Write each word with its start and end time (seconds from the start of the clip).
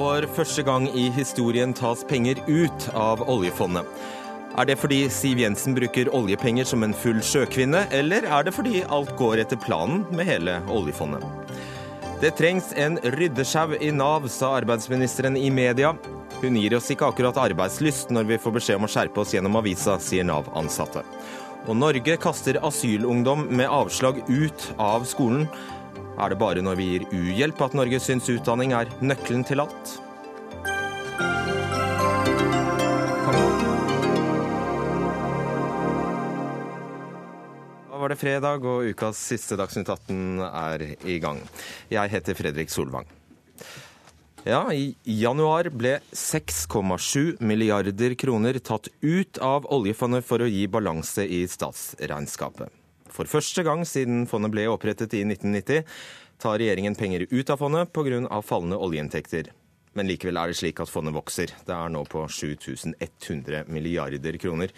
For 0.00 0.24
første 0.36 0.62
gang 0.64 0.86
i 0.96 1.10
historien 1.12 1.74
tas 1.76 2.02
penger 2.08 2.40
ut 2.48 2.88
av 2.96 3.20
oljefondet. 3.28 3.84
Er 4.58 4.66
det 4.66 4.78
fordi 4.80 5.04
Siv 5.12 5.38
Jensen 5.38 5.76
bruker 5.76 6.10
oljepenger 6.16 6.66
som 6.66 6.82
en 6.82 6.96
full 6.96 7.20
sjøkvinne, 7.24 7.84
eller 7.94 8.26
er 8.26 8.44
det 8.44 8.54
fordi 8.56 8.82
alt 8.90 9.12
går 9.20 9.44
etter 9.44 9.60
planen 9.60 10.02
med 10.10 10.26
hele 10.28 10.58
oljefondet? 10.72 11.22
Det 12.20 12.34
trengs 12.36 12.72
en 12.76 12.98
ryddesjau 13.14 13.76
i 13.80 13.92
Nav, 13.96 14.26
sa 14.28 14.56
arbeidsministeren 14.58 15.38
i 15.40 15.48
media. 15.54 15.94
Hun 16.42 16.58
gir 16.60 16.74
oss 16.76 16.90
ikke 16.92 17.08
akkurat 17.08 17.38
arbeidslyst 17.40 18.12
når 18.12 18.28
vi 18.32 18.40
får 18.42 18.56
beskjed 18.58 18.80
om 18.80 18.88
å 18.88 18.90
skjerpe 18.92 19.22
oss 19.22 19.32
gjennom 19.36 19.56
avisa, 19.60 19.96
sier 20.02 20.26
Nav-ansatte. 20.28 21.04
Og 21.68 21.76
Norge 21.76 22.16
kaster 22.20 22.56
asylungdom 22.64 23.44
med 23.52 23.68
avslag 23.68 24.22
ut 24.30 24.68
av 24.80 25.04
skolen. 25.08 25.44
Er 26.20 26.32
det 26.32 26.38
bare 26.40 26.64
når 26.64 26.78
vi 26.80 26.86
gir 26.94 27.04
uhjelp 27.12 27.60
at 27.66 27.76
Norge 27.76 28.00
syns 28.00 28.30
utdanning 28.32 28.72
er 28.76 28.88
nøkkelen 29.04 29.44
til 29.48 29.60
alt? 29.64 29.94
Da 37.90 38.00
var 38.00 38.08
det 38.08 38.20
fredag, 38.20 38.64
og 38.64 38.88
ukas 38.88 39.20
siste 39.20 39.60
Dagsnytt 39.60 39.92
18 39.92 40.40
er 40.48 40.86
i 41.04 41.20
gang. 41.20 41.44
Jeg 41.92 42.16
heter 42.16 42.38
Fredrik 42.38 42.72
Solvang. 42.72 43.19
Ja, 44.48 44.62
i 44.72 44.94
januar 45.04 45.68
ble 45.68 45.98
6,7 46.16 47.42
milliarder 47.44 48.14
kroner 48.16 48.56
tatt 48.64 48.88
ut 49.00 49.38
av 49.44 49.66
oljefondet 49.68 50.24
for 50.24 50.40
å 50.40 50.48
gi 50.48 50.62
balanse 50.64 51.26
i 51.28 51.42
statsregnskapet. 51.44 52.72
For 53.12 53.28
første 53.28 53.60
gang 53.66 53.84
siden 53.84 54.24
fondet 54.30 54.54
ble 54.54 54.64
opprettet 54.72 55.12
i 55.18 55.26
1990, 55.26 55.84
tar 56.40 56.56
regjeringen 56.56 56.96
penger 56.96 57.26
ut 57.28 57.52
av 57.52 57.60
fondet 57.60 57.92
pga. 57.92 58.40
fallende 58.40 58.78
oljeinntekter. 58.80 59.50
Men 59.92 60.08
likevel 60.08 60.40
er 60.40 60.48
det 60.48 60.56
slik 60.56 60.80
at 60.80 60.88
fondet 60.88 61.14
vokser. 61.14 61.52
Det 61.66 61.76
er 61.76 61.92
nå 61.92 62.06
på 62.08 62.24
7100 62.24 63.68
milliarder 63.68 64.38
kroner. 64.40 64.72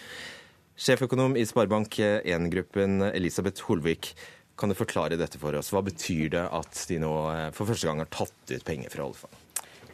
Sjeføkonom 0.75 1.37
i 1.37 1.45
Sparebank1-gruppen 1.47 3.13
Elisabeth 3.13 3.63
Holvik, 3.69 4.11
kan 4.57 4.69
du 4.69 4.75
forklare 4.75 5.15
dette 5.15 5.39
for 5.39 5.55
oss? 5.55 5.71
Hva 5.71 5.85
betyr 5.85 6.35
det 6.35 6.43
at 6.51 6.83
de 6.89 6.99
nå 6.99 7.13
eh, 7.31 7.49
for 7.55 7.69
første 7.69 7.87
gang 7.87 8.03
har 8.03 8.11
tatt 8.11 8.51
ut 8.51 8.67
penger 8.67 8.91
fra 8.91 9.07
oljefondet? 9.07 9.42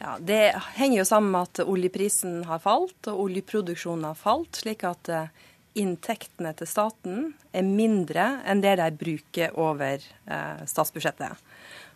Ja, 0.00 0.16
Det 0.20 0.54
henger 0.74 0.98
jo 0.98 1.04
sammen 1.04 1.30
med 1.34 1.48
at 1.50 1.60
oljeprisen 1.68 2.44
har 2.48 2.62
falt 2.64 3.08
og 3.10 3.26
oljeproduksjonen 3.26 4.06
har 4.08 4.16
falt, 4.16 4.62
slik 4.62 4.80
at 4.88 5.10
eh, 5.12 5.28
inntektene 5.76 6.54
til 6.56 6.68
staten 6.70 7.26
er 7.52 7.66
mindre 7.66 8.38
enn 8.48 8.62
det 8.64 8.78
de 8.80 8.86
bruker 8.96 9.52
over 9.60 10.00
eh, 10.00 10.62
statsbudsjettet. 10.64 11.36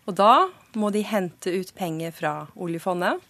Og 0.04 0.18
da 0.20 0.50
må 0.76 0.92
de 0.92 1.00
hente 1.08 1.48
ut 1.48 1.72
penger 1.78 2.12
fra 2.12 2.34
oljefondet. 2.60 3.24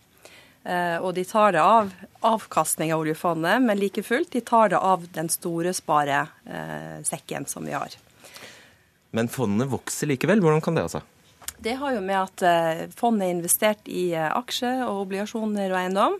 Eh, 0.67 0.99
og 0.99 1.15
de 1.15 1.23
tar 1.29 1.55
det 1.55 1.63
av 1.63 1.95
avkastning 2.27 2.91
av 2.91 3.07
oljefondet, 3.07 3.63
men 3.63 3.79
like 3.79 4.03
fullt, 4.03 4.33
de 4.35 4.43
tar 4.43 4.75
det 4.75 4.83
av 4.83 5.07
den 5.15 5.31
store 5.31 5.71
sparesekken 5.77 7.47
som 7.47 7.71
vi 7.71 7.79
har. 7.79 7.95
Men 9.15 9.31
fondet 9.31 9.71
vokser 9.71 10.11
likevel. 10.11 10.43
Hvordan 10.43 10.65
kan 10.67 10.75
det 10.75 10.89
altså? 10.89 11.07
Det 11.63 11.77
har 11.81 11.95
jo 11.95 12.03
med 12.05 12.19
at 12.19 12.45
eh, 12.45 12.85
fondet 12.97 13.29
er 13.29 13.37
investert 13.37 13.89
i 13.89 14.09
eh, 14.17 14.31
aksjer 14.31 14.85
og 14.87 15.05
obligasjoner 15.07 15.71
og 15.71 15.81
eiendom. 15.81 16.19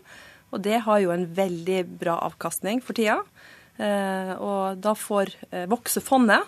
Og 0.55 0.63
det 0.63 0.81
har 0.85 1.01
jo 1.03 1.11
en 1.11 1.25
veldig 1.35 1.81
bra 1.99 2.19
avkastning 2.29 2.81
for 2.85 2.95
tida. 2.95 3.19
Og 3.75 4.77
da 4.79 4.93
får 4.95 5.33
vokse 5.67 5.99
fondet, 5.99 6.45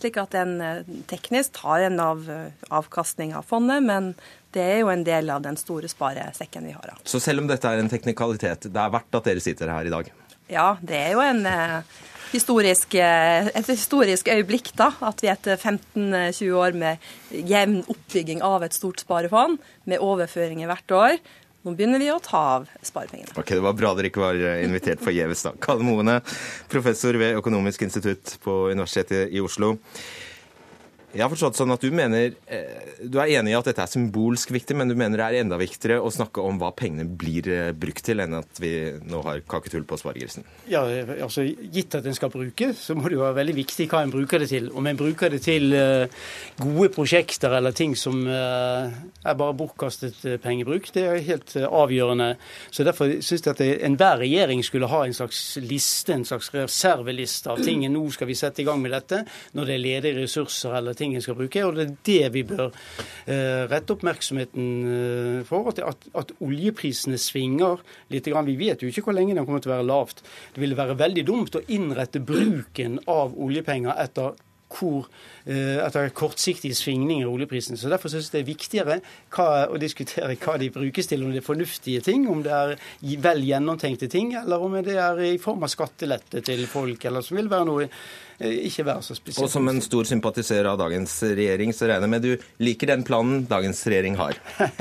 slik 0.00 0.16
at 0.16 0.32
en 0.38 0.54
teknisk 1.10 1.58
tar 1.58 1.84
en 1.90 2.00
av 2.00 2.22
avkastning 2.72 3.34
av 3.36 3.44
fondet, 3.44 3.84
men 3.84 4.14
det 4.56 4.64
er 4.64 4.80
jo 4.80 4.88
en 4.88 5.04
del 5.04 5.28
av 5.34 5.42
den 5.44 5.60
store 5.60 5.90
sparesekken 5.92 6.70
vi 6.70 6.72
har. 6.72 6.94
Så 7.04 7.20
selv 7.20 7.44
om 7.44 7.50
dette 7.50 7.68
er 7.68 7.82
en 7.82 7.92
teknikalitet, 7.92 8.70
det 8.72 8.80
er 8.80 8.96
verdt 8.96 9.20
at 9.20 9.28
dere 9.28 9.44
sitter 9.44 9.74
her 9.74 9.90
i 9.90 9.92
dag? 9.92 10.08
Ja, 10.48 10.70
det 10.80 11.02
er 11.02 11.12
jo 11.18 11.26
en 11.26 11.44
historisk, 12.32 12.94
et 12.98 13.70
historisk 13.72 14.28
øyeblikk, 14.32 14.72
da. 14.78 14.92
At 15.04 15.22
vi 15.24 15.30
etter 15.32 15.56
15-20 15.56 16.54
år 16.58 16.78
med 16.78 17.10
jevn 17.32 17.82
oppbygging 17.88 18.44
av 18.46 18.66
et 18.66 18.76
stort 18.76 19.04
sparefond, 19.04 19.58
med 19.88 20.04
overføringer 20.04 20.70
hvert 20.70 20.96
år, 20.96 21.18
nå 21.66 21.74
begynner 21.74 22.00
vi 22.00 22.08
å 22.12 22.20
ta 22.22 22.40
av 22.58 22.68
sparepengene. 22.86 23.34
Ok, 23.36 23.50
Det 23.56 23.64
var 23.64 23.74
bra 23.76 23.90
dere 23.98 24.12
ikke 24.12 24.22
var 24.22 24.38
invitert 24.62 25.02
forgjeves, 25.04 25.42
da. 25.48 25.52
Kalle 25.60 25.84
Moene, 25.84 26.20
professor 26.70 27.18
ved 27.18 27.36
Økonomisk 27.40 27.82
institutt 27.84 28.38
på 28.44 28.68
Universitetet 28.70 29.34
i 29.34 29.42
Oslo. 29.44 29.76
Jeg 31.08 31.22
har 31.24 31.30
forstått 31.32 31.56
sånn 31.56 31.72
at 31.72 31.80
Du 31.80 31.88
mener, 31.94 32.34
eh, 32.52 32.98
du 33.00 33.16
er 33.22 33.30
enig 33.38 33.54
i 33.54 33.56
at 33.56 33.64
dette 33.64 33.80
er 33.80 33.88
symbolsk 33.88 34.50
viktig, 34.52 34.76
men 34.76 34.90
du 34.90 34.94
mener 34.94 35.16
det 35.16 35.24
er 35.24 35.40
enda 35.40 35.56
viktigere 35.56 36.02
å 36.04 36.10
snakke 36.12 36.42
om 36.44 36.58
hva 36.60 36.68
pengene 36.76 37.06
blir 37.08 37.48
eh, 37.48 37.70
brukt 37.72 38.04
til, 38.04 38.20
enn 38.20 38.36
at 38.36 38.60
vi 38.60 38.72
nå 39.08 39.22
har 39.24 39.40
kaketull 39.48 39.86
på 39.88 39.96
sparegrisen? 39.96 40.44
Ja, 40.68 40.82
altså 41.16 41.46
Gitt 41.48 41.96
at 41.96 42.04
en 42.04 42.16
skal 42.16 42.32
bruke, 42.32 42.74
så 42.76 42.96
må 42.98 43.08
det 43.08 43.16
jo 43.16 43.22
være 43.24 43.38
veldig 43.38 43.54
viktig 43.56 43.86
hva 43.88 44.02
en 44.04 44.12
bruker 44.12 44.42
det 44.44 44.50
til. 44.52 44.68
Om 44.68 44.90
en 44.90 45.00
bruker 45.00 45.32
det 45.32 45.40
til 45.46 45.72
gode 46.58 46.90
prosjekter 46.92 47.56
eller 47.56 47.72
ting 47.72 47.94
som 47.96 48.20
er 48.28 49.38
bare 49.38 49.56
bortkastet 49.56 50.20
pengebruk, 50.42 50.90
det 50.92 51.04
er 51.06 51.24
helt 51.24 51.54
avgjørende. 51.56 52.34
Så 52.70 52.84
Derfor 52.88 53.16
syns 53.24 53.46
jeg 53.46 53.54
at 53.54 53.64
enhver 53.88 54.20
regjering 54.22 54.62
skulle 54.66 54.90
ha 54.90 55.04
en 55.06 55.16
slags 55.16 55.40
liste, 55.62 56.12
en 56.14 56.26
slags 56.28 56.50
reserveliste 56.54 57.52
av 57.52 57.64
ting. 57.64 57.86
Nå 57.92 58.04
skal 58.14 58.28
vi 58.30 58.36
sette 58.38 58.62
i 58.62 58.68
gang 58.68 58.82
med 58.82 58.92
dette 58.96 59.24
når 59.56 59.68
det 59.68 59.76
er 59.76 59.84
ledige 59.84 60.22
ressurser 60.22 60.76
eller 60.78 60.98
ting 60.98 61.07
en 61.16 61.24
skal 61.24 61.38
bruke. 61.38 61.64
Og 61.66 61.78
det 61.78 61.86
er 61.86 61.94
det 62.08 62.32
vi 62.34 62.44
bør 62.48 62.66
eh, 62.68 63.64
rette 63.70 63.94
oppmerksomheten 63.96 64.66
eh, 64.94 65.40
for. 65.48 65.70
At, 65.72 66.08
at, 66.12 66.34
oljeprisene 66.44 67.18
svinger 67.20 67.80
litt. 68.12 68.28
Vi 68.28 68.58
vet 68.60 68.82
jo 68.82 68.90
ikke 68.90 69.08
hvor 69.08 69.16
lenge 69.16 69.36
den 69.36 69.46
kommer 69.48 69.64
til 69.64 69.72
å 69.72 69.76
være 69.78 69.88
lavt. 69.88 70.22
Det 70.54 70.62
ville 70.62 70.78
være 70.78 70.98
veldig 71.00 71.24
dumt 71.28 71.58
å 71.58 71.64
innrette 71.72 72.22
bruken 72.24 73.00
av 73.08 73.36
oljepenger 73.38 73.96
etter 74.04 74.36
hvor 74.68 75.06
Eh, 75.48 75.78
at 75.80 75.94
det 75.96 76.00
er 76.02 76.10
kortsiktige 76.12 76.76
svingninger 76.76 77.24
i 77.24 77.30
oljeprisen. 77.30 77.78
Så 77.80 77.88
Derfor 77.88 78.12
synes 78.12 78.28
jeg 78.28 78.32
det 78.34 78.40
er 78.42 78.50
viktigere 78.50 78.96
hva, 79.32 79.64
å 79.72 79.80
diskutere 79.80 80.36
hva 80.36 80.58
de 80.60 80.68
brukes 80.74 81.08
til, 81.08 81.24
om 81.24 81.32
det 81.32 81.40
er 81.40 81.46
fornuftige 81.46 82.02
ting, 82.04 82.26
om 82.28 82.42
det 82.44 82.52
er 82.52 82.74
vel 83.24 83.40
gjennomtenkte 83.48 84.10
ting, 84.12 84.34
eller 84.36 84.60
om 84.60 84.76
det 84.84 84.98
er 85.00 85.22
i 85.24 85.38
form 85.40 85.64
av 85.64 85.72
skattelette 85.72 86.44
til 86.44 86.66
folk, 86.68 87.06
eller 87.08 87.24
som 87.24 87.40
vil 87.40 87.48
være 87.48 87.68
noe 87.70 87.88
ikke 88.38 88.84
være 88.86 89.02
så 89.02 89.14
spesielt. 89.16 89.44
Og 89.44 89.50
som 89.50 89.66
en 89.68 89.80
stor 89.82 90.06
sympatiser 90.06 90.66
av 90.70 90.78
dagens 90.78 91.14
regjering, 91.26 91.72
så 91.74 91.88
regner 91.90 92.06
jeg 92.06 92.12
med 92.12 92.22
du 92.22 92.44
liker 92.62 92.92
den 92.92 93.02
planen 93.06 93.40
dagens 93.50 93.80
regjering 93.86 94.14
har? 94.20 94.38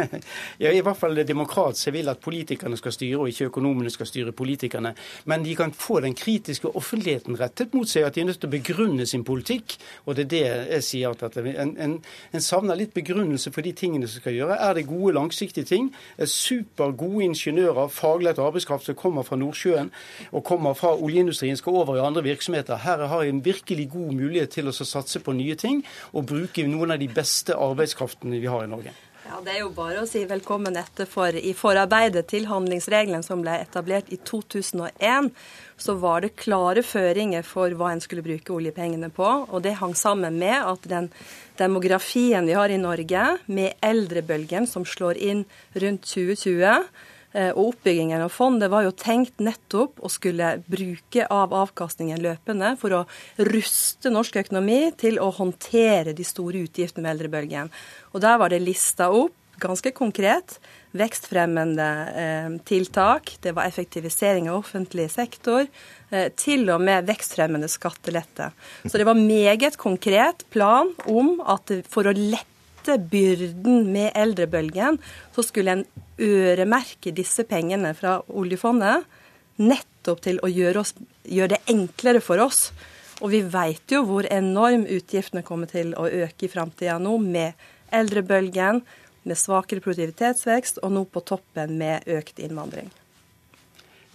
ja, 0.63 0.69
i 0.69 0.84
hvert 0.85 1.00
fall 1.00 1.18
demokrat 1.25 1.79
jeg 1.81 1.96
vil 1.96 2.12
at 2.12 2.22
politikerne 2.22 2.78
skal 2.78 2.94
styre, 2.94 3.23
og 3.23 3.31
ikke 3.31 3.50
økonomene 3.50 3.90
skal 3.94 4.09
styre 4.09 4.34
politikerne. 4.38 4.94
Men 5.25 5.46
de 5.46 5.56
kan 5.57 5.73
få 5.73 6.00
den 6.06 6.13
kritiske 6.17 6.69
offentligheten 6.69 7.40
rettet 7.40 7.73
mot 7.73 7.90
seg, 7.90 8.06
at 8.06 8.13
de 8.13 8.22
er 8.22 8.29
nødt 8.29 8.41
til 8.44 8.50
å 8.51 8.53
begrunne 8.53 9.07
sin 9.09 9.25
politikk. 9.25 9.78
og 10.06 10.16
det 10.16 10.28
er 10.28 10.29
det 10.29 10.44
jeg 10.78 10.84
sier 10.84 11.25
at 11.25 11.38
en, 11.38 11.73
en, 11.78 11.97
en, 12.34 12.41
savner 12.41 12.78
litt 12.78 12.94
begrunnelse 12.94 13.51
for 13.51 13.66
de 13.66 13.73
tingene 13.73 14.07
som 14.07 14.22
skal 14.22 14.38
gjøre. 14.38 14.59
Er 14.62 14.78
det 14.78 14.85
gode, 14.88 15.16
langsiktige 15.17 15.66
ting? 15.66 15.90
Supergode 16.22 17.25
ingeniører, 17.25 17.90
faglært 17.90 18.40
arbeidskraft 18.40 18.85
som 18.85 18.96
kommer 18.96 19.25
fra 19.25 19.40
Nordsjøen 19.40 19.90
og 20.31 20.46
kommer 20.46 20.78
fra 20.78 20.94
oljeindustrien, 20.94 21.57
skal 21.57 21.81
over 21.81 21.97
i 21.97 22.06
andre 22.06 22.23
virksomheter. 22.23 22.84
Her 22.85 23.07
har 23.07 23.25
jeg 23.25 23.34
en 23.34 23.44
virkelig 23.47 23.90
god 23.96 24.13
mulighet 24.19 24.56
til 24.59 24.69
å 24.69 24.75
satse 24.78 25.24
på 25.24 25.35
nye 25.38 25.58
ting 25.59 25.84
og 26.13 26.28
bruke 26.30 26.68
noen 26.68 26.96
av 26.96 27.02
de 27.02 27.09
beste 27.12 27.56
arbeidskraftene 27.56 28.41
vi 28.41 28.52
har 28.52 28.68
i 28.68 28.72
Norge. 28.72 28.96
Ja, 29.28 29.41
Det 29.44 29.52
er 29.52 29.59
jo 29.59 29.72
bare 29.75 30.00
å 30.02 30.08
si 30.08 30.22
velkommen 30.24 30.78
etter. 30.80 31.08
For 31.09 31.35
i 31.35 31.52
forarbeidet 31.58 32.30
til 32.31 32.46
handlingsregelen 32.47 33.25
som 33.25 33.41
ble 33.44 33.58
etablert 33.59 34.08
i 34.13 34.19
2001, 34.24 35.28
så 35.75 35.97
var 36.00 36.24
det 36.24 36.38
klare 36.40 36.84
føringer 36.85 37.44
for 37.44 37.75
hva 37.75 37.91
en 37.91 38.03
skulle 38.03 38.24
bruke 38.24 38.56
oljepengene 38.56 39.12
på. 39.12 39.28
Og 39.52 39.66
det 39.66 39.75
hang 39.81 39.97
sammen 40.00 40.40
med 40.40 40.56
at 40.62 40.88
den 40.88 41.12
demografien 41.59 42.47
vi 42.47 42.55
har 42.55 42.72
i 42.72 42.79
Norge, 42.79 43.28
med 43.52 43.76
eldrebølgen 43.84 44.70
som 44.70 44.88
slår 44.88 45.20
inn 45.20 45.46
rundt 45.76 46.08
2020, 46.08 46.64
Eh, 46.67 47.16
og 47.37 47.72
oppbyggingen 47.72 48.23
av 48.25 48.31
fondet 48.34 48.72
var 48.73 48.85
jo 48.87 48.93
tenkt 48.97 49.41
nettopp 49.43 49.99
å 50.01 50.09
skulle 50.09 50.55
bruke 50.66 51.28
av 51.29 51.53
avkastningen 51.53 52.22
løpende 52.23 52.73
for 52.81 52.95
å 52.97 53.01
ruste 53.49 54.09
norsk 54.13 54.39
økonomi 54.41 54.79
til 54.97 55.19
å 55.22 55.29
håndtere 55.37 56.16
de 56.17 56.25
store 56.25 56.63
utgiftene 56.66 57.05
med 57.05 57.16
eldrebølgen. 57.16 57.69
Og 58.13 58.23
der 58.25 58.39
var 58.41 58.53
det 58.53 58.63
lista 58.66 59.11
opp 59.13 59.35
ganske 59.61 59.91
konkret 59.95 60.57
vekstfremmende 60.97 61.87
eh, 62.16 62.49
tiltak. 62.67 63.35
Det 63.41 63.53
var 63.57 63.69
effektivisering 63.69 64.49
av 64.49 64.61
offentlig 64.61 65.09
sektor. 65.13 65.67
Eh, 66.09 66.29
til 66.37 66.67
og 66.73 66.81
med 66.84 67.07
vekstfremmende 67.09 67.69
skattelette. 67.72 68.51
Så 68.85 68.97
det 68.97 69.07
var 69.07 69.19
meget 69.19 69.78
konkret 69.81 70.45
plan 70.53 70.93
om 71.05 71.37
at 71.45 71.73
for 71.89 72.07
å 72.07 72.16
lette 72.16 72.57
byrden 72.95 73.89
med 73.91 74.16
eldrebølgen, 74.16 75.01
så 75.35 75.43
skulle 75.43 75.75
en 75.75 75.85
øremerke 76.23 77.11
disse 77.11 77.43
pengene 77.43 77.91
fra 77.97 78.22
oljefondet 78.31 79.03
nettopp 79.59 80.22
til 80.23 80.39
å 80.39 80.47
gjøre, 80.47 80.85
oss, 80.85 80.93
gjøre 81.28 81.57
det 81.57 81.73
enklere 81.73 82.22
for 82.23 82.39
oss 82.39 82.69
Og 83.17 83.31
vi 83.34 83.41
vet 83.41 83.89
jo 83.89 84.03
hvor 84.05 84.28
enorm 84.29 84.85
utgiftene 84.85 85.41
kommer 85.45 85.69
til 85.72 85.95
å 85.97 86.05
øke 86.05 86.45
i 86.45 86.51
framtida 86.51 86.99
nå, 87.01 87.16
med 87.17 87.57
eldrebølgen, 87.89 88.84
med 89.28 89.39
svakere 89.39 89.81
produktivitetsvekst, 89.81 90.84
og 90.85 90.93
nå 90.93 91.03
på 91.09 91.23
toppen 91.25 91.73
med 91.79 92.05
økt 92.13 92.37
innvandring. 92.43 92.91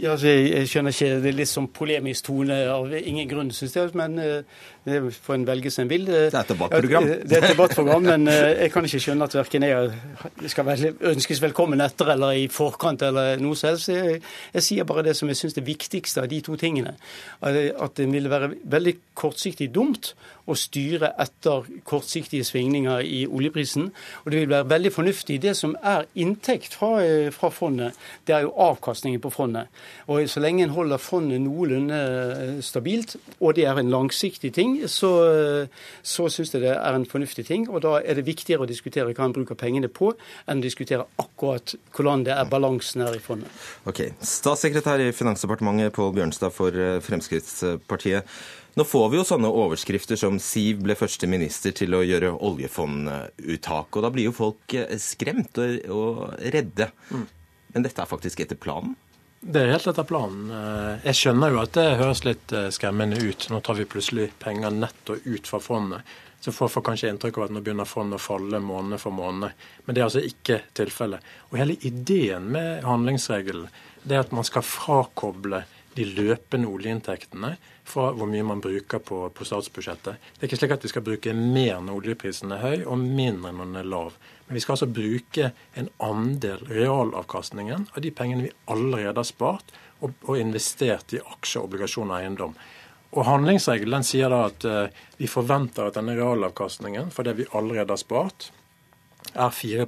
Ja, 0.00 0.14
altså, 0.14 0.26
jeg, 0.26 0.50
jeg, 0.50 0.68
skjønner 0.68 0.94
ikke, 0.94 1.08
Det 1.22 1.28
er 1.28 1.34
litt 1.36 1.50
sånn 1.50 1.66
polemisk 1.76 2.24
tone 2.26 2.56
av 2.72 2.94
ingen 2.96 3.28
grunn, 3.28 3.50
syns 3.54 3.74
jeg. 3.76 3.90
Men 3.98 4.16
uh, 4.18 4.62
det 4.88 5.00
får 5.12 5.36
en 5.36 5.44
velge 5.46 5.72
som 5.74 5.84
en 5.84 5.90
vil. 5.90 6.06
Det 6.08 6.22
er 6.30 6.38
et 6.40 6.52
debattprogram. 6.54 7.08
Det 7.10 7.36
er 7.36 7.44
et 7.44 7.52
debattprogram, 7.52 8.08
men 8.08 8.24
uh, 8.30 8.38
jeg 8.56 8.72
kan 8.72 8.88
ikke 8.88 9.02
skjønne 9.04 9.28
at 9.28 9.36
verken 9.36 9.68
jeg 9.68 10.52
skal 10.54 10.66
vel, 10.66 10.86
ønskes 11.12 11.42
velkommen 11.44 11.84
etter 11.84 12.14
eller 12.16 12.40
i 12.40 12.48
forkant 12.52 13.04
eller 13.06 13.36
noe 13.42 13.58
som 13.58 13.72
helst. 13.72 13.92
jeg, 13.92 14.22
jeg 14.56 14.66
sier 14.68 14.88
bare 14.88 15.04
det 15.06 15.16
som 15.18 15.30
jeg 15.30 15.38
syns 15.42 15.60
er 15.60 15.68
viktigste 15.68 16.24
av 16.24 16.30
de 16.32 16.40
to 16.44 16.56
tingene. 16.60 16.96
At 17.44 17.98
det 18.00 18.08
ville 18.08 18.32
være 18.32 18.54
veldig 18.72 18.96
kortsiktig 19.18 19.70
dumt 19.74 20.14
å 20.46 20.56
styre 20.58 21.12
etter 21.22 21.66
kortsiktige 21.86 22.44
svingninger 22.46 23.02
i 23.06 23.22
oljeprisen. 23.26 23.90
Og 24.24 24.32
det 24.32 24.42
vil 24.42 24.50
være 24.50 24.68
veldig 24.72 24.92
fornuftig. 24.92 25.38
Det 25.42 25.54
som 25.58 25.76
er 25.82 26.06
inntekt 26.18 26.74
fra, 26.78 26.96
fra 27.34 27.50
fondet, 27.54 27.98
det 28.26 28.36
er 28.36 28.46
jo 28.46 28.54
avkastningen 28.58 29.22
på 29.22 29.30
fondet. 29.34 29.70
Og 30.08 30.28
Så 30.30 30.40
lenge 30.40 30.64
en 30.64 30.74
holder 30.74 30.98
fondet 31.02 31.40
noenlunde 31.42 31.98
eh, 31.98 32.60
stabilt, 32.64 33.16
og 33.40 33.54
det 33.56 33.66
er 33.68 33.78
en 33.78 33.90
langsiktig 33.90 34.52
ting, 34.54 34.76
så, 34.88 35.10
eh, 35.30 35.66
så 36.02 36.28
syns 36.32 36.54
jeg 36.54 36.64
det 36.64 36.74
er 36.74 36.96
en 36.96 37.06
fornuftig 37.06 37.46
ting. 37.46 37.68
Og 37.70 37.82
da 37.82 37.98
er 38.00 38.18
det 38.18 38.26
viktigere 38.26 38.66
å 38.66 38.70
diskutere 38.70 39.12
hva 39.12 39.28
en 39.28 39.36
bruker 39.36 39.58
pengene 39.58 39.90
på, 39.92 40.12
enn 40.46 40.62
å 40.62 40.66
diskutere 40.66 41.06
akkurat 41.22 41.74
hvordan 41.92 42.26
det 42.26 42.34
er 42.34 42.50
balansen 42.50 43.04
her 43.06 43.16
i 43.16 43.22
fondet. 43.22 43.50
Ok. 43.86 44.04
Statssekretær 44.22 45.02
i 45.02 45.12
Finansdepartementet 45.16 45.94
Pål 45.94 46.14
Bjørnstad 46.18 46.54
for 46.54 46.74
eh, 46.74 46.98
Fremskrittspartiet. 47.04 48.26
Nå 48.74 48.84
får 48.88 49.08
vi 49.12 49.18
jo 49.18 49.24
sånne 49.28 49.50
overskrifter 49.52 50.16
som 50.16 50.38
Siv 50.40 50.80
ble 50.86 50.96
første 50.96 51.28
minister 51.28 51.74
til 51.76 51.92
å 51.92 52.00
gjøre 52.06 52.32
oljefonduttak. 52.40 53.92
Og 53.92 54.04
da 54.04 54.10
blir 54.14 54.30
jo 54.30 54.36
folk 54.36 54.76
skremt 55.02 55.60
og, 55.60 55.78
og 55.92 56.22
redde. 56.54 56.88
Mm. 57.12 57.26
Men 57.72 57.84
dette 57.84 58.00
er 58.04 58.08
faktisk 58.08 58.40
etter 58.44 58.56
planen? 58.60 58.96
Det 59.42 59.58
er 59.58 59.72
helt 59.74 59.86
etter 59.90 60.06
planen. 60.06 60.50
Eh, 60.54 61.06
jeg 61.08 61.18
skjønner 61.18 61.50
jo 61.50 61.62
at 61.64 61.72
det 61.74 61.86
høres 61.98 62.20
litt 62.22 62.52
eh, 62.54 62.68
skremmende 62.70 63.18
ut. 63.18 63.48
Nå 63.50 63.58
tar 63.64 63.74
vi 63.74 63.88
plutselig 63.90 64.28
penger 64.38 64.70
netto 64.70 65.16
ut 65.18 65.48
fra 65.50 65.58
fondet. 65.60 66.12
Så 66.42 66.54
får 66.54 66.70
folk 66.70 66.86
kanskje 66.86 67.10
inntrykk 67.10 67.40
av 67.40 67.48
at 67.48 67.54
nå 67.54 67.62
begynner 67.62 67.86
fondet 67.86 68.20
å 68.20 68.22
falle 68.22 68.60
måned 68.62 69.02
for 69.02 69.14
måned. 69.14 69.64
Men 69.84 69.94
det 69.94 70.02
er 70.02 70.06
altså 70.06 70.22
ikke 70.26 70.60
tilfellet. 70.78 71.26
Og 71.50 71.58
hele 71.58 71.76
ideen 71.86 72.48
med 72.54 72.86
handlingsregelen 72.86 73.66
det 74.02 74.16
er 74.16 74.24
at 74.24 74.34
man 74.34 74.46
skal 74.46 74.66
frakoble 74.66 75.62
de 75.96 76.06
løpende 76.08 76.68
oljeinntektene 76.70 77.56
fra 77.84 78.08
hvor 78.16 78.28
mye 78.30 78.44
man 78.46 78.62
bruker 78.64 79.02
på, 79.04 79.18
på, 79.34 79.46
statsbudsjettet. 79.46 80.20
Det 80.34 80.44
er 80.44 80.50
ikke 80.50 80.60
slik 80.60 80.74
at 80.76 80.86
vi 80.86 80.92
skal 80.92 81.04
bruke 81.06 81.34
mer 81.36 81.80
når 81.82 81.98
oljeprisen 81.98 82.54
er 82.54 82.62
høy, 82.62 82.84
og 82.86 83.00
mindre 83.02 83.52
når 83.52 83.68
den 83.68 83.80
er 83.82 83.90
lav. 83.92 84.16
Men 84.46 84.56
vi 84.56 84.62
skal 84.64 84.76
altså 84.76 84.90
bruke 84.90 85.50
en 85.80 85.90
andel 86.02 86.62
realavkastningen 86.70 87.88
av 87.92 88.04
de 88.04 88.14
pengene 88.14 88.46
vi 88.48 88.54
allerede 88.72 89.18
har 89.18 89.28
spart 89.28 89.74
og, 90.00 90.14
og 90.26 90.38
investert 90.38 91.14
i 91.16 91.20
aksjer, 91.20 91.66
obligasjoner 91.66 92.16
og 92.16 92.22
eiendom. 92.22 92.56
Og 93.12 93.26
Handlingsregelen 93.28 94.06
sier 94.06 94.32
da 94.32 94.46
at 94.48 94.64
uh, 94.64 95.06
vi 95.18 95.28
forventer 95.28 95.90
at 95.90 95.98
denne 95.98 96.16
realavkastningen 96.16 97.12
for 97.12 97.28
det 97.28 97.36
vi 97.42 97.48
allerede 97.52 97.92
har 97.92 98.00
spart, 98.00 98.48
er 99.32 99.50
4 99.54 99.86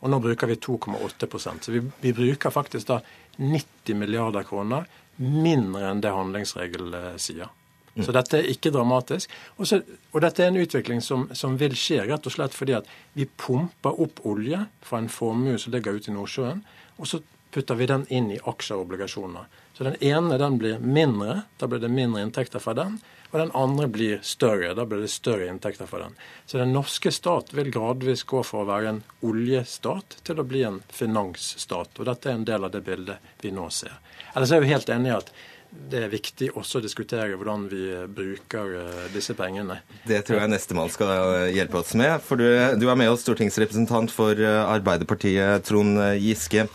Og 0.00 0.10
nå 0.10 0.18
bruker 0.20 0.46
vi 0.46 0.54
2,8% 0.54 1.64
Så 1.64 1.72
vi, 1.72 1.80
vi 2.00 2.12
bruker 2.12 2.50
faktisk 2.50 2.86
da 2.86 3.00
90 3.36 3.96
milliarder 3.96 4.42
kroner 4.42 4.84
mindre 5.16 5.88
enn 5.90 6.00
det 6.04 6.12
handlingsregelen 6.14 7.18
sier. 7.20 7.50
Mm. 7.92 8.04
Så 8.06 8.12
dette 8.16 8.38
er 8.38 8.48
ikke 8.48 8.72
dramatisk. 8.72 9.32
Også, 9.60 9.82
og 10.12 10.22
dette 10.24 10.44
er 10.44 10.48
en 10.48 10.60
utvikling 10.62 11.02
som, 11.04 11.26
som, 11.36 11.58
vil 11.60 11.74
skje 11.76 12.06
rett 12.08 12.26
og 12.28 12.32
slett 12.32 12.54
fordi 12.56 12.78
at 12.78 12.88
vi 13.18 13.26
pumper 13.28 14.00
opp 14.00 14.22
olje 14.28 14.62
fra 14.84 15.02
en 15.02 15.10
formue 15.12 15.58
som 15.60 15.74
ligger 15.74 15.98
ute 15.98 16.08
i 16.08 16.16
Nordsjøen, 16.16 16.62
og 16.96 17.10
så 17.10 17.20
putter 17.52 17.76
vi 17.76 17.88
den 17.90 18.06
inn 18.08 18.30
i 18.32 18.40
aksjer 18.40 18.78
og 18.78 18.86
obligasjoner. 18.86 19.44
Så 19.76 19.84
den 19.84 19.98
ene 20.00 20.38
den 20.40 20.56
blir 20.60 20.80
mindre, 20.80 21.42
da 21.60 21.68
blir 21.68 21.82
det 21.82 21.92
mindre 21.92 22.24
inntekter 22.24 22.62
fra 22.64 22.72
den. 22.78 22.96
Og 23.32 23.38
den 23.40 23.52
andre 23.56 23.88
blir 23.88 24.18
større, 24.22 24.74
da 24.76 24.84
blir 24.86 25.00
det 25.00 25.08
større 25.08 25.48
inntekter 25.48 25.88
for 25.88 26.04
den. 26.04 26.16
Så 26.46 26.60
den 26.60 26.74
norske 26.76 27.10
stat 27.12 27.54
vil 27.56 27.72
gradvis 27.72 28.26
gå 28.28 28.42
fra 28.44 28.60
å 28.60 28.68
være 28.68 28.90
en 28.90 29.00
oljestat 29.24 30.18
til 30.28 30.42
å 30.42 30.44
bli 30.44 30.66
en 30.68 30.82
finansstat. 30.92 31.96
Og 31.96 32.08
dette 32.10 32.28
er 32.28 32.36
en 32.36 32.44
del 32.48 32.68
av 32.68 32.74
det 32.74 32.84
bildet 32.84 33.32
vi 33.40 33.54
nå 33.56 33.70
ser. 33.72 33.96
Ellers 34.34 34.52
er 34.52 34.60
jeg 34.60 34.68
jo 34.68 34.74
helt 34.74 34.92
enig 34.92 35.12
i 35.12 35.16
at 35.16 35.32
det 35.72 36.02
er 36.04 36.10
viktig 36.12 36.50
også 36.52 36.80
å 36.80 36.84
diskutere 36.84 37.32
hvordan 37.32 37.64
vi 37.70 37.86
bruker 38.12 38.74
eh, 38.76 39.04
disse 39.14 39.32
pengene. 39.36 39.78
Det 40.04 40.20
tror 40.28 40.42
jeg 40.42 40.52
nestemann 40.52 40.92
skal 40.92 41.12
eh, 41.16 41.54
hjelpe 41.56 41.80
oss 41.80 41.94
med. 41.96 42.18
For 42.26 42.36
du, 42.36 42.44
du, 42.76 42.84
er 42.92 42.98
med 43.00 43.08
oss 43.08 43.24
stortingsrepresentant 43.24 44.12
for 44.12 44.36
eh, 44.36 44.60
Arbeiderpartiet, 44.66 45.64
Trond 45.64 45.96
Giske. 46.20 46.66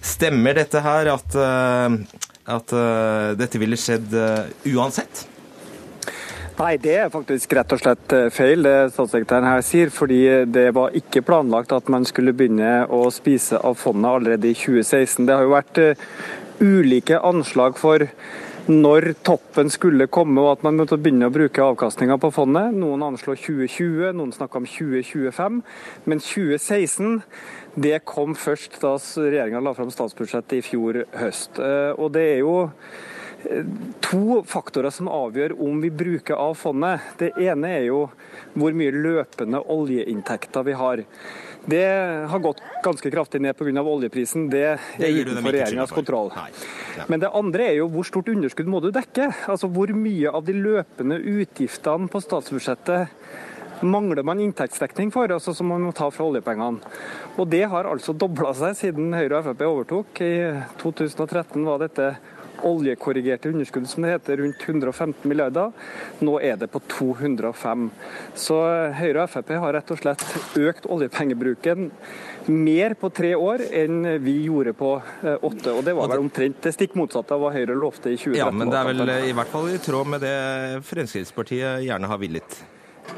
Stemmer 0.00 0.56
dette 0.56 0.80
her 0.80 1.12
at, 1.12 1.36
at 2.48 2.74
dette 3.36 3.60
ville 3.60 3.76
skjedd 3.76 4.14
uansett? 4.70 5.26
Nei, 6.58 6.72
det 6.82 6.94
er 6.98 7.10
faktisk 7.12 7.52
rett 7.54 7.70
og 7.70 7.78
slett 7.78 8.12
feil, 8.34 8.64
det 8.66 8.90
statssekretæren 8.90 9.46
her 9.46 9.60
sier. 9.62 9.92
Fordi 9.94 10.18
det 10.50 10.72
var 10.74 10.96
ikke 10.98 11.22
planlagt 11.22 11.70
at 11.76 11.86
man 11.92 12.02
skulle 12.08 12.34
begynne 12.34 12.82
å 12.90 13.04
spise 13.14 13.60
av 13.62 13.76
fondet 13.78 14.10
allerede 14.10 14.50
i 14.50 14.56
2016. 14.58 15.22
Det 15.28 15.36
har 15.36 15.46
jo 15.46 15.52
vært 15.54 15.78
ulike 16.58 17.20
anslag 17.22 17.78
for 17.78 18.02
når 18.68 19.12
toppen 19.24 19.70
skulle 19.72 20.10
komme 20.12 20.42
og 20.42 20.50
at 20.56 20.64
man 20.66 20.76
måtte 20.76 20.98
begynne 21.00 21.30
å 21.30 21.32
bruke 21.32 21.62
avkastninga 21.62 22.18
på 22.20 22.32
fondet. 22.34 22.74
Noen 22.76 23.06
anslår 23.06 23.38
2020, 23.40 24.10
noen 24.18 24.34
snakker 24.34 24.60
om 24.60 24.66
2025. 24.68 25.60
Men 26.10 26.24
2016 26.24 27.22
det 27.78 28.02
kom 28.08 28.34
først 28.36 28.80
da 28.82 28.96
regjeringa 28.98 29.62
la 29.62 29.76
fram 29.78 29.94
statsbudsjettet 29.94 30.58
i 30.58 30.66
fjor 30.66 31.04
høst. 31.22 31.62
Eh, 31.62 31.94
og 31.94 32.12
det 32.18 32.26
er 32.34 32.42
jo 32.42 32.58
eh, 32.66 33.16
to 34.04 34.42
faktorer 34.46 34.92
som 34.92 35.08
avgjør 35.08 35.54
om 35.64 35.80
vi 35.80 35.90
bruker 35.90 36.36
av 36.36 36.54
fondet. 36.58 37.00
Det 37.20 37.32
ene 37.40 37.70
er 37.78 37.86
jo 37.88 38.00
hvor 38.58 38.76
mye 38.76 38.92
løpende 38.94 39.62
oljeinntekter 39.72 40.66
vi 40.66 40.76
har. 40.76 41.04
Det 41.68 41.84
har 42.30 42.40
gått 42.44 42.62
ganske 42.84 43.10
kraftig 43.12 43.40
ned 43.44 43.56
pga. 43.56 43.82
oljeprisen. 43.82 44.48
Det 44.50 44.64
er 44.64 44.78
utenfor 45.20 45.52
regjeringas 45.52 45.92
kontroll. 45.92 46.32
Men 47.08 47.20
det 47.20 47.32
andre 47.32 47.70
er 47.72 47.76
jo 47.80 47.90
hvor 47.92 48.06
stort 48.08 48.28
underskudd 48.32 48.68
må 48.68 48.80
du 48.80 48.90
dekke? 48.92 49.32
Altså 49.48 49.68
Hvor 49.68 49.92
mye 49.92 50.32
av 50.32 50.44
de 50.44 50.56
løpende 50.56 51.18
utgiftene 51.18 52.08
på 52.08 52.22
statsbudsjettet 52.24 53.12
mangler 53.82 54.24
man 54.26 54.40
inntektsdekning 54.42 55.12
for, 55.14 55.30
altså 55.30 55.52
som 55.54 55.68
man 55.70 55.84
må 55.86 55.92
ta 55.94 56.08
fra 56.10 56.26
oljepengene. 56.26 56.80
Og 57.38 57.46
Det 57.48 57.62
har 57.70 57.86
altså 57.86 58.12
dobla 58.12 58.54
seg 58.56 58.74
siden 58.78 59.12
Høyre 59.14 59.38
og 59.38 59.44
Frp 59.46 59.62
overtok. 59.68 60.20
I 60.24 60.32
2013 60.80 61.62
var 61.68 61.84
dette 61.84 62.16
oljekorrigerte 62.66 63.52
underskuddet, 63.52 63.90
som 63.90 64.04
det 64.04 64.14
heter, 64.16 64.42
rundt 64.42 64.62
115 64.64 65.28
milliarder. 65.28 65.72
Nå 66.24 66.38
er 66.40 66.56
det 66.60 66.70
på 66.72 66.80
205. 66.90 67.90
Så 68.38 68.58
Høyre 68.98 69.24
og 69.24 69.32
Frp 69.32 69.52
har 69.62 69.76
rett 69.78 69.92
og 69.94 70.00
slett 70.00 70.24
økt 70.58 70.88
oljepengebruken 70.88 71.90
mer 72.48 72.94
på 72.96 73.10
tre 73.12 73.34
år 73.36 73.66
enn 73.76 74.00
vi 74.24 74.38
gjorde 74.46 74.72
på 74.78 74.94
eh, 74.98 75.36
åtte. 75.36 75.74
Og 75.74 75.84
det 75.84 75.94
var 75.98 76.10
vel 76.14 76.24
omtrent 76.24 76.62
det 76.64 76.72
stikk 76.76 76.96
motsatte 76.98 77.36
av 77.36 77.44
hva 77.44 77.52
Høyre 77.54 77.76
lovte 77.76 78.14
i 78.14 78.16
2013. 78.16 78.40
Ja, 78.40 78.50
Men 78.50 78.72
det 78.72 78.80
er 78.80 78.90
vel 78.90 79.14
i 79.28 79.36
hvert 79.36 79.52
fall 79.52 79.70
i 79.72 79.78
tråd 79.82 80.12
med 80.16 80.24
det 80.24 80.34
Fremskrittspartiet 80.88 81.84
gjerne 81.84 82.10
har 82.10 82.20
villet? 82.20 82.60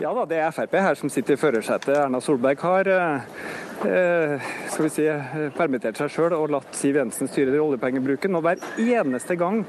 Ja 0.00 0.12
da, 0.14 0.22
det 0.28 0.38
er 0.38 0.52
Frp 0.54 0.76
her 0.78 0.98
som 0.98 1.10
sitter 1.10 1.34
i 1.34 1.40
førersetet. 1.40 1.96
Erna 1.98 2.20
Solberg 2.22 2.62
har 2.62 2.90
eh, 2.90 3.69
Eh, 3.69 3.69
skal 3.80 4.84
vi 4.84 4.90
si, 4.90 5.06
eh, 5.08 5.48
permittert 5.56 5.96
seg 5.96 6.10
sjøl 6.12 6.34
og 6.36 6.50
latt 6.52 6.74
Siv 6.76 6.98
Jensen 6.98 7.28
styre 7.30 7.56
oljepengebruken. 7.62 8.34
Og 8.36 8.44
hver 8.44 8.60
eneste 8.76 9.36
gang 9.40 9.62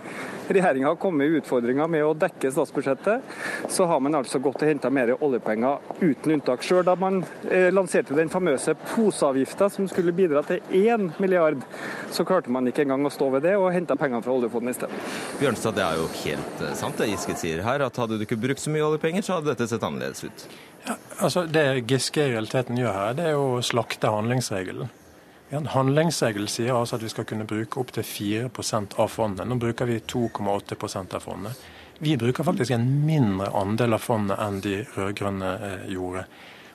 regjeringa 0.50 0.90
har 0.92 1.00
kommet 1.00 1.30
i 1.30 1.40
utfordringer 1.40 1.88
med 1.90 2.04
å 2.04 2.14
dekke 2.18 2.52
statsbudsjettet, 2.52 3.22
så 3.72 3.88
har 3.88 4.02
man 4.04 4.20
altså 4.20 4.42
gått 4.44 4.62
og 4.62 4.68
henta 4.68 4.92
mer 4.92 5.14
oljepenger 5.16 5.80
uten 6.02 6.36
unntak. 6.36 6.66
Sjøl 6.66 6.84
da 6.88 6.96
man 7.00 7.22
eh, 7.50 7.70
lanserte 7.72 8.18
den 8.18 8.32
famøse 8.34 8.76
poseavgifta 8.94 9.70
som 9.72 9.88
skulle 9.88 10.16
bidra 10.16 10.44
til 10.48 10.60
1 10.70 11.20
milliard, 11.22 11.64
så 12.12 12.28
klarte 12.28 12.52
man 12.52 12.68
ikke 12.68 12.84
engang 12.84 13.08
å 13.08 13.14
stå 13.14 13.30
ved 13.38 13.48
det 13.48 13.56
og 13.60 13.72
hente 13.72 13.96
pengene 14.00 14.24
fra 14.26 14.36
oljefondet 14.36 14.76
i 14.76 14.80
stedet. 14.82 15.06
Bjørnstad, 15.40 15.78
det 15.80 15.88
er 15.88 16.02
jo 16.02 16.10
helt 16.26 16.68
sant 16.80 17.00
det 17.00 17.12
Giske 17.14 17.38
sier 17.40 17.64
her, 17.64 17.86
at 17.88 17.98
hadde 17.98 18.20
du 18.20 18.28
ikke 18.28 18.40
brukt 18.40 18.62
så 18.62 18.74
mye 18.74 18.86
oljepenger, 18.92 19.24
så 19.24 19.40
hadde 19.40 19.54
dette 19.54 19.70
sett 19.72 19.88
annerledes 19.88 20.28
ut. 20.28 20.48
Ja, 20.86 20.96
altså 21.20 21.46
Det 21.46 21.84
Giske 21.90 22.26
i 22.26 22.32
realiteten 22.34 22.80
gjør 22.80 22.98
her, 22.98 23.14
det 23.18 23.30
er 23.32 23.38
å 23.38 23.62
slakte 23.66 24.12
handlingsregelen. 24.14 24.90
Handlingsregelen 25.52 25.68
handlingsregel 25.74 26.48
sier 26.48 26.78
altså 26.78 26.96
at 26.96 27.04
vi 27.04 27.10
skal 27.12 27.26
kunne 27.28 27.44
bruke 27.44 27.82
opptil 27.82 28.06
4% 28.08 28.94
av 29.04 29.10
fondet. 29.12 29.48
Nå 29.48 29.58
bruker 29.60 29.90
vi 29.90 29.98
2,8% 30.00 31.16
av 31.18 31.26
fondet. 31.26 31.66
Vi 32.00 32.16
bruker 32.18 32.48
faktisk 32.48 32.72
en 32.72 32.88
mindre 33.06 33.50
andel 33.60 33.98
av 33.98 34.02
fondet 34.02 34.40
enn 34.40 34.62
de 34.64 34.78
rød-grønne 34.96 35.50
eh, 35.68 35.84
gjorde. 35.92 36.24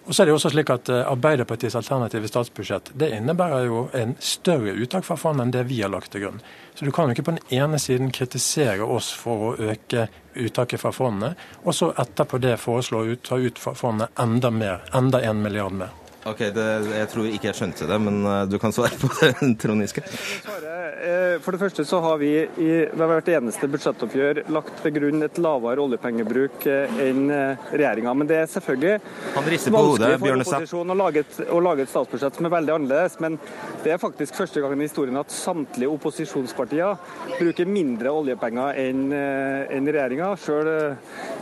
Og 0.07 0.15
så 0.15 0.23
er 0.23 0.29
det 0.29 0.35
også 0.37 0.53
slik 0.55 0.71
at 0.71 0.89
eh, 0.93 1.03
Arbeiderpartiets 1.11 1.75
alternative 1.79 2.29
statsbudsjett 2.31 2.93
det 2.95 3.09
innebærer 3.17 3.67
jo 3.67 3.81
en 3.99 4.15
større 4.23 4.77
uttak 4.79 5.07
fra 5.07 5.17
fondet 5.19 5.49
enn 5.49 5.55
det 5.57 5.65
vi 5.67 5.81
har 5.83 5.91
lagt 5.91 6.13
til 6.15 6.23
grunn. 6.23 6.39
Så 6.79 6.87
du 6.87 6.93
kan 6.95 7.11
jo 7.11 7.17
ikke 7.17 7.27
på 7.27 7.35
den 7.35 7.59
ene 7.59 7.81
siden 7.83 8.15
kritisere 8.15 8.87
oss 8.87 9.11
for 9.19 9.49
å 9.49 9.53
øke 9.73 10.07
uttaket 10.37 10.83
fra 10.83 10.93
fondet, 10.95 11.35
og 11.65 11.75
så 11.75 11.91
etterpå 11.99 12.39
det 12.39 12.59
foreslå 12.63 13.03
å 13.03 13.21
ta 13.25 13.41
ut 13.41 13.59
fra 13.59 13.75
fondet 13.75 14.15
enda 14.23 14.53
mer, 14.55 14.85
enda 14.95 15.23
en 15.27 15.43
milliard 15.43 15.75
mer. 15.75 15.95
Ok, 16.27 16.41
det, 16.51 16.67
Jeg 16.91 17.09
tror 17.13 17.27
ikke 17.31 17.47
jeg 17.53 17.57
skjønte 17.61 17.87
det, 17.87 17.97
men 18.03 18.17
uh, 18.27 18.41
du 18.51 18.57
kan 18.59 18.73
svare 18.75 18.97
på 18.99 19.11
det, 19.21 19.31
Trond 19.63 19.85
Giske. 19.85 20.03
Eh, 20.03 21.37
for 21.45 21.55
det 21.55 21.61
første 21.61 21.85
så 21.87 22.01
har 22.03 22.17
vi 22.19 22.31
i 22.43 22.71
hvert 22.99 23.29
eneste 23.31 23.69
budsjettoppgjør 23.71 24.41
lagt 24.51 24.81
til 24.83 24.95
grunn 24.97 25.23
et 25.23 25.39
lavere 25.39 25.85
oljepengebruk 25.85 26.67
eh, 26.67 26.97
enn 27.05 27.29
regjeringa. 27.31 28.15
Men 28.17 28.31
det 28.31 28.41
er 28.41 28.51
selvfølgelig 28.51 28.97
vanskelig 29.37 30.17
for 30.19 30.41
opposisjonen 30.41 30.95
å 30.95 30.99
lage, 30.99 31.23
et, 31.23 31.39
å 31.53 31.61
lage 31.63 31.87
et 31.87 31.93
statsbudsjett 31.93 32.41
som 32.41 32.49
er 32.49 32.55
veldig 32.57 32.75
annerledes. 32.75 33.19
Men 33.23 33.39
det 33.85 33.95
er 33.95 34.03
faktisk 34.03 34.41
første 34.41 34.65
gangen 34.65 34.83
i 34.83 34.89
historien 34.89 35.21
at 35.21 35.35
samtlige 35.35 35.93
opposisjonspartier 35.95 36.99
bruker 37.37 37.71
mindre 37.71 38.17
oljepenger 38.23 38.81
enn 38.83 39.07
en 39.15 39.93
regjeringa. 39.93 40.33
Selv 40.43 40.75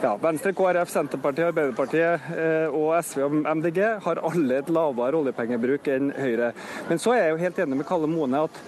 ja, 0.05 0.13
Venstre, 0.21 0.53
KrF, 0.57 0.93
Senterpartiet, 0.93 1.49
Arbeiderpartiet 1.55 2.31
og 2.75 2.93
SV 3.01 3.25
og 3.25 3.41
MDG 3.55 3.83
har 4.05 4.21
alle 4.29 4.61
et 4.61 4.74
lavere 4.75 5.23
oljepengebruk 5.23 5.89
enn 5.95 6.13
Høyre. 6.19 6.53
Men 6.91 7.01
så 7.03 7.15
er 7.15 7.25
jeg 7.25 7.35
jo 7.35 7.43
helt 7.45 7.65
enig 7.65 7.81
med 7.81 7.89
Kalle 7.89 8.11
Mone 8.11 8.45
at 8.49 8.61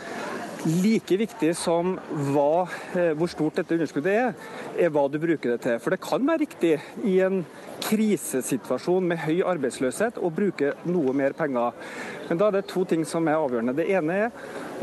like 0.67 1.17
viktig 1.19 1.53
som 1.57 1.95
hva, 2.33 2.67
eh, 2.97 3.13
hvor 3.15 3.31
stort 3.31 3.61
dette 3.61 3.77
underskuddet 3.77 4.15
er, 4.19 4.33
er 4.79 4.91
hva 4.91 5.07
du 5.11 5.19
bruker 5.23 5.55
det 5.55 5.61
til. 5.63 5.79
For 5.83 5.95
det 5.95 6.03
kan 6.03 6.27
være 6.27 6.43
riktig 6.43 6.73
i 7.07 7.19
en 7.23 7.45
krisesituasjon 7.87 9.07
med 9.07 9.21
høy 9.23 9.45
arbeidsløshet 9.47 10.19
å 10.19 10.33
bruke 10.35 10.73
noe 10.89 11.15
mer 11.15 11.37
penger. 11.39 11.77
Men 12.29 12.41
da 12.41 12.49
er 12.49 12.59
det 12.59 12.67
to 12.73 12.83
ting 12.89 13.05
som 13.07 13.29
er 13.29 13.39
avgjørende. 13.39 13.77
Det 13.79 13.87
ene 13.95 14.19
er 14.27 14.33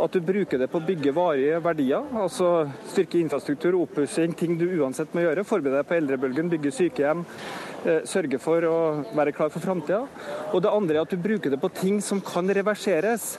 at 0.02 0.16
du 0.16 0.22
bruker 0.26 0.60
det 0.60 0.70
på 0.72 0.80
å 0.80 0.86
bygge 0.86 1.14
varige 1.16 1.60
verdier. 1.64 2.08
Altså 2.18 2.50
styrke 2.90 3.20
infrastruktur, 3.22 3.78
oppussing, 3.84 4.34
ting 4.38 4.58
du 4.58 4.66
uansett 4.80 5.14
må 5.14 5.26
gjøre. 5.26 5.46
Forberede 5.48 5.82
deg 5.82 5.90
på 5.90 5.98
eldrebølgen, 6.00 6.50
bygge 6.54 6.74
sykehjem. 6.74 7.24
Eh, 7.84 8.06
sørge 8.08 8.40
for 8.40 8.64
å 8.64 8.76
være 9.16 9.34
klar 9.36 9.52
for 9.54 9.64
framtida. 9.64 10.04
Og 10.54 10.62
det 10.64 10.72
andre 10.72 10.98
er 10.98 11.04
at 11.04 11.14
du 11.14 11.20
bruker 11.20 11.52
det 11.52 11.60
på 11.62 11.72
ting 11.76 12.00
som 12.02 12.22
kan 12.24 12.48
reverseres 12.48 13.34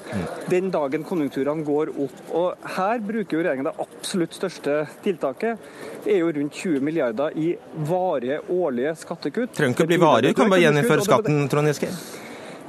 den 0.51 0.71
dagen 0.75 1.07
konjunkturene 1.09 1.65
går 1.65 1.95
opp. 2.07 2.19
Og 2.37 2.69
her 2.77 3.01
bruker 3.05 3.39
jo 3.39 3.45
regjeringen 3.45 3.71
det 3.71 3.77
absolutt 3.87 4.37
største 4.37 4.83
tiltaket. 5.07 5.71
Det 6.05 6.13
er 6.13 6.21
jo 6.21 6.35
rundt 6.37 6.61
20 6.61 6.85
milliarder 6.85 7.39
i 7.41 7.55
varige 7.89 8.43
årlige 8.53 8.93
skattekutt. 9.01 9.57
Trenger 9.57 9.79
ikke 9.79 9.89
bli 9.95 10.03
varig, 10.03 10.35
du 10.35 10.43
kan 10.43 10.53
bare 10.53 10.67
gjeninnføre 10.67 11.09
skatten, 11.09 11.49
Trond 11.49 11.73
Giske. 11.73 11.91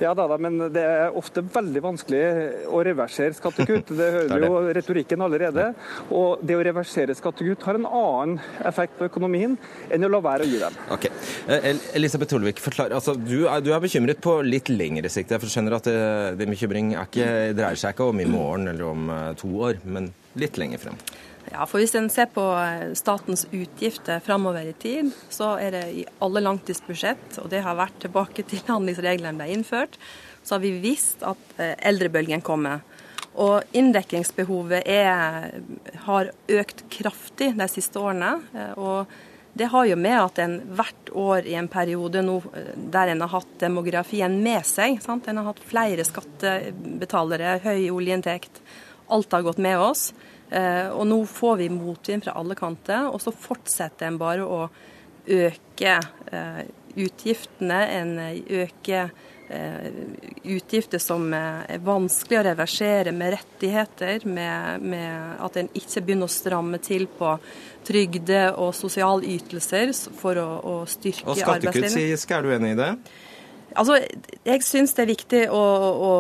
Ja 0.04 0.12
da, 0.18 0.26
da, 0.28 0.36
men 0.42 0.58
det 0.76 0.82
er 0.84 1.16
ofte 1.16 1.40
veldig 1.40 1.82
vanskelig 1.84 2.22
å 2.68 2.82
reversere 2.84 3.36
skattekutt. 3.38 3.94
Det 3.96 4.10
hører 4.18 4.46
jo 4.48 4.60
retorikken 4.76 5.24
allerede. 5.24 5.70
Og 6.10 6.44
det 6.44 6.58
å 6.58 6.64
reversere 6.68 7.16
skattekutt 7.16 7.64
har 7.68 7.80
en 7.80 7.88
annen 7.88 8.40
effekt 8.68 8.98
på 9.00 9.08
økonomien 9.08 9.56
enn 9.94 10.08
å 10.08 10.12
la 10.12 10.22
være 10.26 10.48
å 10.48 10.50
gi 10.52 10.60
dem. 10.60 10.80
Ok. 10.96 11.08
Eh, 11.48 11.70
Elisabeth 11.96 12.34
Tolvik, 12.34 12.60
altså, 12.90 13.16
du, 13.16 13.46
er, 13.48 13.64
du, 13.64 13.72
er, 13.72 13.84
bekymret 13.86 14.20
på 14.24 14.40
litt 14.44 14.72
lengre 14.74 15.12
sikt. 15.12 15.32
Jeg 15.32 15.54
skjønner 15.54 15.78
at 15.80 15.88
det, 15.88 16.00
det 16.42 16.50
bekymring 16.52 16.96
ikke, 17.00 17.30
dreier 17.56 17.80
seg 17.80 17.96
ikke 17.96 18.12
om 18.12 18.20
i 18.20 18.28
morgen 18.28 18.74
eller 18.74 18.92
om 18.92 19.08
eh, 19.14 19.32
to 19.40 19.52
år, 19.70 19.80
men 19.88 20.12
litt 20.40 20.60
lenger 20.60 20.84
frem. 20.88 21.00
Ja, 21.52 21.66
for 21.70 21.80
Hvis 21.80 21.94
en 21.98 22.10
ser 22.10 22.30
på 22.34 22.44
eh, 22.58 22.94
statens 22.98 23.46
utgifter 23.52 24.22
framover 24.24 24.66
i 24.66 24.74
tid, 24.74 25.12
så 25.30 25.56
er 25.62 25.76
det 25.76 25.84
i 25.94 26.06
alle 26.26 26.42
langtidsbudsjett, 26.42 27.38
og 27.44 27.52
det 27.54 27.62
har 27.66 27.78
vært 27.78 28.00
tilbake 28.02 28.46
til 28.50 28.64
handlingsreglene 28.72 29.38
ble 29.38 29.52
innført, 29.54 30.00
så 30.44 30.58
har 30.58 30.66
vi 30.66 30.74
visst 30.82 31.26
at 31.26 31.60
eh, 31.60 31.76
eldrebølgen 31.86 32.44
kommer. 32.46 32.82
Og 33.36 33.76
inndekkingsbehovet 33.76 34.88
er, 34.88 35.54
har 36.08 36.34
økt 36.48 36.86
kraftig 36.94 37.52
de 37.60 37.70
siste 37.70 38.00
årene. 38.02 38.38
Eh, 38.56 38.74
og 38.80 39.16
det 39.56 39.70
har 39.72 39.86
jo 39.88 39.96
med 40.00 40.18
at 40.20 40.40
en 40.44 40.56
hvert 40.76 41.12
år 41.16 41.46
i 41.48 41.54
en 41.56 41.70
periode 41.72 42.20
nå 42.26 42.42
der 42.92 43.14
en 43.14 43.22
har 43.24 43.32
hatt 43.38 43.54
demografien 43.62 44.34
med 44.44 44.66
seg, 44.68 44.98
sant? 45.04 45.30
en 45.30 45.40
har 45.40 45.54
hatt 45.54 45.62
flere 45.64 46.04
skattebetalere, 46.04 47.62
høy 47.64 47.86
oljeinntekt, 47.94 48.60
alt 49.14 49.32
har 49.32 49.46
gått 49.46 49.62
med 49.64 49.80
oss. 49.80 50.10
Eh, 50.50 50.90
og 50.94 51.08
nå 51.10 51.20
får 51.26 51.62
vi 51.64 51.70
motvind 51.74 52.26
fra 52.26 52.36
alle 52.40 52.58
kanter, 52.58 53.10
og 53.10 53.22
så 53.24 53.34
fortsetter 53.34 54.10
en 54.10 54.20
bare 54.22 54.46
å 54.46 54.66
øke 55.26 55.96
eh, 56.32 56.66
utgiftene. 56.96 57.80
En 57.96 58.12
øker 58.46 59.10
eh, 59.50 59.88
utgifter 60.44 61.02
som 61.02 61.34
er 61.34 61.82
vanskelig 61.86 62.40
å 62.40 62.46
reversere 62.52 63.14
med 63.16 63.34
rettigheter, 63.40 64.28
med, 64.30 64.86
med 64.86 65.42
at 65.48 65.62
en 65.62 65.72
ikke 65.74 66.06
begynner 66.06 66.30
å 66.30 66.36
stramme 66.36 66.82
til 66.84 67.08
på 67.10 67.36
trygde- 67.86 68.52
og 68.54 68.74
sosialytelser 68.78 69.94
for 70.18 70.42
å, 70.42 70.50
å 70.62 70.76
styrke 70.90 71.34
arbeidslivet. 71.34 71.62
Og 71.62 71.72
skattekutt, 71.72 71.94
sier 71.98 72.38
er 72.38 72.46
du 72.46 72.58
enig 72.60 72.76
i 72.78 72.84
det? 72.86 72.92
Altså, 73.76 74.00
Jeg 74.46 74.64
syns 74.64 74.94
det 74.96 75.04
er 75.04 75.10
viktig 75.10 75.42
å, 75.52 75.60
å, 75.60 76.12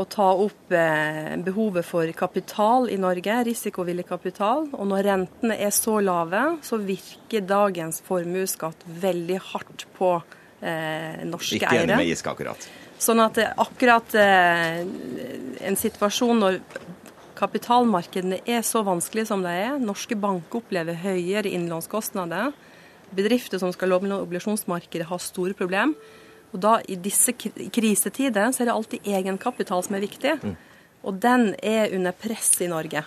å, 0.00 0.04
ta 0.08 0.28
opp 0.32 0.72
eh, 0.72 1.34
behovet 1.44 1.84
for 1.86 2.10
kapital 2.16 2.88
i 2.92 2.98
Norge, 3.00 3.36
risikovillig 3.50 4.06
kapital. 4.08 4.68
Og 4.72 4.88
når 4.88 5.08
rentene 5.08 5.58
er 5.60 5.74
så 5.74 5.98
lave, 6.04 6.42
så 6.64 6.80
virker 6.80 7.44
dagens 7.44 8.00
formuesskatt 8.06 8.86
veldig 9.02 9.40
hardt 9.50 9.86
på 9.98 10.14
eh, 10.16 11.20
norske 11.28 11.58
eiere. 11.58 11.66
Ikke 11.66 11.82
enig 11.84 11.98
med 12.00 12.08
Giske 12.12 12.32
akkurat. 12.32 12.70
Sånn 13.00 13.20
at 13.24 13.40
eh, 13.40 13.52
akkurat 13.60 14.16
eh, 14.20 14.80
en 15.66 15.78
situasjon 15.80 16.42
når 16.44 16.60
kapitalmarkedene 17.40 18.42
er 18.48 18.64
så 18.66 18.82
vanskelig 18.84 19.26
som 19.30 19.44
de 19.44 19.52
er, 19.52 19.78
norske 19.80 20.16
banker 20.20 20.60
opplever 20.60 20.98
høyere 21.00 21.48
innlånskostnader, 21.48 22.52
bedrifter 23.16 23.60
som 23.62 23.72
skal 23.74 23.94
låne 23.94 24.20
obligasjonsmarkedet 24.20 25.08
har 25.08 25.22
store 25.24 25.56
problemer, 25.56 25.96
og 26.50 26.62
da 26.62 26.78
I 26.88 26.98
disse 27.00 27.34
krisetider 27.36 28.50
så 28.50 28.64
er 28.64 28.70
det 28.70 28.74
alltid 28.74 29.06
egenkapital 29.18 29.84
som 29.86 29.96
er 29.96 30.04
viktig. 30.04 30.34
Mm. 30.42 30.56
Og 31.00 31.16
den 31.16 31.54
er 31.64 31.94
under 31.96 32.12
press 32.12 32.52
i 32.60 32.68
Norge. 32.68 33.04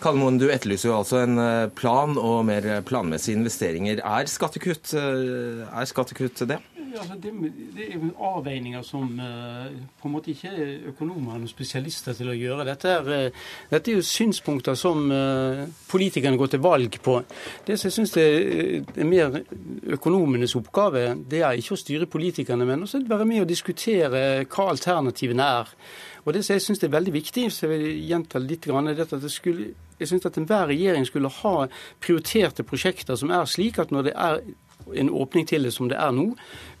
Kalmoen, 0.00 0.38
du 0.40 0.46
etterlyser 0.48 0.88
jo 0.88 0.96
altså 0.96 1.20
en 1.24 1.40
eh, 1.40 1.72
plan 1.76 2.16
og 2.20 2.44
mer 2.48 2.68
planmessige 2.88 3.36
investeringer. 3.36 4.00
Er 4.00 4.30
skattekutt, 4.30 4.94
eh, 4.96 5.64
er 5.68 5.90
skattekutt 5.90 6.46
det? 6.48 6.60
Altså 7.00 7.16
det, 7.20 7.32
det, 7.76 7.86
er 7.94 8.04
avveininger 8.28 8.82
som 8.86 9.10
uh, 9.18 9.66
på 10.00 10.08
en 10.08 10.14
måte 10.14 10.32
ikke 10.32 10.52
er 10.52 10.88
økonomer 10.92 11.42
og 11.42 11.50
spesialister 11.50 12.16
til 12.16 12.30
å 12.32 12.36
gjøre. 12.36 12.66
Dette 12.68 12.92
er, 12.92 13.10
uh, 13.10 13.44
dette 13.70 13.92
er 13.92 13.98
jo 13.98 14.06
synspunkter 14.06 14.78
som 14.78 15.04
uh, 15.10 15.64
politikerne 15.90 16.40
går 16.40 16.54
til 16.54 16.64
valg 16.64 16.98
på. 17.04 17.18
Det 17.66 17.78
som 17.80 17.90
jeg 17.90 17.98
syns 17.98 18.16
er 18.20 19.06
mer 19.08 19.40
økonomenes 19.96 20.56
oppgave, 20.58 21.06
det 21.30 21.44
er 21.44 21.60
ikke 21.60 21.76
å 21.76 21.82
styre 21.84 22.10
politikerne, 22.10 22.66
men 22.68 22.86
også 22.86 23.04
være 23.08 23.28
med 23.28 23.44
og 23.44 23.50
diskutere 23.50 24.24
hva 24.44 24.68
alternativene 24.72 25.52
er. 25.60 25.76
Og 26.24 26.32
Det 26.32 26.44
som 26.44 26.54
jeg 26.54 26.62
syns 26.64 26.82
er 26.82 26.92
veldig 26.92 27.12
viktig, 27.12 27.50
så 27.52 27.66
jeg 27.66 27.72
vil 27.74 28.04
gjenta 28.08 28.40
litt, 28.40 28.66
er 28.66 29.00
at 29.02 29.10
det 29.20 29.30
skulle, 29.32 29.74
jeg 30.00 30.08
synes 30.08 30.26
at 30.26 30.38
enhver 30.40 30.70
regjering 30.72 31.04
skulle 31.06 31.28
ha 31.28 31.66
prioriterte 32.00 32.64
prosjekter 32.64 33.16
som 33.16 33.30
er 33.30 33.44
slik 33.44 33.78
at 33.78 33.92
når 33.92 34.08
det 34.08 34.14
er 34.16 34.40
en 34.92 35.10
åpning 35.10 35.48
til 35.48 35.64
det 35.64 35.72
som 35.74 35.88
det 35.88 35.98
er 36.00 36.12
nå, 36.14 36.32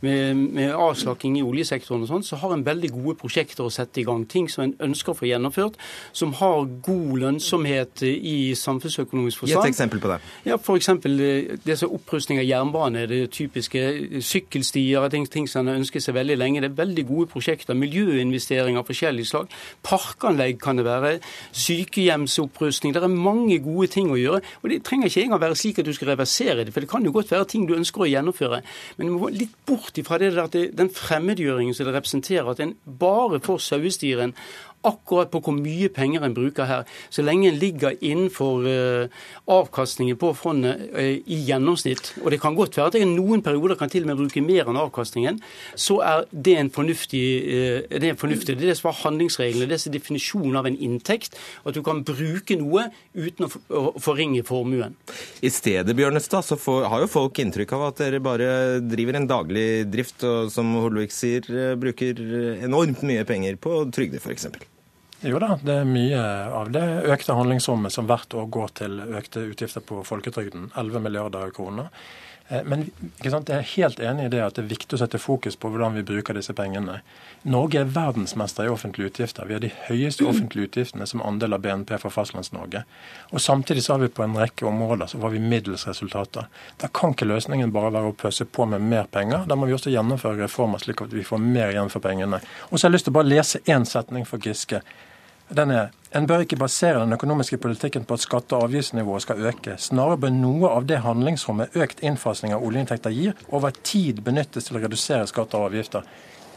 med, 0.04 0.36
med 0.36 0.74
avslakking 0.76 1.38
i 1.38 1.44
oljesektoren 1.44 2.04
og 2.04 2.10
sånn, 2.10 2.24
så 2.26 2.38
har 2.42 2.52
en 2.54 2.64
veldig 2.66 2.90
gode 2.92 3.16
prosjekter 3.20 3.64
å 3.64 3.72
sette 3.72 4.02
i 4.02 4.06
gang. 4.06 4.26
Ting 4.30 4.50
som 4.52 4.66
en 4.66 4.74
ønsker 4.88 5.14
å 5.14 5.16
få 5.18 5.28
gjennomført, 5.30 5.78
som 6.12 6.34
har 6.40 6.66
god 6.84 7.14
lønnsomhet 7.22 8.04
i 8.04 8.52
samfunnsøkonomisk 8.58 9.44
forstand. 9.44 9.62
Gi 9.62 9.70
et 9.70 9.74
eksempel 9.74 10.02
på 10.02 10.10
det. 10.12 10.18
Ja, 10.48 10.58
F.eks. 10.58 10.90
Eh, 10.92 11.54
det 11.64 11.78
som 11.80 11.94
opprustning 11.96 12.42
av 12.42 12.48
jernbane, 12.48 13.06
det 13.10 13.22
typiske 13.34 13.84
sykkelstier, 14.24 15.08
ting, 15.12 15.26
ting 15.30 15.48
som 15.50 15.64
en 15.64 15.80
ønsker 15.80 16.04
seg 16.04 16.18
veldig 16.18 16.38
lenge. 16.40 16.64
Det 16.64 16.72
er 16.72 16.78
veldig 16.82 17.06
gode 17.08 17.30
prosjekter. 17.32 17.78
Miljøinvesteringer 17.78 18.82
av 18.82 18.88
forskjellig 18.90 19.26
slag. 19.30 19.52
Parkanlegg 19.86 20.60
kan 20.62 20.80
det 20.80 20.86
være. 20.88 21.16
Sykehjemsopprustning. 21.64 22.94
Det 22.94 23.02
er 23.02 23.12
mange 23.12 23.58
gode 23.64 23.88
ting 23.94 24.12
å 24.12 24.20
gjøre. 24.20 24.42
Og 24.62 24.70
det 24.72 24.82
trenger 24.86 25.10
ikke 25.10 25.26
engang 25.28 25.44
være 25.44 25.58
slik 25.58 25.80
at 25.80 25.88
du 25.88 25.94
skal 25.96 26.12
reversere 26.14 26.64
det, 26.64 26.74
for 26.74 26.84
det 26.84 26.90
kan 26.90 27.04
jo 27.04 27.12
godt 27.14 27.32
være 27.32 27.48
ting 27.50 27.66
du 27.68 27.76
ønsker 27.76 27.93
ønsker 27.94 28.04
å 28.04 28.10
gjennomføre. 28.10 28.62
Men 28.98 29.08
vi 29.08 29.14
må 29.14 29.30
litt 29.30 29.54
bort 29.66 29.98
ifra 29.98 30.18
det 30.18 30.34
der, 30.34 30.44
at 30.48 30.76
den 30.76 30.90
fremmedgjøringen 30.90 31.74
som 31.74 31.86
det 31.86 31.94
representerer, 31.94 32.50
at 32.50 32.60
en 32.60 32.76
bare 32.84 33.40
får 33.40 33.62
sauestiren 33.70 34.34
akkurat 34.84 35.30
på 35.32 35.40
hvor 35.44 35.56
mye 35.56 35.88
penger 35.92 36.24
en 36.24 36.34
bruker 36.36 36.68
her. 36.68 36.84
Så 37.10 37.24
lenge 37.24 37.48
en 37.50 37.58
ligger 37.58 37.96
innenfor 38.00 38.66
uh, 38.66 39.24
avkastningen 39.50 40.18
på 40.20 40.32
fondet 40.38 40.88
uh, 40.94 41.00
i 41.00 41.40
gjennomsnitt, 41.48 42.14
og 42.22 42.30
det 42.32 42.40
kan 42.42 42.56
godt 42.56 42.76
være 42.78 42.92
at 42.92 42.98
jeg 42.98 43.10
noen 43.10 43.42
perioder 43.44 43.78
kan 43.80 43.92
til 43.92 44.04
og 44.04 44.12
med 44.12 44.20
bruke 44.22 44.44
mer 44.44 44.70
enn 44.70 44.80
avkastningen, 44.80 45.40
så 45.76 46.00
er 46.04 46.24
det 46.30 46.56
en 46.60 46.72
fornuftig, 46.74 47.24
uh, 47.44 47.78
det 47.90 48.12
er 48.12 48.20
fornuftig. 48.20 48.58
Det 48.58 48.68
er 48.68 48.74
det 48.74 48.78
som 48.80 48.90
er 48.92 49.00
handlingsreglene, 49.02 49.70
det 49.70 49.80
er 49.80 49.96
definisjonen 49.96 50.60
av 50.60 50.68
en 50.70 50.78
inntekt. 50.78 51.38
At 51.64 51.76
du 51.76 51.82
kan 51.86 52.04
bruke 52.06 52.58
noe 52.60 52.88
uten 53.14 53.48
å 53.48 53.84
forringe 54.02 54.44
formuen. 54.46 54.96
I 55.44 55.52
stedet 55.52 55.96
Bjørnestad, 55.96 56.44
så 56.46 56.58
får, 56.60 56.88
har 56.92 57.04
jo 57.04 57.10
folk 57.10 57.40
inntrykk 57.40 57.74
av 57.76 57.88
at 57.88 58.02
dere 58.02 58.22
bare 58.24 58.50
driver 58.84 59.18
en 59.18 59.30
daglig 59.30 59.66
drift, 59.90 60.24
og 60.26 60.52
som 60.54 60.74
Holvik 60.82 61.14
sier, 61.14 61.48
bruker 61.80 62.20
enormt 62.64 63.04
mye 63.06 63.24
penger 63.28 63.58
på 63.60 63.84
trygde 63.94 64.20
f.eks. 64.22 64.48
Jo 65.24 65.38
da, 65.40 65.54
det 65.64 65.78
er 65.80 65.86
mye 65.88 66.20
av 66.52 66.68
det 66.74 66.84
økte 67.08 67.32
handlingsrommet 67.32 67.94
som 67.94 68.04
hvert 68.08 68.34
år 68.36 68.50
går 68.52 68.74
til 68.82 68.98
økte 69.00 69.46
utgifter 69.48 69.80
på 69.80 70.02
folketrygden. 70.04 70.68
11 70.76 71.00
milliarder 71.00 71.54
kroner. 71.56 71.88
Eh, 72.48 72.60
men 72.64 72.90
jeg 73.22 73.32
er 73.32 73.62
helt 73.70 74.00
enig 74.04 74.26
i 74.26 74.32
det 74.34 74.42
at 74.44 74.58
det 74.58 74.64
er 74.66 74.72
viktig 74.74 74.96
å 74.96 75.00
sette 75.00 75.20
fokus 75.22 75.56
på 75.56 75.70
hvordan 75.72 75.96
vi 75.96 76.04
bruker 76.04 76.36
disse 76.36 76.52
pengene. 76.56 76.98
Norge 77.48 77.80
er 77.80 77.88
verdensmester 77.94 78.68
i 78.68 78.72
offentlige 78.72 79.14
utgifter. 79.14 79.48
Vi 79.48 79.56
har 79.56 79.64
de 79.64 79.70
høyeste 79.86 80.26
offentlige 80.28 80.68
utgiftene 80.68 81.08
som 81.08 81.22
andel 81.24 81.56
av 81.56 81.62
BNP 81.64 81.94
for 82.02 82.12
Fastlands-Norge. 82.12 82.84
Og 83.32 83.40
Samtidig 83.40 83.86
så 83.86 83.94
har 83.94 84.04
vi 84.04 84.10
på 84.12 84.26
en 84.26 84.36
rekke 84.36 84.68
områder 84.68 85.08
så 85.08 85.22
var 85.24 85.32
vi 85.32 85.40
middels 85.40 85.86
resultater. 85.88 86.50
Da 86.80 86.92
kan 86.92 87.16
ikke 87.16 87.30
løsningen 87.30 87.72
bare 87.72 87.94
være 87.96 88.12
å 88.12 88.18
pøse 88.26 88.44
på 88.44 88.68
med 88.68 88.84
mer 88.92 89.08
penger. 89.08 89.48
Da 89.48 89.56
må 89.56 89.70
vi 89.70 89.76
også 89.76 89.92
gjennomføre 89.94 90.44
reformer 90.44 90.84
slik 90.84 91.00
at 91.04 91.16
vi 91.16 91.24
får 91.24 91.40
mer 91.40 91.72
igjen 91.72 91.92
for 91.92 92.04
pengene. 92.04 92.44
Og 92.68 92.76
så 92.76 92.84
har 92.84 92.92
jeg 92.92 92.98
lyst 92.98 93.08
til 93.08 93.16
å 93.16 93.20
bare 93.22 93.32
lese 93.32 93.64
én 93.64 93.88
setning 93.88 94.28
for 94.28 94.44
Giske. 94.44 94.84
Den 95.48 95.70
er 95.70 95.92
en 96.14 96.26
bør 96.26 96.44
ikke 96.44 96.56
basere 96.56 97.00
den 97.00 97.12
økonomiske 97.12 97.56
politikken 97.58 98.04
på 98.04 98.14
at 98.14 98.20
skatte- 98.20 98.56
og 98.56 98.62
avgiftsnivået 98.68 99.22
skal 99.22 99.46
øke. 99.50 99.74
Snarere 99.78 100.16
bør 100.16 100.30
noe 100.30 100.68
av 100.70 100.86
det 100.86 101.00
handlingsrommet 101.02 101.74
økt 101.74 102.00
innfasing 102.06 102.54
av 102.54 102.62
oljeinntekter 102.62 103.10
gir, 103.10 103.34
over 103.48 103.74
tid 103.82 104.22
benyttes 104.22 104.64
til 104.64 104.78
å 104.78 104.84
redusere 104.84 105.26
skatter 105.26 105.58
og 105.58 105.72
avgifter. 105.72 106.06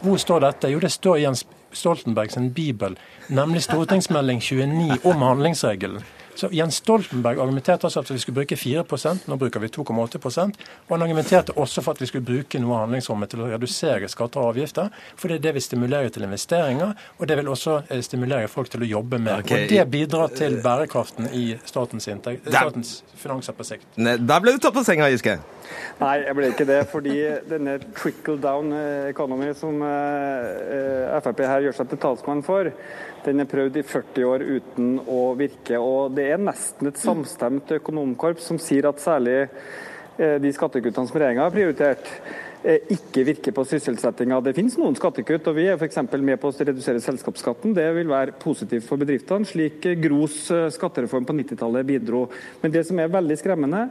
Hvor 0.02 0.18
står 0.22 0.40
dette? 0.46 0.70
Jo, 0.70 0.80
det 0.80 0.92
står 0.94 1.18
i 1.18 1.24
Jens 1.26 1.46
Stoltenbergs 1.74 2.38
bibel, 2.54 2.98
nemlig 3.30 3.64
stortingsmelding 3.66 4.40
29 4.42 5.00
om 5.04 5.26
handlingsregelen. 5.26 6.06
Så 6.38 6.50
Jens 6.54 6.78
Stoltenberg 6.84 7.40
argumenterte 7.42 7.88
altså 7.88 8.04
at 8.04 8.12
vi 8.14 8.20
skulle 8.22 8.44
bruke 8.44 8.56
4% 8.60 9.26
nå 9.26 9.38
bruker 9.42 9.64
vi 9.64 9.72
2,8% 9.74 10.60
og 10.88 10.92
han 10.94 11.06
argumenterte 11.06 11.56
også 11.58 11.82
for 11.82 11.98
at 11.98 12.02
vi 12.04 12.10
skulle 12.12 12.26
bruke 12.26 12.60
noe 12.62 12.76
av 12.76 12.86
handlingsrommet 12.86 13.32
til 13.32 13.42
å 13.42 13.50
redusere 13.50 14.10
skatter 14.12 14.44
og 14.44 14.54
avgifter, 14.54 14.92
for 15.18 15.32
det 15.32 15.40
er 15.40 15.46
det 15.48 15.56
vi 15.58 15.64
stimulerer 15.66 16.14
til 16.14 16.28
investeringer, 16.28 16.94
og 17.18 17.30
det 17.30 17.38
vil 17.40 17.50
også 17.52 17.80
eh, 17.90 18.04
stimulere 18.06 18.48
folk 18.52 18.70
til 18.72 18.86
å 18.86 18.90
jobbe 18.90 19.20
mer. 19.24 19.42
Okay. 19.42 19.66
Og 19.66 19.74
Det 19.74 19.86
bidrar 19.92 20.34
til 20.38 20.60
bærekraften 20.64 21.30
i 21.34 21.46
statens, 21.66 22.08
statens 22.08 22.94
finanser 23.18 23.58
på 23.58 23.68
sikt. 23.68 23.90
Der 23.98 24.44
ble 24.44 24.54
du 24.56 24.62
tatt 24.62 24.76
på 24.78 24.86
senga, 24.86 25.10
Giske. 25.12 25.40
Nei, 26.00 26.14
jeg 26.24 26.38
ble 26.38 26.52
ikke 26.54 26.68
det. 26.70 26.80
Fordi 26.92 27.16
denne 27.50 27.78
trickle 27.98 28.38
down 28.42 28.72
economy 29.10 29.52
som 29.58 29.82
eh, 29.84 31.18
Frp 31.26 31.44
her 31.50 31.68
gjør 31.68 31.80
seg 31.82 31.92
til 31.92 32.02
talsmann 32.06 32.46
for, 32.46 32.72
den 33.28 33.44
er 33.44 33.50
prøvd 33.52 33.78
i 33.80 33.86
40 33.86 34.26
år 34.28 34.46
uten 34.48 34.98
å 35.04 35.22
virke. 35.38 35.78
og 35.78 36.16
Det 36.16 36.30
er 36.32 36.42
nesten 36.42 36.90
et 36.90 37.02
samstemt 37.02 37.72
økonomkorps 37.78 38.50
som 38.50 38.60
sier 38.62 38.88
at 38.90 39.04
særlig 39.04 39.40
eh, 39.44 40.38
de 40.42 40.54
skattekuttene 40.56 41.10
som 41.10 41.20
regjeringa 41.20 41.48
har 41.48 41.56
prioritert, 41.56 42.12
Eh, 42.68 42.90
ikke 42.90 43.22
virker 43.24 43.54
på 43.54 43.64
sysselsettinga. 43.70 44.40
Det 44.42 44.52
finnes 44.58 44.74
noen 44.80 44.96
skattekutt, 44.98 45.46
og 45.48 45.56
vi 45.60 45.68
er 45.70 45.78
f.eks. 45.78 46.00
med 46.18 46.40
på 46.42 46.50
å 46.50 46.56
redusere 46.58 47.00
selskapsskatten. 47.04 47.76
Det 47.78 47.86
vil 47.94 48.10
være 48.10 48.34
positivt 48.42 48.88
for 48.90 49.00
bedriftene, 49.00 49.46
slik 49.46 49.86
Gros 50.02 50.40
eh, 50.52 50.66
skattereform 50.74 51.28
på 51.30 51.36
90-tallet 51.38 51.88
bidro. 51.88 52.26
Men 52.64 52.74
det 52.74 52.84
som 52.90 52.98
er 53.00 53.14
veldig 53.14 53.38
skremmende, 53.38 53.86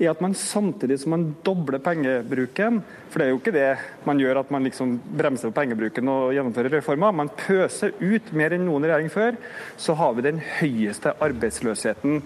er 0.00 0.12
at 0.12 0.22
man 0.24 0.34
samtidig 0.36 0.98
som 1.02 1.12
man 1.14 1.26
dobler 1.44 1.82
pengebruken, 1.84 2.80
for 3.10 3.20
det 3.20 3.26
er 3.26 3.32
jo 3.34 3.40
ikke 3.40 3.54
det 3.54 3.68
man 4.06 4.22
gjør 4.22 4.40
at 4.42 4.50
man 4.54 4.64
liksom 4.66 4.96
bremser 5.18 5.50
på 5.50 5.58
pengebruken 5.60 6.08
og 6.12 6.32
gjennomfører 6.36 6.76
reformer, 6.78 7.12
man 7.16 7.32
pøser 7.36 7.94
ut 8.00 8.32
mer 8.36 8.56
enn 8.56 8.66
noen 8.68 8.88
regjering 8.88 9.12
før, 9.12 9.38
så 9.80 9.96
har 10.00 10.16
vi 10.16 10.26
den 10.26 10.40
høyeste 10.60 11.14
arbeidsløsheten 11.20 12.20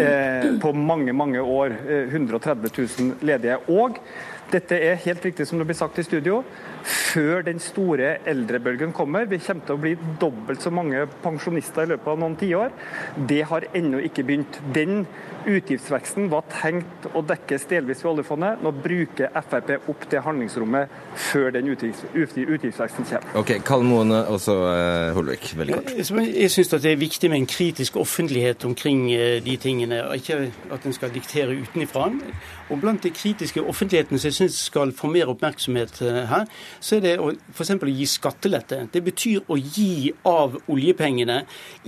eh, 0.00 0.50
på 0.62 0.74
mange, 0.76 1.12
mange 1.12 1.42
år. 1.42 1.76
130 2.10 2.70
000 2.72 3.26
ledige. 3.26 3.58
Og 3.68 3.98
dette 4.50 4.74
er 4.82 4.98
helt 5.04 5.22
riktig 5.24 5.44
som 5.46 5.60
det 5.60 5.66
blir 5.68 5.78
sagt 5.78 5.98
i 6.00 6.04
studio, 6.06 6.40
før 6.82 7.44
den 7.46 7.60
store 7.62 8.16
eldrebølgen 8.28 8.94
kommer. 8.96 9.28
Vi 9.30 9.38
kommer 9.44 9.66
til 9.66 9.76
å 9.76 9.82
bli 9.82 9.92
dobbelt 10.22 10.64
så 10.64 10.72
mange 10.74 11.04
pensjonister 11.22 11.86
i 11.86 11.92
løpet 11.92 12.10
av 12.10 12.18
noen 12.18 12.34
tiår. 12.40 12.74
Det 13.30 13.44
har 13.46 13.68
ennå 13.78 14.00
ikke 14.08 14.24
begynt. 14.26 14.58
Den 14.74 15.04
utgiftsveksten 15.46 16.30
var 16.32 16.48
tenkt 16.50 17.09
å 17.14 17.22
dekkes 17.26 17.66
delvis 17.70 18.04
ved 18.04 18.10
oljefondet. 18.14 18.62
Nå 18.64 18.72
bruker 18.84 19.32
Frp 19.40 19.88
opp 19.90 20.06
det 20.10 20.22
handlingsrommet 20.24 20.94
før 21.30 21.50
den 21.54 21.70
utgiftsveksten 21.72 23.08
kommer. 23.08 23.34
Ok, 23.40 23.56
Karl 23.66 23.84
Moen 23.86 24.14
og 24.20 24.38
så 24.42 24.56
uh, 24.66 25.10
Holvik, 25.16 25.52
veldig 25.58 25.78
kort. 25.78 25.92
Jeg, 25.96 26.52
syns 26.54 26.72
det 26.76 26.92
er 26.92 27.00
viktig 27.00 27.32
med 27.32 27.42
en 27.42 27.50
kritisk 27.50 27.98
offentlighet 28.00 28.64
omkring 28.68 29.06
uh, 29.12 29.38
de 29.44 29.56
tingene, 29.60 30.02
og 30.06 30.20
ikke 30.20 30.50
at 30.72 30.86
en 30.86 30.96
skal 30.96 31.14
diktere 31.14 31.58
utenifra. 31.58 32.10
Og 32.70 32.80
blant 32.80 33.02
de 33.02 33.10
kritiske 33.10 33.62
offentlighetene 33.62 34.20
som 34.20 34.30
jeg 34.30 34.36
syns 34.36 34.58
skal 34.70 34.92
få 34.96 35.10
mer 35.10 35.30
oppmerksomhet 35.32 36.00
uh, 36.06 36.22
her, 36.30 36.46
så 36.80 36.98
er 36.98 37.04
det 37.04 37.14
f.eks. 37.54 37.72
å 37.74 37.90
gi 37.90 38.06
skattelette. 38.08 38.84
Det 38.92 39.02
betyr 39.04 39.50
å 39.50 39.58
gi 39.58 40.12
av 40.28 40.56
oljepengene 40.70 41.40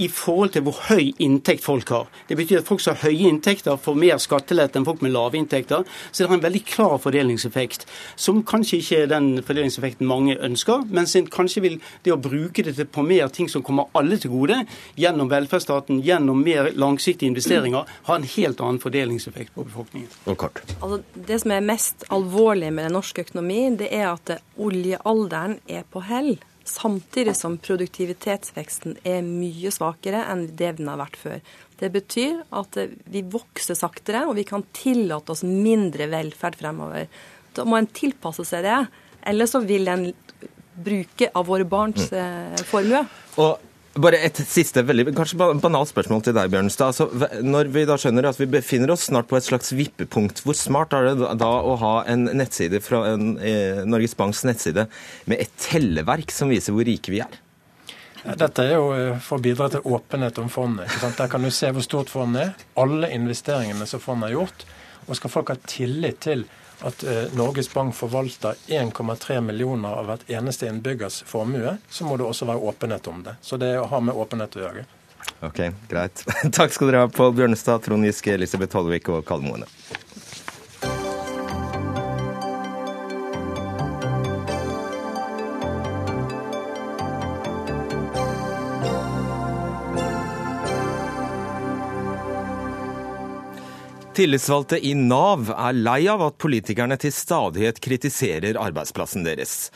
i 0.02 0.08
forhold 0.10 0.56
til 0.56 0.66
hvor 0.66 0.80
høy 0.88 1.12
inntekt 1.22 1.64
folk 1.64 1.92
har. 1.94 2.10
Det 2.28 2.38
betyr 2.38 2.62
at 2.62 2.68
folk 2.68 2.82
som 2.82 2.96
har 2.96 3.10
høye 3.10 3.30
inntekter, 3.30 3.78
får 3.78 3.98
mer 3.98 4.18
skattelette 4.22 4.80
enn 4.80 4.86
folk 4.88 5.04
med 5.04 5.14
lave 5.14 5.38
inntekter. 5.38 5.86
Så 6.10 6.22
det 6.22 6.30
har 6.30 6.38
en 6.38 6.44
veldig 6.44 6.64
klar 6.66 6.96
fordelingseffekt, 7.02 7.86
som 8.16 8.42
kanskje 8.46 8.82
ikke 8.82 9.02
er 9.04 9.12
den 9.12 9.30
fordelingseffekten 9.46 10.08
mange 10.08 10.36
ønsker, 10.42 10.86
men 10.90 11.08
kanskje 11.32 11.64
vil 11.64 11.78
det 12.02 12.14
å 12.14 12.20
bruke 12.20 12.64
det 12.66 12.88
på 12.92 13.04
mer 13.06 13.30
ting 13.32 13.50
som 13.50 13.64
kommer 13.66 13.90
alle 13.98 14.18
til 14.20 14.32
gode, 14.34 14.62
gjennom 14.98 15.30
velferdsstaten, 15.30 16.02
gjennom 16.04 16.42
mer 16.42 16.72
langsiktige 16.74 17.30
investeringer, 17.30 17.88
ha 18.08 18.18
en 18.18 18.28
helt 18.36 18.60
annen 18.60 18.82
fordelingseffekt 18.82 19.54
på 19.54 19.68
befolkningen. 19.68 20.10
Og 20.26 20.38
kort. 20.42 20.71
Altså, 20.80 21.02
det 21.14 21.38
som 21.42 21.52
er 21.54 21.66
mest 21.66 22.06
alvorlig 22.12 22.70
med 22.72 22.88
den 22.88 22.96
norske 22.96 23.24
økonomi, 23.26 23.60
det 23.78 23.90
er 23.94 24.08
at 24.12 24.32
oljealderen 24.60 25.58
er 25.70 25.84
på 25.90 26.02
hell. 26.06 26.34
Samtidig 26.68 27.34
som 27.36 27.58
produktivitetsveksten 27.58 28.96
er 29.08 29.24
mye 29.26 29.72
svakere 29.74 30.22
enn 30.30 30.46
det 30.58 30.76
den 30.78 30.90
har 30.90 31.00
vært 31.00 31.18
før. 31.18 31.40
Det 31.82 31.90
betyr 31.94 32.44
at 32.54 32.78
vi 33.10 33.24
vokser 33.26 33.78
saktere, 33.78 34.24
og 34.28 34.36
vi 34.38 34.46
kan 34.46 34.62
tillate 34.76 35.34
oss 35.34 35.42
mindre 35.46 36.06
velferd 36.12 36.58
fremover. 36.60 37.08
Da 37.56 37.66
må 37.66 37.80
en 37.80 37.90
tilpasse 37.90 38.46
seg 38.46 38.62
det, 38.66 38.78
eller 39.26 39.50
så 39.50 39.62
vil 39.66 39.90
en 39.90 40.06
bruke 40.72 41.28
av 41.34 41.50
våre 41.50 41.66
barns 41.68 42.08
mm. 42.12 42.18
Eh, 42.22 42.64
formue. 42.70 43.02
Og 43.42 43.71
bare 44.00 44.18
et 44.24 44.38
siste, 44.48 44.82
veldig, 44.88 45.12
kanskje 45.16 45.36
banalt 45.60 45.90
spørsmål 45.90 46.22
til 46.24 46.36
deg, 46.36 46.50
Bjørnstad. 46.52 46.92
Altså, 46.92 47.08
når 47.44 47.68
vi 47.74 47.84
da 47.88 47.98
skjønner 48.00 48.28
at 48.30 48.40
vi 48.40 48.48
befinner 48.50 48.94
oss 48.94 49.08
snart 49.10 49.28
på 49.28 49.36
et 49.36 49.46
slags 49.46 49.74
vippepunkt, 49.76 50.40
hvor 50.46 50.56
smart 50.56 50.94
er 50.96 51.10
det 51.10 51.30
da 51.40 51.50
å 51.60 51.76
ha 51.82 51.94
en 52.08 52.30
nettside 52.32 52.80
fra 52.84 53.04
en, 53.12 53.36
eh, 53.38 53.82
Norges 53.84 54.16
Banks 54.16 54.44
nettside 54.48 54.86
med 55.28 55.44
et 55.44 55.52
telleverk 55.60 56.32
som 56.32 56.52
viser 56.52 56.72
hvor 56.72 56.88
rike 56.88 57.12
vi 57.12 57.20
er? 57.24 57.40
Dette 58.22 58.64
er 58.64 58.76
jo 58.76 58.88
eh, 58.94 59.18
for 59.20 59.40
å 59.40 59.44
bidra 59.44 59.68
til 59.72 59.84
åpenhet 59.84 60.38
om 60.38 60.48
fondet. 60.52 60.88
Der 61.02 61.28
kan 61.28 61.42
du 61.42 61.50
se 61.50 61.72
hvor 61.74 61.84
stort 61.84 62.12
fondet 62.12 62.46
er, 62.46 62.66
alle 62.78 63.10
investeringene 63.12 63.88
som 63.90 64.00
fondet 64.00 64.30
har 64.30 64.38
gjort. 64.40 64.66
Og 65.08 65.18
skal 65.18 65.32
folk 65.34 65.50
ha 65.50 65.58
tillit 65.66 66.22
til 66.22 66.46
at 66.84 67.04
eh, 67.04 67.24
Norges 67.38 67.70
Bank 67.72 67.94
forvalter 67.96 68.58
1,3 68.66 69.40
millioner 69.40 69.98
av 69.98 70.08
hvert 70.10 70.30
eneste 70.30 70.68
innbyggers 70.70 71.22
formue, 71.26 71.76
så 71.90 72.08
må 72.08 72.16
det 72.16 72.26
også 72.26 72.48
være 72.50 72.72
åpenhet 72.72 73.06
om 73.12 73.22
det. 73.26 73.36
Så 73.40 73.58
det 73.60 73.74
har 73.78 74.04
med 74.04 74.18
åpenhet 74.18 74.58
å 74.58 74.64
gjøre. 74.66 74.84
Ok, 75.46 75.60
greit. 75.90 76.24
Takk 76.56 76.74
skal 76.74 76.90
dere 76.90 77.04
ha, 77.04 77.10
Pål 77.10 77.34
Bjørnestad, 77.38 77.82
Trond 77.84 78.06
Giske, 78.06 78.34
Elisabeth 78.34 78.78
Hollevik 78.78 79.10
og 79.12 79.24
Kalle 79.26 79.46
Tillitsvalgte 94.12 94.76
i 94.76 94.90
Nav 94.92 95.46
er 95.54 95.72
lei 95.72 96.02
av 96.12 96.20
at 96.26 96.34
politikerne 96.42 96.98
til 97.00 97.14
stadighet 97.16 97.78
kritiserer 97.80 98.58
arbeidsplassen 98.60 99.24
deres. 99.24 99.70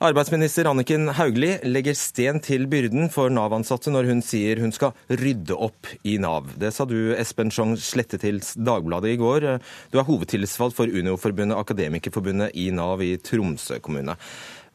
Arbeidsminister 0.00 0.68
Anniken 0.70 1.10
Hauglie 1.18 1.56
legger 1.66 1.96
sten 1.98 2.38
til 2.46 2.68
byrden 2.70 3.10
for 3.10 3.32
Nav-ansatte 3.34 3.90
når 3.90 4.06
hun 4.06 4.22
sier 4.22 4.62
hun 4.62 4.70
skal 4.72 4.94
rydde 5.10 5.56
opp 5.58 5.90
i 6.06 6.14
Nav. 6.22 6.52
Det 6.62 6.70
sa 6.76 6.86
du, 6.86 7.10
Espen 7.18 7.50
Schong 7.50 7.74
Slette, 7.74 8.20
til 8.22 8.38
Dagbladet 8.38 9.16
i 9.16 9.18
går. 9.18 9.48
Du 9.90 9.98
er 9.98 10.06
hovedtillitsvalgt 10.06 10.78
for 10.78 10.86
Unio-forbundet 10.86 11.58
Akademikerforbundet 11.58 12.54
i 12.54 12.68
Nav 12.76 13.02
i 13.02 13.16
Tromsø 13.18 13.80
kommune. 13.82 14.14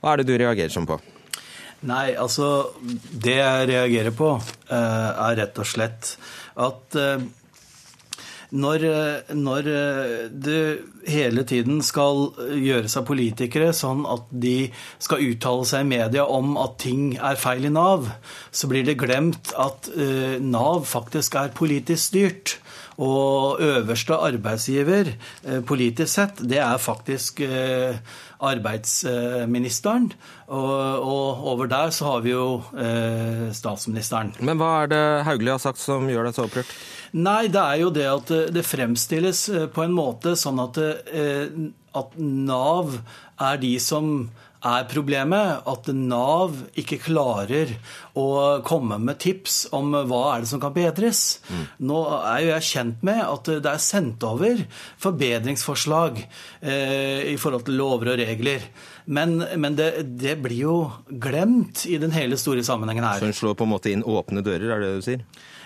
Hva 0.03 0.13
er 0.13 0.21
det 0.21 0.27
du 0.27 0.35
reagerer 0.35 0.75
sånn 0.75 0.89
på? 0.89 0.99
Nei, 1.85 2.11
altså 2.19 2.75
Det 2.91 3.39
jeg 3.39 3.71
reagerer 3.71 4.13
på, 4.15 4.35
er 4.67 5.39
rett 5.39 5.63
og 5.63 5.71
slett 5.71 6.13
at 6.59 7.01
når, 8.55 8.85
når, 9.35 9.69
det 10.31 10.59
hele 11.11 11.43
tiden 11.47 11.81
skal 11.85 12.31
gjøre 12.55 12.89
seg 12.91 13.05
politikere 13.07 13.73
sånn 13.75 14.05
at 14.09 14.29
de 14.31 14.71
skal 15.03 15.23
uttale 15.27 15.67
seg 15.69 15.85
i 15.85 15.89
media 15.91 16.25
om 16.25 16.55
at 16.61 16.77
ting 16.81 17.15
er 17.17 17.39
feil 17.39 17.67
i 17.67 17.73
Nav, 17.73 18.09
så 18.55 18.69
blir 18.71 18.87
det 18.87 18.97
glemt 19.01 19.53
at 19.59 19.91
Nav 20.41 20.85
faktisk 20.89 21.37
er 21.39 21.53
politisk 21.55 22.09
styrt. 22.09 22.57
Og 23.01 23.60
øverste 23.60 24.15
arbeidsgiver 24.15 25.10
politisk 25.67 26.13
sett, 26.13 26.39
det 26.47 26.62
er 26.63 26.77
faktisk 26.79 27.41
arbeidsministeren. 28.45 30.10
Og, 30.47 31.01
og, 31.01 31.47
over 31.51 31.69
der 31.69 31.89
så 31.95 32.05
har 32.10 32.25
vi 32.25 32.34
jo 32.34 32.62
eh, 32.77 33.47
statsministeren. 33.55 34.34
Men 34.45 34.60
hva 34.62 34.71
er 34.84 34.91
det 34.91 35.03
Hauglie 35.27 35.55
har 35.55 35.63
sagt 35.63 35.81
som 35.81 36.10
gjør 36.10 36.29
deg 36.29 36.38
så 36.38 36.45
opprørt? 36.45 36.73
Nei, 37.15 37.47
det 37.51 37.62
er 37.62 37.81
jo 37.81 37.91
det 37.95 38.08
at 38.12 38.34
det 38.53 38.65
fremstilles 38.67 39.45
på 39.73 39.86
en 39.86 39.95
måte 39.95 40.36
sånn 40.39 40.62
at, 40.63 40.79
eh, 41.10 41.47
at 41.95 42.17
Nav 42.19 42.97
er 43.41 43.62
de 43.62 43.75
som 43.84 44.29
er 44.65 44.88
problemet 44.89 45.67
at 45.69 45.89
Nav 45.93 46.58
ikke 46.80 46.97
klarer 47.04 47.75
å 48.17 48.25
komme 48.65 48.97
med 49.01 49.19
tips 49.21 49.65
om 49.75 49.93
hva 49.93 50.21
er 50.34 50.43
det 50.43 50.49
som 50.49 50.62
kan 50.63 50.73
bedres. 50.75 51.23
Mm. 51.49 51.63
Nå 51.91 52.01
er 52.17 52.41
jo 52.41 52.51
jeg 52.54 52.69
kjent 52.71 53.06
med 53.06 53.21
at 53.23 53.51
det 53.65 53.71
er 53.71 53.84
sendt 53.84 54.25
over 54.25 54.65
forbedringsforslag 55.06 56.21
eh, 56.23 57.32
i 57.34 57.38
forhold 57.41 57.67
til 57.67 57.80
lover 57.80 58.15
og 58.15 58.21
regler. 58.23 58.65
Men, 59.05 59.37
men 59.61 59.75
det, 59.77 59.89
det, 60.17 60.37
blir 60.41 60.61
jo 60.63 60.77
glemt 61.21 61.85
i 61.85 61.99
den 62.01 62.13
hele 62.15 62.39
store 62.41 62.63
sammenhengen 62.65 63.05
her. 63.05 63.21
Så 63.21 63.29
hun 63.29 63.37
slår 63.37 63.57
på 63.59 63.67
en 63.67 63.73
måte 63.75 63.91
inn 63.93 64.05
åpne 64.05 64.41
dører, 64.45 64.71
er 64.73 64.81
det 64.81 64.91
det 64.93 65.01
du 65.01 65.05
sier? 65.05 65.25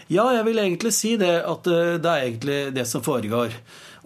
Ja, 0.10 0.26
jeg 0.34 0.48
vil 0.48 0.60
egentlig 0.60 0.92
si 0.98 1.14
det. 1.22 1.36
At 1.48 1.70
eh, 1.70 1.98
det 2.02 2.10
er 2.10 2.26
egentlig 2.26 2.60
det 2.76 2.88
som 2.90 3.06
foregår. 3.06 3.54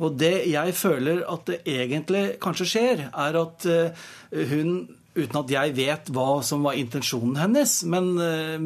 Og 0.03 0.17
det 0.19 0.35
jeg 0.51 0.75
føler 0.77 1.23
at 1.29 1.47
det 1.49 1.61
egentlig 1.69 2.25
kanskje 2.43 2.69
skjer, 2.69 3.07
er 3.09 3.39
at 3.43 3.69
eh, 3.69 4.05
hun 4.51 4.83
Uten 5.13 5.37
at 5.43 5.51
jeg 5.53 5.73
vet 5.77 6.07
hva 6.09 6.39
som 6.41 6.63
var 6.65 6.73
intensjonen 6.73 7.35
hennes, 7.37 7.73
men 7.85 8.07
eh, 8.17 8.63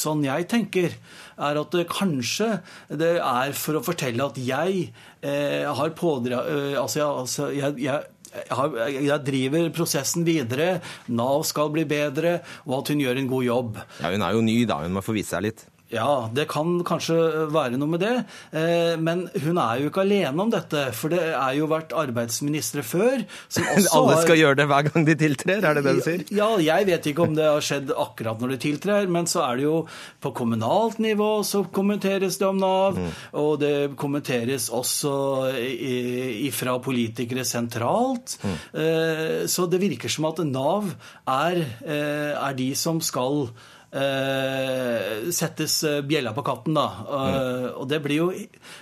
sånn 0.00 0.22
jeg 0.24 0.46
tenker, 0.48 0.94
er 1.36 1.60
at 1.60 1.76
kanskje 1.90 2.46
det 2.88 3.18
er 3.20 3.52
for 3.58 3.76
å 3.76 3.82
fortelle 3.84 4.24
at 4.24 4.40
jeg 4.40 4.86
eh, 5.20 5.68
har 5.68 5.92
pådra... 5.98 6.40
Eh, 6.48 6.78
altså, 6.80 7.04
altså 7.20 7.50
jeg, 7.52 7.76
jeg 7.84 8.13
jeg 8.34 9.20
driver 9.26 9.68
prosessen 9.74 10.24
videre, 10.26 10.80
Nav 11.08 11.44
skal 11.46 11.70
bli 11.74 11.84
bedre, 11.88 12.38
og 12.66 12.80
at 12.80 12.92
hun 12.92 13.04
gjør 13.04 13.20
en 13.20 13.30
god 13.30 13.44
jobb. 13.46 13.78
Ja, 14.00 14.10
Hun 14.10 14.22
er 14.26 14.32
jo 14.34 14.42
ny, 14.44 14.56
da. 14.68 14.82
Hun 14.84 14.96
må 14.96 15.04
få 15.04 15.14
vise 15.16 15.36
seg 15.36 15.46
litt. 15.48 15.64
Ja, 15.94 16.28
det 16.34 16.46
kan 16.50 16.76
kanskje 16.86 17.16
være 17.54 17.78
noe 17.78 17.90
med 17.94 18.02
det. 18.02 18.14
Eh, 18.56 18.94
men 19.00 19.26
hun 19.44 19.60
er 19.62 19.82
jo 19.82 19.90
ikke 19.90 20.02
alene 20.04 20.44
om 20.44 20.50
dette. 20.52 20.88
For 20.96 21.12
det 21.12 21.22
er 21.30 21.54
jo 21.58 21.68
vært 21.70 21.94
arbeidsministre 21.96 22.84
før 22.86 23.24
som 23.48 23.66
også 23.76 24.00
Alle 24.00 24.18
skal 24.20 24.34
har... 24.34 24.40
gjøre 24.42 24.60
det 24.60 24.68
hver 24.72 24.88
gang 24.88 25.06
de 25.08 25.16
tiltrer, 25.20 25.62
er 25.62 25.78
det 25.78 25.84
det 25.86 25.96
du 25.98 26.02
sier? 26.04 26.24
Ja, 26.34 26.50
jeg 26.62 26.88
vet 26.90 27.10
ikke 27.10 27.28
om 27.28 27.36
det 27.38 27.46
har 27.48 27.64
skjedd 27.64 27.92
akkurat 27.94 28.42
når 28.42 28.54
de 28.54 28.60
tiltrer, 28.66 29.10
men 29.10 29.28
så 29.30 29.44
er 29.46 29.60
det 29.60 29.66
jo 29.68 29.76
på 30.24 30.34
kommunalt 30.36 31.00
nivå 31.02 31.30
så 31.46 31.64
kommenteres 31.74 32.38
det 32.40 32.48
om 32.48 32.58
Nav. 32.60 32.98
Mm. 32.98 33.12
Og 33.40 33.52
det 33.62 33.74
kommenteres 34.00 34.70
også 34.74 35.14
ifra 35.54 36.78
politikere 36.82 37.44
sentralt. 37.48 38.38
Mm. 38.42 38.56
Eh, 38.82 39.38
så 39.50 39.68
det 39.70 39.82
virker 39.82 40.12
som 40.12 40.28
at 40.30 40.42
Nav 40.48 40.90
er, 41.28 41.62
eh, 41.84 42.32
er 42.34 42.58
de 42.58 42.72
som 42.78 43.00
skal 43.04 43.48
eh, 43.94 45.28
settes 45.34 45.78
eh, 45.86 46.00
bjella 46.06 46.34
på 46.36 46.44
katten, 46.46 46.76
da. 46.76 46.88
Mm. 47.04 47.68
Og 47.80 47.88
det 47.90 48.00
blir 48.04 48.22
jo 48.22 48.30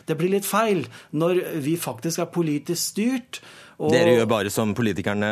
det 0.09 0.16
blir 0.18 0.33
litt 0.33 0.48
feil 0.48 0.87
når 1.12 1.42
vi 1.64 1.77
faktisk 1.81 2.22
er 2.25 2.33
politisk 2.33 2.94
styrt. 2.94 3.42
Og, 3.83 3.90
Dere 3.90 4.12
gjør 4.14 4.29
bare 4.31 4.51
som 4.53 4.75
politikerne 4.79 5.29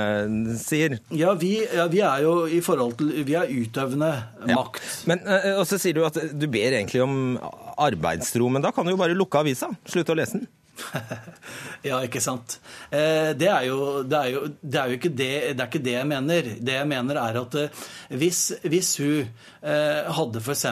sier? 0.59 0.97
Ja, 1.15 1.37
vi, 1.39 1.53
ja, 1.63 1.85
vi 1.93 2.01
er 2.03 2.25
jo 2.25 2.33
i 2.51 2.59
forhold 2.65 2.97
til 2.99 3.13
Vi 3.27 3.37
er 3.39 3.51
utøvende 3.51 4.09
makt. 4.49 4.81
Men, 5.11 5.23
eh, 5.23 5.53
Og 5.55 5.67
så 5.71 5.79
sier 5.79 5.95
du 5.95 6.03
at 6.07 6.19
du 6.33 6.49
ber 6.51 6.75
egentlig 6.75 7.05
om 7.05 7.37
arbeidsro, 7.79 8.49
men 8.51 8.65
da 8.65 8.73
kan 8.75 8.87
du 8.87 8.95
jo 8.95 9.01
bare 9.01 9.19
lukke 9.19 9.45
avisa. 9.45 9.71
Slutte 9.87 10.17
å 10.17 10.19
lese 10.19 10.41
den. 10.41 10.49
ja, 11.89 12.01
ikke 12.05 12.23
sant. 12.23 12.59
Eh, 12.91 13.33
det 13.39 13.49
er, 13.51 13.67
jo, 13.69 14.03
det, 14.07 14.19
er 14.19 14.35
jo, 14.35 14.43
det 14.61 14.81
er 14.81 14.91
jo, 14.93 14.99
ikke 14.99 15.13
det, 15.13 15.31
det 15.55 15.65
er 15.65 15.69
ikke 15.69 15.83
det 15.85 15.95
jeg 15.97 16.09
mener. 16.11 16.51
Det 16.61 16.77
jeg 16.77 16.91
mener 16.91 17.21
er 17.21 17.41
at 17.41 17.57
eh, 17.61 17.83
hvis, 18.21 18.43
hvis 18.65 18.91
hun 19.03 19.19
eh, 19.21 20.11
hadde 20.19 20.43
f.eks. 20.43 20.67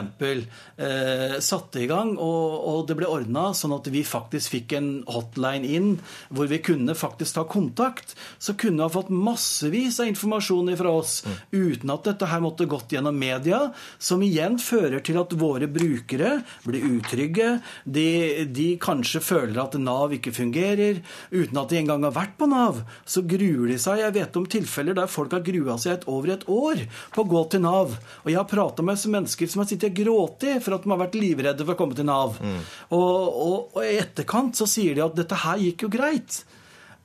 Satt 1.43 1.75
i 1.79 1.87
gang, 1.89 2.13
og, 2.15 2.53
og 2.69 2.83
det 2.87 2.95
ble 2.99 3.09
ordna 3.09 3.49
sånn 3.57 3.75
at 3.75 3.89
vi 3.91 4.05
faktisk 4.07 4.55
fikk 4.55 4.75
en 4.77 4.89
hotline 5.11 5.67
inn 5.67 5.89
hvor 6.31 6.47
vi 6.51 6.61
kunne 6.63 6.95
faktisk 6.97 7.35
ta 7.35 7.45
kontakt, 7.49 8.15
så 8.39 8.55
kunne 8.55 8.79
hun 8.79 8.87
ha 8.87 8.93
fått 8.93 9.11
massevis 9.11 9.99
av 9.99 10.09
informasjon 10.11 10.71
fra 10.79 10.93
oss 11.01 11.19
mm. 11.25 11.37
uten 11.51 11.93
at 11.93 12.07
dette 12.07 12.29
her 12.31 12.43
måtte 12.43 12.69
gått 12.69 12.95
gjennom 12.95 13.17
media, 13.19 13.65
som 13.99 14.23
igjen 14.23 14.57
fører 14.61 15.03
til 15.05 15.19
at 15.19 15.35
våre 15.39 15.67
brukere 15.71 16.39
blir 16.63 16.87
utrygge. 16.95 17.49
De, 17.83 18.47
de 18.47 18.69
kanskje 18.81 19.21
føler 19.23 19.59
at 19.61 19.77
Nav 19.79 19.98
Nav 19.99 20.15
ikke 20.15 20.33
fungerer, 20.35 21.01
uten 21.31 21.59
at 21.59 21.71
de 21.71 21.79
engang 21.79 22.05
har 22.07 22.15
vært 22.15 22.37
på 22.39 22.47
Nav, 22.49 22.81
så 23.05 23.23
gruer 23.27 23.73
de 23.73 23.77
seg. 23.81 24.03
Jeg 24.03 24.15
vet 24.15 24.39
om 24.39 24.47
tilfeller 24.49 24.97
der 24.97 25.11
folk 25.11 25.33
har 25.35 25.43
grua 25.45 25.77
seg 25.81 25.97
et, 25.97 26.07
over 26.09 26.33
et 26.35 26.45
år 26.49 26.85
på 27.15 27.25
å 27.25 27.29
gå 27.33 27.43
til 27.51 27.65
Nav. 27.65 27.97
Og 28.23 28.31
jeg 28.31 28.39
har 28.39 28.49
prata 28.49 28.85
med 28.85 28.99
mennesker 28.99 29.49
som 29.49 29.63
har 29.63 29.69
sittet 29.69 29.91
og 29.91 29.99
grått 29.99 30.47
for 30.63 30.77
at 30.77 30.85
de 30.85 30.93
har 30.93 31.01
vært 31.01 31.19
livredde 31.19 31.65
for 31.65 31.75
å 31.75 31.79
komme 31.79 31.97
til 31.97 32.07
Nav. 32.09 32.39
Mm. 32.39 32.61
Og, 32.95 33.01
og, 33.01 33.57
og, 33.75 33.83
i 33.83 33.99
etterkant 33.99 34.59
så 34.59 34.67
sier 34.69 34.95
de 34.95 35.03
at 35.05 35.17
dette 35.17 35.43
her 35.43 35.61
gikk 35.63 35.87
jo 35.87 35.91
greit. 35.93 36.43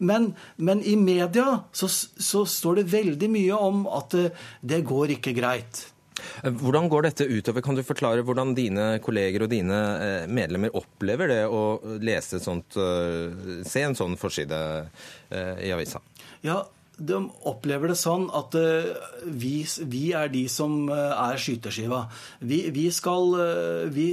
Men, 0.04 0.32
men 0.56 0.82
i 0.82 0.96
media 0.98 1.60
så, 1.72 1.88
så, 1.88 2.44
står 2.46 2.80
det 2.80 2.90
veldig 2.92 3.30
mye 3.30 3.58
om 3.70 3.84
at 3.86 4.14
det, 4.16 4.30
det 4.60 4.82
går 4.86 5.16
ikke 5.18 5.36
greit. 5.36 5.86
Hvordan 6.44 6.88
går 6.88 7.08
dette 7.08 7.26
utover? 7.26 7.64
Kan 7.64 7.78
du 7.78 7.82
forklare 7.86 8.22
hvordan 8.26 8.54
dine 8.56 8.86
kolleger 9.04 9.46
og 9.46 9.50
dine 9.52 9.80
eh, 9.98 10.28
medlemmer 10.30 10.74
opplever 10.78 11.30
det 11.30 11.42
å 11.50 11.64
lese 12.04 12.40
sånt, 12.42 12.78
eh, 12.78 13.64
se 13.66 13.82
en 13.82 13.98
sånn 13.98 14.14
forside 14.20 14.60
eh, 15.30 15.66
i 15.66 15.72
avisa? 15.74 16.02
Ja, 16.46 16.62
de 16.96 17.16
opplever 17.48 17.90
det 17.90 17.96
sånn 17.98 18.28
at 18.34 18.54
uh, 18.54 18.86
vi, 19.26 19.64
vi, 19.90 20.02
er 20.14 20.30
de 20.30 20.44
som 20.50 20.84
uh, 20.86 21.14
er 21.26 21.40
skyteskiva. 21.42 22.04
Vi, 22.38 22.60
vi 22.74 22.86
skal 22.94 23.34
uh, 23.34 23.86
vi, 23.90 24.06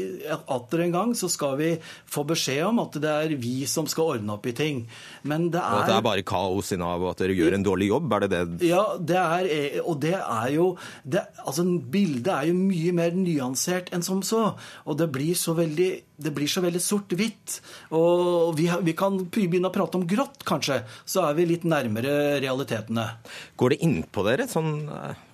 Atter 0.52 0.86
en 0.88 0.96
gang 0.96 1.14
så 1.18 1.30
skal 1.32 1.58
vi 1.60 1.70
få 1.82 2.24
beskjed 2.28 2.64
om 2.72 2.82
at 2.82 2.98
det 3.04 3.12
er 3.12 3.36
vi 3.42 3.68
som 3.70 3.90
skal 3.90 4.18
ordne 4.18 4.34
opp 4.34 4.50
i 4.50 4.56
ting. 4.58 4.84
Men 5.22 5.50
det 5.54 5.62
er 5.62 5.78
Og 5.78 5.84
at 5.84 5.92
det 5.92 5.98
er 6.00 6.08
bare 6.10 6.26
kaos 6.26 6.74
i 6.74 6.80
Nav, 6.82 7.06
og 7.06 7.14
at 7.14 7.22
dere 7.22 7.38
gjør 7.38 7.58
en 7.60 7.68
dårlig 7.68 7.92
jobb? 7.92 8.18
Er 8.18 8.26
det 8.26 8.32
det 8.34 8.72
Ja, 8.72 8.84
det 8.98 9.22
er, 9.22 9.52
og 9.86 10.02
det 10.02 10.18
er 10.18 10.54
jo 10.56 10.72
det, 11.04 11.26
Altså, 11.46 11.66
bildet 11.66 12.32
er 12.34 12.50
jo 12.50 12.58
mye 12.58 12.96
mer 12.98 13.14
nyansert 13.18 13.92
enn 13.94 14.06
som 14.06 14.26
så. 14.26 14.56
Og 14.90 14.98
det 14.98 15.12
blir 15.14 15.38
så 15.38 15.54
veldig 15.58 15.92
det 16.22 16.34
blir 16.36 16.50
så 16.50 16.62
veldig 16.64 16.82
sort-hvitt. 16.82 17.58
Og 17.98 18.54
vi, 18.58 18.68
vi, 18.86 18.94
kan 18.98 19.18
begynne 19.32 19.72
å 19.72 19.74
prate 19.74 19.98
om 20.00 20.06
grått, 20.08 20.44
kanskje. 20.48 20.82
Så 21.06 21.24
er 21.26 21.38
vi 21.38 21.48
litt 21.50 21.66
nærmere 21.68 22.38
realitetene. 22.72 23.08
Går 23.56 23.76
det 23.76 23.84
innpå 23.86 24.26
dere, 24.28 24.48
sånn 24.50 24.90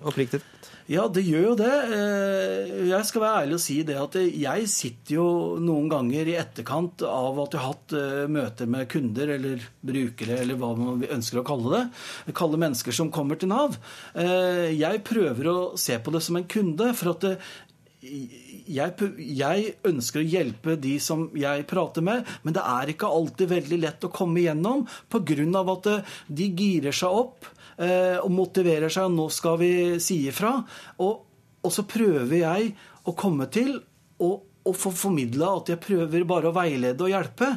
oppriktig? 0.06 0.42
Ja, 0.88 1.02
det 1.12 1.20
gjør 1.26 1.50
jo 1.50 1.56
det. 1.58 1.72
Eh, 1.92 2.70
jeg 2.88 3.04
skal 3.04 3.20
være 3.20 3.40
ærlig 3.42 3.56
og 3.58 3.60
si 3.60 3.74
det 3.84 3.96
at 4.00 4.14
jeg 4.24 4.68
sitter 4.72 5.18
jo 5.18 5.26
noen 5.60 5.90
ganger 5.92 6.30
i 6.30 6.38
etterkant 6.40 7.04
av 7.04 7.42
at 7.42 7.52
jeg 7.52 7.60
har 7.60 7.74
hatt 7.74 7.94
eh, 7.98 8.22
møter 8.32 8.70
med 8.72 8.88
kunder 8.88 9.34
eller 9.34 9.66
brukere, 9.84 10.38
eller 10.40 10.56
hva 10.56 10.72
man 10.78 11.04
ønsker 11.04 11.42
å 11.42 11.44
kalle 11.44 11.74
det. 11.74 11.84
Kalle 12.40 12.60
mennesker 12.64 12.96
som 12.96 13.12
kommer 13.12 13.36
til 13.36 13.52
Nav. 13.52 13.76
Eh, 14.16 14.72
jeg 14.78 15.04
prøver 15.04 15.52
å 15.52 15.58
se 15.76 16.00
på 16.00 16.14
det 16.16 16.24
som 16.24 16.40
en 16.40 16.48
kunde. 16.48 16.94
for 16.96 17.12
at 17.12 17.26
jeg, 18.68 19.10
jeg, 19.18 19.74
ønsker 19.88 20.22
å 20.22 20.28
hjelpe 20.28 20.76
de 20.80 20.96
som 21.02 21.26
jeg 21.38 21.66
prater 21.70 22.04
med, 22.04 22.26
men 22.44 22.56
det 22.56 22.64
er 22.64 22.92
ikke 22.92 23.10
alltid 23.10 23.52
veldig 23.52 23.78
lett 23.84 24.06
å 24.06 24.12
komme 24.14 24.42
igjennom 24.42 24.84
pga. 25.10 25.62
at 25.74 25.88
de 26.28 26.50
girer 26.56 26.94
seg 26.94 27.22
opp. 27.24 27.48
Eh, 27.78 28.18
og 28.18 28.32
motiverer 28.34 28.90
seg, 28.90 29.06
og 29.06 29.14
nå 29.14 29.28
skal 29.30 29.58
vi 29.60 29.72
si 30.02 30.24
ifra. 30.26 30.56
Og, 31.04 31.20
og 31.62 31.70
så 31.74 31.84
prøver 31.86 32.40
jeg 32.40 32.72
å 33.06 33.14
komme 33.14 33.46
til 33.54 33.76
og, 34.18 34.42
og 34.66 34.74
få 34.74 34.90
formidla 34.90 35.52
at 35.60 35.70
jeg 35.70 35.82
prøver 35.84 36.26
bare 36.26 36.50
å 36.50 36.56
veilede 36.56 37.06
og 37.06 37.12
hjelpe. 37.12 37.52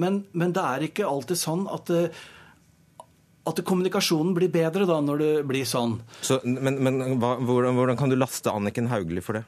Men, 0.00 0.24
men 0.32 0.52
det 0.54 0.66
er 0.66 0.86
ikke 0.88 1.06
alltid 1.06 1.38
sånn 1.38 1.64
at 1.70 1.94
eh, 1.94 2.20
at 3.48 3.62
kommunikasjonen 3.66 4.34
blir 4.36 4.50
bedre 4.52 4.86
da 4.88 4.98
når 5.02 5.22
det 5.22 5.30
blir 5.48 5.64
sånn. 5.68 5.96
Så, 6.20 6.40
men, 6.44 6.76
men 6.84 7.00
hva, 7.22 7.36
hvordan, 7.38 7.78
hvordan, 7.78 7.98
kan 7.98 8.12
du 8.12 8.18
laste 8.18 8.52
Anniken 8.52 8.90
Hauglie 8.90 9.24
for 9.24 9.38
det? 9.38 9.46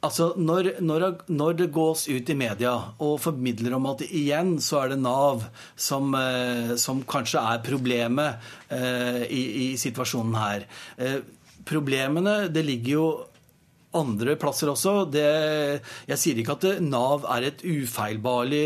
Altså, 0.00 0.30
når, 0.40 0.70
når, 0.80 1.04
når, 1.28 1.56
det 1.58 1.72
gås 1.76 2.06
ut 2.08 2.30
i 2.32 2.36
media 2.38 2.72
og 3.04 3.18
formidler 3.20 3.74
om 3.76 3.88
at 3.90 4.04
igjen 4.06 4.54
så 4.64 4.78
er 4.84 4.94
det 4.94 5.02
Nav 5.02 5.42
som, 5.76 6.14
eh, 6.16 6.72
som 6.80 7.02
kanskje 7.04 7.42
er 7.42 7.60
problemet 7.66 8.46
eh, 8.72 9.26
i, 9.28 9.42
i, 9.64 9.66
situasjonen 9.80 10.38
her. 10.40 10.64
Eh, 10.96 11.18
problemene 11.68 12.46
det 12.48 12.64
ligger 12.64 12.94
jo 12.94 13.04
andre 13.96 14.36
plasser 14.38 14.70
også. 14.70 14.92
Det, 15.10 15.24
jeg 16.10 16.20
sier 16.20 16.40
ikke 16.40 16.56
at 16.58 16.66
Nav 16.84 17.24
er 17.34 17.48
et 17.48 17.64
ufeilbarlig 17.66 18.60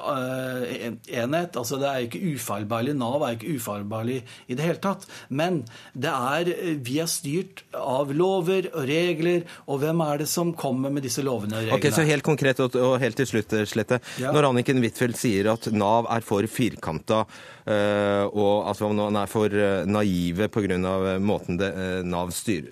uh, 0.00 0.64
enhet. 1.06 1.56
altså 1.56 1.78
det 1.80 1.88
er 1.90 2.06
ikke 2.06 2.22
ufeilbarlig. 2.34 2.96
Nav 2.98 3.22
er 3.26 3.36
ikke 3.36 3.54
ufeilbarlig 3.54 4.20
i 4.50 4.58
det 4.58 4.66
hele 4.66 4.82
tatt. 4.82 5.06
Men 5.28 5.62
det 5.94 6.10
er, 6.10 6.50
vi 6.82 6.98
er 7.02 7.10
styrt 7.10 7.62
av 7.78 8.10
lover 8.16 8.70
og 8.72 8.88
regler, 8.90 9.46
og 9.70 9.82
hvem 9.84 10.02
er 10.08 10.24
det 10.24 10.30
som 10.30 10.52
kommer 10.58 10.90
med 10.90 11.06
disse 11.06 11.22
lovene 11.26 11.54
og 11.54 11.64
reglene? 11.68 11.78
Ok, 11.78 11.90
så 11.94 12.08
Helt 12.10 12.26
konkret 12.26 12.58
og, 12.64 12.74
helt 12.98 13.20
til 13.20 13.28
slutt, 13.28 13.54
Slette. 13.70 14.00
Ja. 14.18 14.32
Når 14.34 14.48
Anniken 14.50 14.82
Huitfeldt 14.82 15.20
sier 15.20 15.52
at 15.52 15.70
Nav 15.70 16.08
er 16.10 16.26
for 16.26 16.46
firkanta, 16.50 17.22
og 17.66 18.70
at 18.70 18.80
man 18.80 19.16
er 19.20 19.28
for 19.30 19.52
naive 19.86 20.48
pga. 20.48 20.78
måten 21.20 21.58
det, 21.60 21.70
Nav 22.08 22.32
styr, 22.32 22.70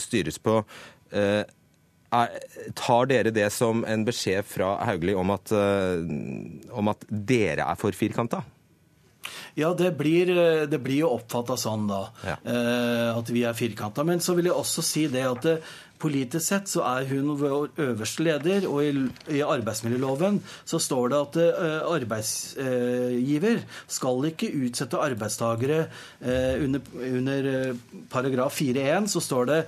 styres 0.00 0.38
på, 0.42 0.62
Eh, 1.12 1.44
er, 2.12 2.40
tar 2.76 3.06
dere 3.08 3.32
det 3.32 3.48
som 3.54 3.84
en 3.88 4.04
beskjed 4.04 4.44
fra 4.48 4.74
Hauglie 4.88 5.16
om 5.16 5.32
eh, 5.32 6.02
om 6.72 6.92
at 6.92 7.06
dere 7.08 7.68
er 7.68 7.80
for 7.80 7.96
firkanta? 7.96 8.42
Ja, 9.54 9.70
det 9.76 9.92
blir, 9.98 10.32
det 10.66 10.78
blir 10.82 11.04
jo 11.04 11.12
oppfatta 11.14 11.54
sånn, 11.60 11.84
da. 11.86 12.02
Ja. 12.26 12.36
Eh, 12.42 13.08
at 13.12 13.28
vi 13.30 13.44
er 13.46 13.56
firkanta. 13.56 14.04
Men 14.08 14.20
så 14.24 14.34
vil 14.36 14.48
jeg 14.48 14.56
også 14.56 14.84
si 14.84 15.06
det 15.12 15.22
at 15.28 15.44
det, 15.44 15.58
Politisk 16.02 16.44
sett 16.44 16.70
så 16.70 16.82
er 16.88 17.06
hun 17.12 17.30
vår 17.38 17.70
øverste 17.82 18.24
leder, 18.26 18.66
og 18.66 18.82
i, 18.82 19.04
i 19.38 19.42
arbeidsmiljøloven 19.46 20.40
så 20.66 20.80
står 20.82 21.12
det 21.12 21.20
at 21.20 21.38
uh, 21.38 21.94
arbeidsgiver 21.94 23.62
skal 23.86 24.26
ikke 24.32 24.50
utsette 24.64 24.98
arbeidstakere 24.98 25.84
uh, 25.86 26.54
under, 26.64 26.82
under 27.06 27.50
uh, 27.70 28.00
paragraf 28.10 28.58
4-1 28.58 29.10
så 29.12 29.22
står 29.22 29.50
det 29.52 29.62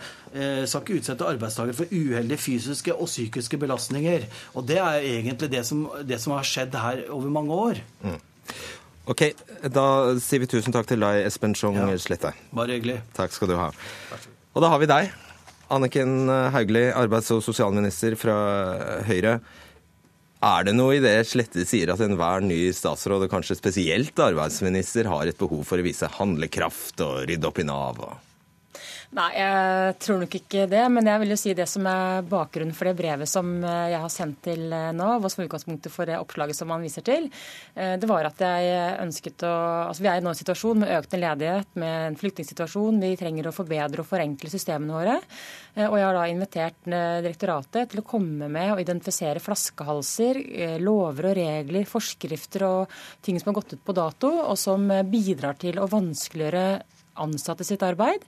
skal 0.66 0.82
ikke 0.82 0.96
utsette 0.98 1.26
arbeidstakere 1.30 1.76
for 1.78 1.92
uheldige 1.94 2.40
fysiske 2.42 2.94
og 2.94 3.06
psykiske 3.06 3.58
belastninger. 3.62 4.24
Og 4.58 4.66
det 4.66 4.80
er 4.82 5.04
egentlig 5.06 5.50
det 5.52 5.62
som, 5.68 5.84
det 6.02 6.18
som 6.18 6.34
har 6.34 6.48
skjedd 6.48 6.74
her 6.74 7.04
over 7.14 7.30
mange 7.30 7.54
år. 7.68 7.82
Mm. 8.02 8.18
Ok, 9.14 9.22
Da 9.74 9.84
sier 10.22 10.42
vi 10.42 10.48
tusen 10.48 10.74
takk 10.74 10.88
til 10.90 11.04
deg, 11.04 11.20
Espen 11.28 11.54
Schong 11.54 11.78
ja, 11.78 11.86
Slette. 12.00 12.32
Bare 12.56 12.78
hyggelig. 12.78 12.98
Takk 13.14 13.36
skal 13.36 13.52
du 13.52 13.56
ha. 13.60 13.68
Og 14.54 14.64
da 14.64 14.72
har 14.72 14.82
vi 14.82 14.90
deg. 14.90 15.12
Anniken 15.72 16.28
Hauglie, 16.52 16.90
arbeids- 16.92 17.32
og 17.32 17.40
sosialminister 17.44 18.16
fra 18.20 18.34
Høyre. 19.08 19.38
Er 20.44 20.66
det 20.66 20.74
noe 20.76 20.98
i 20.98 21.00
det 21.00 21.14
Slette 21.30 21.64
sier 21.64 21.94
at 21.94 22.02
enhver 22.04 22.44
ny 22.44 22.66
statsråd, 22.76 23.24
og 23.24 23.32
kanskje 23.32 23.56
spesielt 23.56 24.20
arbeidsminister, 24.20 25.08
har 25.08 25.30
et 25.30 25.40
behov 25.40 25.64
for 25.64 25.80
å 25.80 25.86
vise 25.86 26.10
handlekraft 26.18 27.00
og 27.06 27.24
rydde 27.30 27.48
opp 27.48 27.62
i 27.62 27.68
Nav? 27.68 28.02
og 28.04 28.23
Nei, 29.14 29.28
jeg 29.38 29.94
tror 30.02 30.16
nok 30.24 30.32
ikke 30.40 30.64
det. 30.66 30.82
Men 30.90 31.06
jeg 31.06 31.20
vil 31.22 31.32
jo 31.34 31.38
si 31.38 31.52
det 31.54 31.68
som 31.70 31.86
er 31.86 32.24
bakgrunnen 32.26 32.74
for 32.74 32.90
det 32.90 32.96
brevet 32.98 33.30
som 33.30 33.52
eh, 33.62 33.92
jeg 33.92 34.00
har 34.02 34.10
sendt 34.10 34.40
til 34.48 34.64
nå, 34.66 34.94
Nav, 34.98 35.22
og 35.22 35.30
som 35.30 35.42
er 35.42 35.46
utgangspunktet 35.46 35.94
for 35.94 36.10
det 36.10 36.16
oppslaget 36.18 36.58
som 36.58 36.70
man 36.72 36.82
viser 36.82 37.04
til, 37.06 37.28
eh, 37.78 37.94
det 38.00 38.08
var 38.10 38.26
at 38.26 38.42
jeg 38.42 38.96
ønsket 39.04 39.46
å 39.46 39.54
Altså 39.84 40.02
vi 40.02 40.08
er 40.10 40.18
i 40.18 40.24
nå 40.24 40.32
en 40.32 40.38
situasjon 40.38 40.80
med 40.80 40.90
økende 40.96 41.20
ledighet, 41.22 41.68
med 41.78 41.94
en 42.08 42.16
flyktningsituasjon. 42.18 42.98
Vi 43.04 43.18
trenger 43.20 43.46
å 43.46 43.54
forbedre 43.54 44.02
og 44.02 44.08
forenkle 44.08 44.50
systemene 44.50 44.96
våre. 44.96 45.16
Og 45.84 45.96
jeg 45.98 46.06
har 46.06 46.16
da 46.16 46.24
invitert 46.30 46.86
direktoratet 46.86 47.90
til 47.90 48.00
å 48.00 48.06
komme 48.06 48.48
med 48.50 48.72
og 48.72 48.80
identifisere 48.80 49.42
flaskehalser, 49.42 50.40
lover 50.82 51.28
og 51.30 51.36
regler, 51.38 51.86
forskrifter 51.90 52.64
og 52.66 52.96
ting 53.26 53.38
som 53.40 53.50
har 53.50 53.58
gått 53.60 53.76
ut 53.76 53.84
på 53.84 53.96
dato, 53.96 54.30
og 54.46 54.58
som 54.58 54.86
bidrar 55.10 55.58
til 55.60 55.82
å 55.82 55.90
vanskeliggjøre 55.90 56.66
ansatte 57.20 57.66
sitt 57.66 57.82
arbeid, 57.86 58.24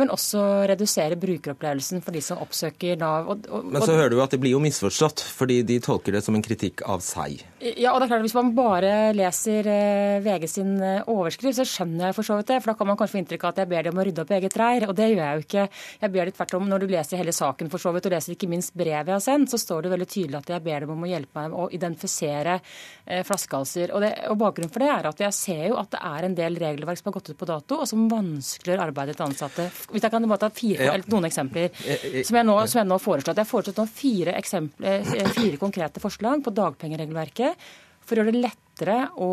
men 0.00 0.12
også 0.12 0.42
redusere 0.70 1.18
brukeropplevelsen 1.20 2.04
for 2.04 2.16
de 2.16 2.22
som 2.24 2.40
oppsøker 2.42 2.98
Nav. 3.00 3.28
Og, 3.30 3.46
og, 3.50 3.68
men 3.72 3.84
så 3.84 3.96
hører 3.96 4.14
du 4.14 4.20
at 4.24 4.34
det 4.34 4.40
blir 4.42 4.54
jo 4.56 4.62
misforstått, 4.62 5.22
fordi 5.36 5.60
de 5.66 5.80
tolker 5.84 6.16
det 6.16 6.24
som 6.24 6.36
en 6.36 6.44
kritikk 6.44 6.84
av 6.88 7.04
seg. 7.04 7.44
Ja, 7.60 7.92
og 7.92 8.00
det 8.00 8.06
er 8.06 8.12
klart 8.14 8.22
at 8.22 8.24
Hvis 8.24 8.36
man 8.38 8.52
bare 8.56 8.90
leser 9.12 9.66
eh, 9.68 10.22
VG 10.24 10.46
sin 10.48 10.72
eh, 10.80 11.02
overskrift, 11.10 11.58
så 11.58 11.66
skjønner 11.68 12.08
jeg 12.08 12.16
for 12.16 12.26
så 12.26 12.38
vidt 12.38 12.48
det. 12.52 12.60
For 12.62 12.72
da 12.72 12.76
kan 12.78 12.88
man 12.88 12.96
kanskje 13.00 13.18
få 13.18 13.20
inntrykk 13.20 13.44
av 13.44 13.52
at 13.52 13.60
jeg 13.62 13.70
ber 13.72 13.86
dem 13.86 13.96
om 13.96 14.00
å 14.00 14.06
rydde 14.08 14.24
opp 14.24 14.32
i 14.32 14.36
eget 14.38 14.56
reir, 14.60 14.86
og 14.88 14.96
det 14.96 15.10
gjør 15.10 15.20
jeg 15.20 15.40
jo 15.40 15.44
ikke. 15.46 15.66
Jeg 16.00 16.14
ber 16.14 16.30
dem 16.30 16.36
tvert 16.38 16.56
om, 16.56 16.68
Når 16.70 16.84
du 16.84 16.94
leser 16.94 17.20
hele 17.20 17.34
saken 17.36 17.72
for 17.72 17.82
så 17.82 17.92
vidt, 17.92 18.08
og 18.08 18.14
leser 18.16 18.36
ikke 18.36 18.50
minst 18.50 18.72
brevet 18.72 19.12
jeg 19.12 19.16
har 19.16 19.24
sendt, 19.24 19.52
så 19.52 19.60
står 19.60 19.84
det 19.84 19.92
veldig 19.94 20.08
tydelig 20.14 20.40
at 20.40 20.54
jeg 20.54 20.64
ber 20.64 20.86
dem 20.86 20.94
om 20.94 21.04
å 21.04 21.10
hjelpe 21.10 21.42
meg 21.42 21.56
å 21.56 21.68
identifisere 21.76 22.56
eh, 22.60 23.22
flaskehalser. 23.28 23.92
Og, 23.92 24.04
det, 24.04 24.12
og 24.32 24.40
bakgrunnen 24.40 24.72
for 24.72 24.84
det 24.84 24.92
er 24.94 25.10
at 25.10 25.24
jeg 25.26 25.36
ser 25.36 25.64
jo 25.68 25.78
at 25.80 25.92
det 25.92 26.00
er 26.10 26.28
en 26.28 26.38
del 26.38 26.56
regelverk 26.60 27.00
som 27.00 27.10
har 27.10 27.18
gått 27.18 27.32
ut 27.34 27.40
på 27.40 27.50
dato, 27.50 27.80
og 27.82 27.90
som 27.90 28.08
vanskeliggjør 28.30 28.84
arbeidet 28.86 29.16
til 29.18 29.26
ansatte. 29.26 29.68
Hvis 29.90 30.06
jeg 30.06 30.14
kan 30.14 30.28
bare 30.30 30.44
ta 30.46 30.50
fire, 30.54 30.88
ja. 30.88 30.96
noen 31.10 31.28
eksempler 31.28 31.70
som 31.76 32.40
jeg, 32.40 32.46
nå, 32.46 32.56
som 32.70 32.82
jeg 32.82 32.88
nå 32.88 32.98
foreslår. 33.02 33.36
Jeg 33.36 33.44
har 33.44 33.50
foreslått 33.50 33.94
fire, 33.94 34.36
eh, 34.36 35.30
fire 35.36 35.60
konkrete 35.60 36.02
forslag 36.02 36.44
på 36.44 36.54
dagpengeregelverket 36.56 37.70
for 38.10 38.18
å 38.18 38.24
gjøre 38.24 38.34
det 38.34 38.42
lettere 38.42 38.96
å, 39.22 39.28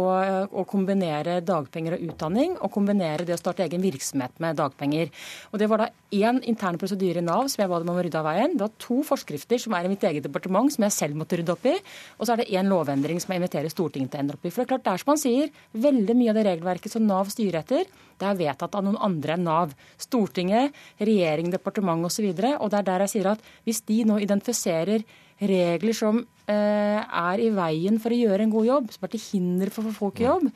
å, 0.46 0.64
kombinere 0.70 1.40
dagpenger 1.46 1.96
og 1.96 2.04
utdanning, 2.12 2.56
og 2.62 2.72
kombinere 2.74 3.26
det 3.26 3.34
å 3.34 3.40
starte 3.40 3.66
egen 3.66 3.82
virksomhet 3.82 4.38
med 4.44 4.60
dagpenger. 4.60 5.10
Og 5.52 5.62
Det 5.62 5.70
var 5.72 5.82
da 5.82 5.88
én 6.14 6.42
intern 6.46 6.78
prosedyre 6.78 7.24
i 7.24 7.26
Nav 7.26 7.50
som 7.50 7.64
jeg 7.64 7.72
ba 7.72 7.80
dem 7.82 7.90
om 7.90 7.98
å 7.98 8.04
rydde 8.06 8.22
av 8.22 8.28
veien. 8.30 8.54
Det 8.54 8.66
var 8.68 8.76
to 8.84 9.00
forskrifter 9.08 9.62
som 9.64 9.74
er 9.74 9.88
i 9.88 9.92
mitt 9.92 10.06
eget 10.06 10.28
departement, 10.28 10.70
som 10.74 10.86
jeg 10.86 10.96
selv 10.96 11.18
måtte 11.20 11.40
rydde 11.40 11.56
opp 11.56 11.66
i. 11.68 11.78
Og 12.20 12.28
så 12.28 12.36
er 12.36 12.44
det 12.44 12.52
én 12.54 12.70
lovendring 12.70 13.22
som 13.24 13.34
jeg 13.34 13.42
inviterer 13.42 13.74
Stortinget 13.74 14.14
til 14.14 14.22
å 14.22 14.26
endre 14.26 14.40
opp 14.40 14.46
i. 14.46 14.52
For 14.52 14.62
det 14.62 14.68
er 14.68 14.74
klart, 14.76 14.86
det 14.86 14.94
er 14.94 15.04
som 15.04 15.14
han 15.16 15.24
sier, 15.24 15.56
veldig 15.88 16.18
mye 16.20 16.34
av 16.34 16.38
det 16.38 16.50
regelverket 16.52 16.94
som 16.94 17.08
Nav 17.08 17.32
styrer 17.34 17.64
etter, 17.64 17.88
det 18.18 18.26
er 18.26 18.38
vedtatt 18.40 18.74
av 18.74 18.86
noen 18.86 18.98
andre 19.06 19.36
enn 19.36 19.46
Nav. 19.46 19.74
Stortinget, 20.02 20.76
regjering, 20.98 21.52
departement 21.54 22.08
osv. 22.08 22.26
Og, 22.32 22.42
så 22.42 22.54
og 22.58 22.74
det 22.74 22.82
er 22.82 22.90
der 22.90 23.06
jeg 23.06 23.14
sier 23.14 23.32
at 23.36 23.50
hvis 23.68 23.84
de 23.90 24.02
nå 24.10 24.18
identifiserer 24.26 25.06
regler 25.40 25.94
som 25.96 26.24
eh, 26.50 27.02
er 27.02 27.44
i 27.44 27.50
veien 27.54 28.00
for 28.02 28.14
å 28.14 28.18
gjøre 28.18 28.48
en 28.48 28.54
god 28.54 28.68
jobb, 28.70 28.90
som 28.96 29.06
er 29.06 29.14
til 29.14 29.24
hinder 29.26 29.74
for 29.74 29.84
å 29.84 29.92
få 29.92 30.08
folk 30.08 30.24
i 30.24 30.28
jobb, 30.28 30.48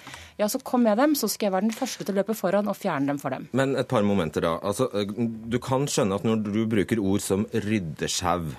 ja, 0.42 0.50
så 0.50 0.62
kom 0.66 0.86
med 0.88 0.98
dem. 1.02 1.16
Så 1.18 1.30
skal 1.32 1.50
jeg 1.50 1.56
være 1.58 1.70
den 1.70 1.78
første 1.78 2.08
til 2.08 2.16
å 2.16 2.22
løpe 2.22 2.38
foran 2.38 2.72
og 2.72 2.80
fjerne 2.80 3.14
dem 3.14 3.22
for 3.22 3.36
dem. 3.36 3.48
Men 3.58 3.78
et 3.80 3.92
par 3.92 4.06
momenter, 4.08 4.46
da. 4.48 4.58
Altså, 4.66 4.90
du 5.12 5.62
kan 5.64 5.88
skjønne 5.90 6.18
at 6.18 6.28
når 6.28 6.44
du 6.50 6.66
bruker 6.72 7.02
ord 7.04 7.24
som 7.26 7.48
ryddesjau 7.54 8.52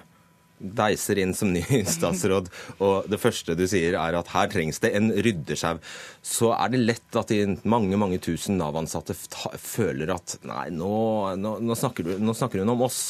deiser 0.63 1.19
inn 1.19 1.35
som 1.35 1.51
ny 1.53 1.63
statsråd, 1.97 2.49
og 2.85 3.11
det 3.11 3.21
første 3.21 3.57
du 3.59 3.65
sier 3.71 3.97
er 3.99 4.17
at 4.19 4.31
her 4.35 4.51
trengs 4.53 4.81
det 4.83 4.93
en 4.97 5.11
ryddesjau, 5.11 5.81
så 6.23 6.53
er 6.57 6.73
det 6.73 6.85
lett 6.85 7.19
at 7.19 7.33
de 7.33 7.57
mange 7.69 7.99
mange 8.01 8.21
tusen 8.23 8.61
Nav-ansatte 8.61 9.17
føler 9.17 10.15
at 10.15 10.39
nei, 10.47 10.69
nå, 10.75 10.95
nå, 11.41 11.57
nå, 11.63 11.77
snakker 11.79 12.63
hun 12.63 12.75
om 12.77 12.87
oss. 12.87 13.03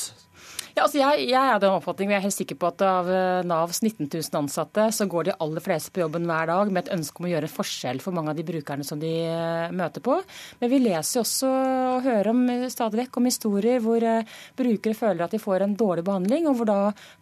Altså 0.83 0.99
jeg, 0.99 1.27
jeg 1.31 1.39
er 1.39 1.61
den 1.63 1.77
oppfatning, 1.77 2.11
jeg 2.11 2.19
er 2.19 2.25
helt 2.25 2.35
sikker 2.35 2.57
på 2.59 2.67
at 2.73 2.83
av 2.83 3.07
eh, 3.07 3.45
Navs 3.47 3.79
19 3.85 4.09
000 4.09 4.39
ansatte, 4.41 4.89
så 4.91 5.07
går 5.07 5.29
de 5.29 5.35
aller 5.45 5.63
fleste 5.63 5.93
på 5.95 6.03
jobben 6.03 6.27
hver 6.27 6.49
dag 6.51 6.73
med 6.75 6.83
et 6.83 6.91
ønske 6.97 7.23
om 7.23 7.29
å 7.29 7.31
gjøre 7.31 7.51
forskjell 7.53 8.03
for 8.03 8.17
mange 8.17 8.33
av 8.33 8.41
de 8.41 8.47
brukerne 8.49 8.87
som 8.87 8.99
de 8.99 9.13
eh, 9.29 9.71
møter 9.79 10.03
på. 10.03 10.17
Men 10.59 10.73
vi 10.73 10.83
leser 10.83 11.23
også 11.23 11.53
og 11.53 12.09
hører 12.09 12.33
om, 12.33 12.43
eh, 12.51 12.67
stadig 12.73 13.05
vekk 13.05 13.21
om 13.21 13.31
historier 13.31 13.79
hvor 13.85 14.09
brukere 14.59 14.99
føler 14.99 15.27
at 15.29 15.37
de 15.37 15.43
får 15.43 15.69
en 15.69 15.79
dårlig 15.79 16.07
behandling, 16.09 16.51
og 16.51 16.59
hvor 16.59 16.73
da 16.73 16.81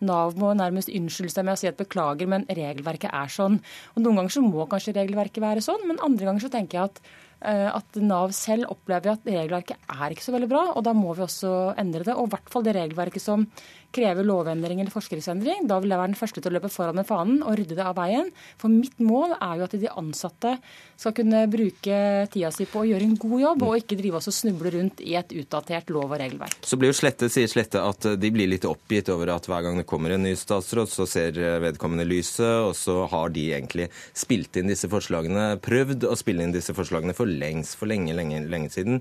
Nav 0.08 0.40
må 0.40 0.54
nærmest 0.56 0.92
unnskylde 0.96 1.34
seg 1.34 1.44
med 1.44 1.58
å 1.58 1.60
si 1.60 1.68
at 1.68 1.80
beklager, 1.80 2.30
men 2.32 2.48
regelverket 2.48 3.12
er 3.12 3.34
sånn. 3.34 3.60
Og 3.92 4.04
Noen 4.06 4.22
ganger 4.22 4.38
så 4.38 4.46
må 4.46 4.64
kanskje 4.70 4.96
regelverket 4.96 5.44
være 5.44 5.64
sånn, 5.64 5.84
men 5.90 6.00
andre 6.00 6.30
ganger 6.30 6.48
så 6.48 6.54
tenker 6.56 6.80
jeg 6.80 6.94
at 6.94 7.04
at 7.40 7.96
Nav 8.04 8.34
selv 8.36 8.68
opplever 8.68 9.14
at 9.14 9.24
regelverket 9.24 9.90
er 9.94 10.12
ikke 10.12 10.26
så 10.26 10.34
veldig 10.34 10.48
bra, 10.50 10.64
og 10.76 10.84
da 10.84 10.92
må 10.96 11.14
vi 11.16 11.24
også 11.24 11.72
endre 11.80 12.04
det. 12.04 12.12
Og 12.12 12.28
i 12.28 12.32
hvert 12.34 12.50
fall 12.52 12.66
det 12.66 12.74
regelverket 12.76 13.24
som 13.24 13.46
krever 13.94 14.26
lovendring 14.26 14.80
eller 14.80 14.92
forskriftsendring. 14.94 15.66
Da 15.70 15.80
vil 15.82 15.92
jeg 15.92 16.00
være 16.00 16.12
den 16.12 16.18
første 16.18 16.42
til 16.42 16.52
å 16.52 16.56
løpe 16.56 16.70
foran 16.72 16.98
med 16.98 17.08
fanen 17.08 17.42
og 17.42 17.56
rydde 17.58 17.78
det 17.78 17.86
av 17.86 17.96
veien. 17.98 18.30
For 18.60 18.72
mitt 18.72 18.96
mål 19.02 19.34
er 19.38 19.58
jo 19.58 19.66
at 19.66 19.76
de 19.80 19.90
ansatte 19.90 20.56
skal 21.00 21.14
kunne 21.16 21.42
bruke 21.50 21.98
tida 22.32 22.50
si 22.54 22.66
på 22.68 22.82
å 22.82 22.88
gjøre 22.88 23.06
en 23.06 23.16
god 23.20 23.36
jobb, 23.40 23.64
og 23.66 23.78
ikke 23.80 23.98
drive 23.98 24.20
oss 24.20 24.30
og 24.30 24.36
snuble 24.36 24.72
rundt 24.74 25.00
i 25.02 25.16
et 25.18 25.34
utdatert 25.42 25.90
lov 25.94 26.12
og 26.12 26.20
regelverk. 26.20 26.60
Så 26.66 26.78
blir 26.80 26.92
jo 26.92 26.98
Slette, 27.00 27.30
sier 27.32 27.50
Slette 27.50 27.82
at 27.82 28.08
de 28.20 28.32
blir 28.32 28.50
litt 28.50 28.68
oppgitt 28.68 29.08
over 29.12 29.32
at 29.34 29.48
hver 29.48 29.64
gang 29.66 29.80
det 29.80 29.88
kommer 29.88 30.14
en 30.14 30.26
ny 30.26 30.34
statsråd, 30.38 30.90
så 30.92 31.08
ser 31.08 31.40
vedkommende 31.64 32.06
lyset, 32.08 32.68
og 32.68 32.74
så 32.78 33.04
har 33.10 33.32
de 33.34 33.46
egentlig 33.56 33.88
spilt 34.12 34.60
inn 34.60 34.70
disse 34.70 34.90
forslagene, 34.92 35.54
prøvd 35.64 36.08
å 36.10 36.16
spille 36.18 36.44
inn 36.44 36.54
disse 36.56 36.76
forslagene 36.76 37.16
for 37.16 37.30
lengst, 37.30 37.78
for 37.80 37.90
lenge, 37.90 38.14
lenge, 38.16 38.44
lenge 38.52 38.72
siden. 38.74 39.00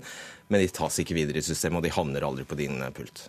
Men 0.50 0.64
de 0.64 0.72
tas 0.74 1.02
ikke 1.02 1.18
videre 1.18 1.42
i 1.42 1.46
systemet, 1.46 1.78
og 1.78 1.86
de 1.86 1.94
havner 1.94 2.26
aldri 2.26 2.48
på 2.48 2.58
din 2.58 2.80
pult. 2.96 3.28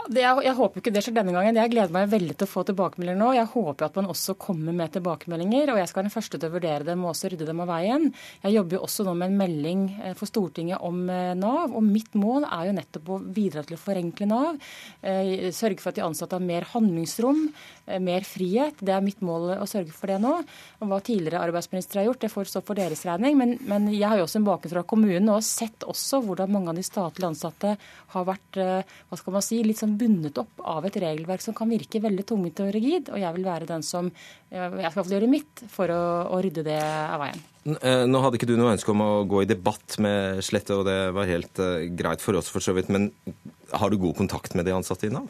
Ja, 0.00 0.06
jeg, 0.16 0.44
jeg, 0.46 0.56
håper 0.56 0.80
ikke 0.80 0.92
det 0.94 1.02
skjer 1.04 1.14
denne 1.18 1.32
gangen. 1.34 1.58
Jeg 1.58 1.70
gleder 1.72 1.92
meg 1.92 2.08
veldig 2.12 2.34
til 2.38 2.46
å 2.46 2.50
få 2.50 2.62
tilbakemeldinger 2.68 3.18
nå. 3.20 3.30
Jeg 3.36 3.48
håper 3.52 3.86
at 3.86 3.96
man 3.98 4.08
også 4.12 4.34
kommer 4.40 4.72
med 4.76 4.94
tilbakemeldinger, 4.94 5.72
og 5.72 5.80
jeg 5.80 5.90
skal 5.90 6.00
være 6.00 6.08
den 6.08 6.14
første 6.14 6.38
til 6.38 6.48
å 6.48 6.54
vurdere 6.54 6.86
dem 6.88 7.02
og 7.04 7.10
også 7.12 7.30
rydde 7.32 7.48
dem 7.48 7.60
av 7.64 7.68
veien. 7.68 8.06
Jeg 8.44 8.54
jobber 8.54 8.78
jo 8.78 8.82
også 8.86 9.06
nå 9.06 9.14
med 9.18 9.32
en 9.32 9.40
melding 9.40 9.82
eh, 9.98 10.14
for 10.16 10.30
Stortinget 10.30 10.80
om 10.86 11.02
eh, 11.12 11.32
Nav, 11.38 11.74
og 11.76 11.84
mitt 11.84 12.16
mål 12.18 12.46
er 12.48 12.70
jo 12.70 12.76
nettopp 12.78 13.10
å 13.12 13.18
bidra 13.40 13.64
til 13.66 13.76
å 13.76 13.80
forenkle 13.82 14.30
Nav. 14.30 14.70
Eh, 15.02 15.50
sørge 15.56 15.82
for 15.82 15.92
at 15.92 16.00
de 16.00 16.06
ansatte 16.06 16.38
har 16.38 16.48
mer 16.48 16.68
handlingsrom, 16.70 17.44
mer 18.00 18.24
frihet. 18.24 18.80
Det 18.80 18.94
er 18.94 19.04
mitt 19.04 19.20
mål 19.26 19.56
å 19.58 19.68
sørge 19.68 19.92
for 19.92 20.12
det 20.12 20.20
nå. 20.22 20.32
Og 20.80 20.90
hva 20.92 21.00
tidligere 21.04 21.42
arbeidsministre 21.48 22.00
har 22.00 22.08
gjort, 22.08 22.22
det 22.24 22.32
får 22.32 22.52
stå 22.52 22.64
for 22.64 22.78
deres 22.78 23.02
regning. 23.08 23.36
Men, 23.40 23.56
men 23.68 23.90
jeg 23.92 24.06
har 24.06 24.20
jo 24.20 24.28
også 24.28 24.40
en 24.40 24.48
bakgrunn 24.48 24.76
fra 24.76 24.86
kommunen 24.94 25.28
og 25.28 25.40
har 25.40 25.46
sett 25.48 25.84
også 25.88 26.22
hvordan 26.24 26.54
mange 26.54 26.70
av 26.72 26.78
de 26.78 26.86
statlige 26.86 27.32
ansatte 27.32 27.74
har 28.14 28.28
vært 28.28 28.60
hva 28.60 29.18
skal 29.18 29.34
man 29.34 29.44
si, 29.44 29.58
litt 29.66 29.80
sånn 29.80 29.89
bundet 29.98 30.38
opp 30.40 30.62
av 30.62 30.86
et 30.86 30.98
regelverk 31.02 31.42
som 31.44 31.56
kan 31.56 31.70
virke 31.70 32.02
veldig 32.02 32.26
tungvint 32.28 32.62
og 32.64 32.72
rigid. 32.74 33.10
Og 33.10 33.20
jeg 33.22 33.36
vil 33.36 33.46
være 33.48 33.68
den 33.70 33.84
som 33.86 34.10
jeg 34.50 34.92
skal 34.92 35.14
gjøre 35.16 35.30
mitt 35.30 35.64
for 35.70 35.92
å, 35.94 36.02
å 36.34 36.42
rydde 36.42 36.66
det 36.66 36.80
av 36.80 37.22
veien. 37.24 37.42
Eh, 37.68 38.06
nå 38.08 38.22
hadde 38.24 38.38
ikke 38.38 38.48
du 38.48 38.56
noe 38.56 38.72
ønske 38.72 38.92
om 38.94 39.02
å 39.04 39.10
gå 39.28 39.42
i 39.44 39.50
debatt 39.50 39.98
med 40.00 40.40
Slette, 40.44 40.78
og 40.78 40.86
det 40.88 40.98
var 41.16 41.28
helt 41.28 41.60
uh, 41.60 41.84
greit 41.92 42.24
for 42.24 42.38
oss 42.40 42.48
for 42.52 42.64
så 42.64 42.72
vidt. 42.76 42.88
Men 42.92 43.10
har 43.76 43.92
du 43.92 44.00
god 44.00 44.16
kontakt 44.22 44.56
med 44.56 44.68
de 44.68 44.74
ansatte 44.76 45.08
i 45.08 45.12
Nav? 45.12 45.28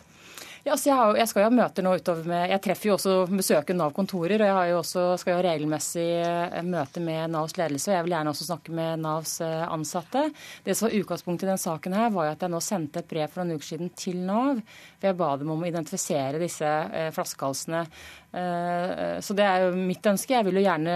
Ja, 0.60 0.74
altså 0.74 0.90
jeg, 0.90 0.96
har, 0.98 1.16
jeg, 1.16 1.28
skal 1.30 1.40
jo 1.40 1.48
ha 1.48 1.52
møter 1.56 1.84
nå 1.86 1.92
utover 1.96 2.26
med 2.28 2.50
Jeg 2.52 2.60
treffer 2.66 2.90
jo 2.90 2.96
også 2.98 3.14
besøker 3.32 3.76
Nav-kontorer, 3.78 4.42
og 4.42 4.48
jeg 4.50 4.56
har 4.58 4.66
jo 4.68 4.78
også, 4.82 5.04
skal 5.22 5.32
jo 5.32 5.38
ha 5.38 5.44
regelmessig 5.46 6.08
eh, 6.20 6.58
møte 6.68 7.00
med 7.00 7.32
Navs 7.32 7.56
ledelse. 7.56 7.88
og 7.88 7.96
Jeg 7.96 8.04
vil 8.04 8.14
gjerne 8.16 8.34
også 8.34 8.48
snakke 8.50 8.74
med 8.76 9.00
Navs 9.00 9.38
eh, 9.46 9.62
ansatte. 9.64 10.26
Det 10.66 10.76
som 10.76 10.90
var 10.90 10.98
utgangspunktet 10.98 11.48
i 11.48 11.50
den 11.54 11.62
saken 11.64 11.96
her, 11.96 12.12
var 12.12 12.28
jo 12.28 12.34
at 12.34 12.44
jeg 12.44 12.52
nå 12.52 12.60
sendte 12.66 13.00
et 13.00 13.08
brev 13.08 13.32
for 13.32 13.40
noen 13.40 13.56
uker 13.56 13.70
siden 13.70 13.92
til 13.96 14.20
Nav. 14.28 14.60
For 15.00 15.08
jeg 15.08 15.16
ba 15.16 15.30
dem 15.40 15.50
om 15.54 15.62
å 15.64 15.68
identifisere 15.68 16.40
disse 16.42 16.68
eh, 16.68 17.10
flaskehalsene. 17.14 17.84
Så 18.30 19.34
det 19.34 19.42
er 19.42 19.64
jo 19.64 19.70
mitt 19.74 20.04
ønske. 20.06 20.36
Jeg 20.36 20.46
vil 20.46 20.60
jo 20.60 20.62
gjerne, 20.62 20.92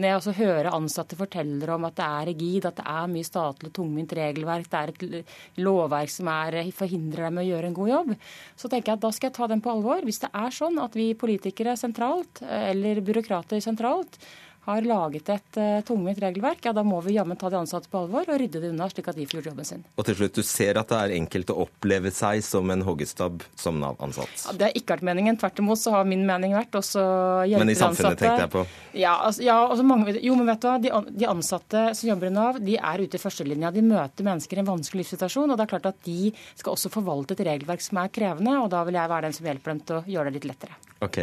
når 0.00 0.06
jeg 0.08 0.16
også 0.16 0.32
hører 0.38 0.68
ansatte 0.72 1.18
fortelle 1.18 1.68
om 1.74 1.84
at 1.84 1.98
det 1.98 2.06
er 2.06 2.28
rigid, 2.30 2.68
at 2.70 2.78
det 2.78 2.86
er 2.88 3.10
mye 3.12 3.28
statlig 3.28 3.68
tungvint 3.76 4.14
regelverk, 4.16 4.70
det 4.72 4.80
er 4.80 4.92
et 4.94 5.60
lovverk 5.60 6.14
som 6.14 6.30
er, 6.32 6.56
forhindrer 6.72 7.28
dem 7.28 7.42
å 7.42 7.44
gjøre 7.44 7.68
en 7.68 7.76
god 7.76 7.90
jobb, 7.90 8.14
så 8.56 8.72
tenker 8.72 8.94
jeg 8.94 8.96
at 8.96 9.04
da 9.04 9.12
skal 9.12 9.28
jeg 9.28 9.36
ta 9.36 9.50
dem 9.52 9.60
på 9.60 9.74
alvor. 9.74 10.08
Hvis 10.08 10.22
det 10.24 10.32
er 10.40 10.56
sånn 10.56 10.80
at 10.80 10.96
vi 10.96 11.10
politikere 11.20 11.76
sentralt, 11.76 12.40
eller 12.48 13.04
byråkrater 13.04 13.60
sentralt, 13.60 14.16
har 14.64 14.86
laget 14.88 15.28
et 15.34 15.58
uh, 15.60 15.80
tungvint 15.86 16.18
regelverk, 16.22 16.64
ja 16.64 16.72
da 16.76 16.84
må 16.86 17.00
vi 17.04 17.16
jammen 17.18 17.36
ta 17.40 17.50
de 17.52 17.58
ansatte 17.58 17.90
på 17.92 18.04
alvor 18.04 18.28
og 18.28 18.40
rydde 18.40 18.62
det 18.62 18.70
unna, 18.72 18.88
slik 18.92 19.10
at 19.10 19.18
de 19.18 19.26
får 19.28 19.40
gjort 19.40 19.50
jobben 19.52 19.68
sin. 19.68 19.84
Og 19.98 20.08
til 20.08 20.18
slutt, 20.18 20.34
Du 20.34 20.42
ser 20.46 20.78
at 20.80 20.90
det 20.90 21.00
er 21.00 21.14
enkelt 21.18 21.52
å 21.52 21.58
oppleve 21.66 22.10
seg 22.14 22.42
som 22.44 22.70
en 22.72 22.84
hoggestab 22.86 23.44
som 23.60 23.78
Nav-ansatt? 23.82 24.32
Ja, 24.46 24.56
det 24.58 24.68
har 24.68 24.78
ikke 24.80 24.96
vært 24.96 25.06
meningen. 25.10 25.38
Tvert 25.40 25.60
imot 25.62 25.80
så 25.80 25.94
har 25.96 26.08
min 26.08 26.24
mening 26.26 26.56
vært 26.56 26.74
også 26.78 27.04
hjelpe 27.50 27.64
Men 27.64 27.74
i 27.74 27.78
samfunnet 27.78 28.14
ansatte. 28.14 28.24
tenkte 28.24 28.46
jeg 28.46 28.52
på? 28.54 28.64
Ja, 29.04 29.14
altså, 29.28 29.44
ja 29.46 29.58
altså 29.66 29.86
mange, 29.86 30.16
jo, 30.18 30.36
men 30.38 30.48
vet 30.50 30.64
du 30.64 30.68
hva. 30.70 30.78
De, 30.84 30.92
de, 31.10 31.28
ansatte 31.30 31.84
som 31.98 32.10
jobber 32.10 32.30
i 32.30 32.34
Nav, 32.34 32.60
de 32.64 32.78
er 32.78 33.04
ute 33.04 33.18
i 33.18 33.22
førstelinja. 33.22 33.72
De 33.74 33.84
møter 33.84 34.26
mennesker 34.26 34.60
i 34.60 34.64
en 34.64 34.70
vanskelig 34.72 35.04
livssituasjon. 35.04 35.52
Og 35.52 35.60
det 35.60 35.66
er 35.66 35.72
klart 35.76 35.90
at 35.92 36.00
de 36.08 36.32
skal 36.54 36.74
også 36.74 36.92
forvalte 36.94 37.36
et 37.36 37.44
regelverk 37.50 37.84
som 37.84 38.00
er 38.02 38.12
krevende, 38.14 38.58
og 38.62 38.70
da 38.74 38.84
vil 38.88 38.98
jeg 38.98 39.12
være 39.12 39.28
den 39.28 39.38
som 39.38 39.50
hjelper 39.50 39.74
dem 39.74 39.84
til 39.84 40.00
å 40.00 40.04
gjøre 40.16 40.30
det 40.30 40.40
litt 40.40 40.50
lettere. 40.54 40.80
Ok. 41.04 41.22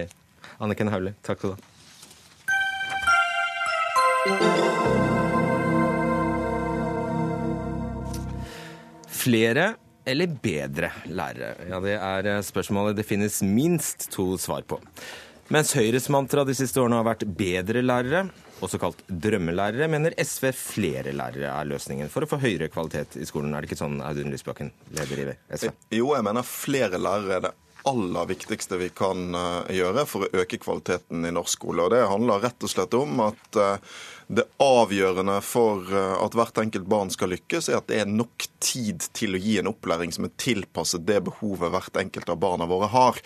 Anniken 0.62 0.92
Hauglie, 0.94 1.18
takk 1.26 1.42
skal 1.42 1.56
du 1.56 1.58
ha. 1.58 1.71
Flere 4.22 4.36
eller 10.06 10.28
bedre 10.28 10.92
lærere? 11.10 11.56
Ja, 11.66 11.80
Det 11.82 11.96
er 11.98 12.30
spørsmålet 12.46 13.00
det 13.00 13.08
finnes 13.10 13.40
minst 13.42 14.12
to 14.14 14.38
svar 14.38 14.62
på. 14.62 14.78
Mens 15.50 15.74
Høyres 15.74 16.06
mantra 16.14 16.46
de 16.46 16.54
siste 16.54 16.78
årene 16.78 17.02
har 17.02 17.10
vært 17.10 17.26
bedre 17.34 17.82
lærere, 17.82 18.30
også 18.62 18.78
kalt 18.78 19.02
drømmelærere, 19.10 19.90
mener 19.90 20.14
SV 20.22 20.54
flere 20.54 21.18
lærere 21.18 21.50
er 21.50 21.74
løsningen 21.74 22.14
for 22.14 22.22
å 22.22 22.30
få 22.30 22.38
høyere 22.46 22.70
kvalitet 22.70 23.18
i 23.18 23.26
skolen. 23.26 23.58
Er 23.58 23.66
det 23.66 23.72
ikke 23.72 23.82
sånn, 23.82 23.98
Audun 24.06 24.30
Lysbakken, 24.30 24.70
leder 24.94 25.34
i 25.34 25.38
SV? 25.50 25.74
Jo, 25.98 26.14
jeg 26.14 26.30
mener 26.30 26.46
flere 26.46 27.02
lærere 27.02 27.40
er 27.40 27.48
det 27.50 27.56
aller 27.84 28.26
viktigste 28.30 28.78
vi 28.78 28.90
kan 28.94 29.36
eh, 29.36 29.76
gjøre 29.82 30.06
for 30.10 30.26
å 30.26 30.42
øke 30.44 30.60
kvaliteten 30.62 31.26
i 31.26 31.34
norsk 31.34 31.60
skole. 31.60 31.86
Og 31.86 31.94
Det 31.94 32.02
handler 32.08 32.44
rett 32.46 32.66
og 32.66 32.72
slett 32.72 32.98
om 32.98 33.24
at 33.26 33.60
eh, 33.60 34.00
det 34.32 34.46
avgjørende 34.64 35.38
for 35.44 35.90
eh, 35.92 36.14
at 36.24 36.36
hvert 36.38 36.62
enkelt 36.62 36.88
barn 36.90 37.12
skal 37.14 37.34
lykkes, 37.34 37.68
er 37.70 37.82
at 37.82 37.90
det 37.92 38.00
er 38.02 38.12
nok 38.12 38.48
tid 38.64 39.04
til 39.18 39.36
å 39.36 39.42
gi 39.42 39.58
en 39.60 39.72
opplæring 39.72 40.14
som 40.16 40.28
er 40.28 40.34
tilpasset 40.40 41.04
det 41.08 41.20
behovet 41.28 41.74
hvert 41.74 42.00
enkelt 42.00 42.32
av 42.32 42.40
barna 42.42 42.68
våre 42.70 42.88
har. 42.92 43.18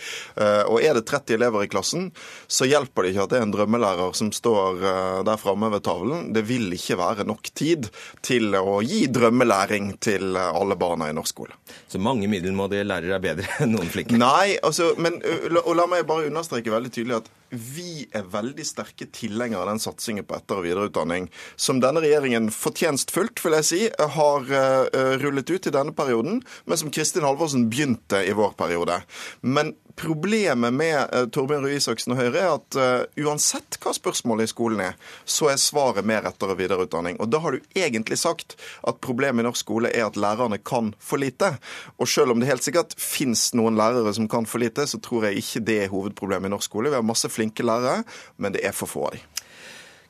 Og 0.71 0.77
Er 0.79 0.95
det 0.95 1.03
30 1.09 1.35
elever 1.35 1.65
i 1.65 1.69
klassen, 1.69 2.07
så 2.47 2.67
hjelper 2.69 3.03
det 3.03 3.11
ikke 3.11 3.25
at 3.25 3.33
det 3.33 3.39
er 3.41 3.45
en 3.45 3.53
drømmelærer 3.53 4.15
som 4.15 4.31
står 4.33 4.79
der 5.27 5.41
framme 5.41 5.69
ved 5.73 5.83
tavlen. 5.83 6.29
Det 6.35 6.45
vil 6.47 6.71
ikke 6.75 6.97
være 7.01 7.27
nok 7.27 7.51
tid 7.51 7.89
til 8.25 8.55
å 8.55 8.79
gi 8.85 9.03
drømmelæring 9.11 9.91
til 9.99 10.39
alle 10.39 10.79
barna 10.79 11.09
i 11.11 11.17
norsk 11.17 11.35
skole. 11.35 11.59
Så 11.91 11.99
mange 11.99 12.29
middelmådige 12.31 12.87
lærere 12.87 13.19
er 13.19 13.25
bedre 13.27 13.49
enn 13.65 13.75
noen 13.75 13.91
flinke? 13.91 14.15
Nei, 14.15 14.55
altså, 14.63 14.93
men 15.01 15.19
og 15.65 15.73
la 15.75 15.89
meg 15.91 16.07
bare 16.07 16.29
understreke 16.29 16.73
veldig 16.73 16.93
tydelig 16.95 17.19
at 17.19 17.33
vi 17.55 18.05
er 18.15 18.27
veldig 18.31 18.65
sterke 18.67 19.07
tilhengere 19.13 19.63
av 19.63 19.71
den 19.71 19.81
satsingen 19.83 20.27
på 20.27 20.37
etter- 20.37 20.59
og 20.59 20.67
videreutdanning 20.67 21.29
som 21.55 21.81
denne 21.83 22.03
regjeringen 22.03 22.51
fortjenstfullt 22.53 23.41
vil 23.43 23.57
jeg 23.59 23.69
si, 23.69 23.81
har 24.17 24.51
uh, 24.51 25.15
rullet 25.21 25.49
ut 25.49 25.69
i 25.69 25.73
denne 25.73 25.95
perioden, 25.95 26.41
men 26.65 26.81
som 26.81 26.91
Kristin 26.93 27.25
Halvorsen 27.27 27.69
begynte 27.71 28.21
i 28.25 28.35
vår 28.35 28.55
periode. 28.59 29.01
Men 29.41 29.73
Problemet 29.95 30.73
med 30.73 30.97
uh, 31.15 31.23
Torbjørn 31.31 31.63
Røe 31.63 31.77
Isaksen 31.79 32.11
og 32.11 32.19
Høyre 32.19 32.41
er 32.41 32.49
at 32.57 32.75
uh, 32.75 33.23
uansett 33.23 33.77
hva 33.79 33.93
spørsmålet 33.95 34.49
i 34.49 34.51
skolen 34.51 34.81
er, 34.83 34.97
så 35.23 35.47
er 35.53 35.61
svaret 35.61 36.03
mer 36.07 36.25
etter- 36.27 36.51
og 36.51 36.59
videreutdanning. 36.59 37.15
Og 37.23 37.29
da 37.31 37.39
har 37.39 37.55
du 37.55 37.69
egentlig 37.79 38.17
sagt 38.19 38.57
at 38.83 38.99
problemet 39.03 39.45
i 39.45 39.47
norsk 39.47 39.63
skole 39.63 39.91
er 39.95 40.03
at 40.09 40.19
lærerne 40.19 40.59
kan 40.59 40.91
for 40.99 41.21
lite. 41.23 41.53
Og 41.95 42.11
selv 42.11 42.33
om 42.33 42.43
det 42.43 42.49
helt 42.49 42.65
sikkert 42.65 42.97
fins 42.99 43.53
noen 43.55 43.79
lærere 43.79 44.11
som 44.17 44.27
kan 44.31 44.47
for 44.49 44.59
lite, 44.63 44.83
så 44.83 44.99
tror 44.99 45.29
jeg 45.29 45.39
ikke 45.39 45.63
det 45.63 45.77
er 45.85 45.93
hovedproblemet 45.93 46.51
i 46.51 46.55
norsk 46.57 46.67
skole. 46.67 46.91
Vi 46.91 46.99
har 46.99 47.07
masse 47.07 47.31
flinke 47.31 47.44
lærere, 47.53 48.03
men 48.37 48.55
det 48.55 48.63
er 48.65 48.75
for 48.75 48.89
få 48.89 49.07
av 49.09 49.17
dem. 49.17 49.31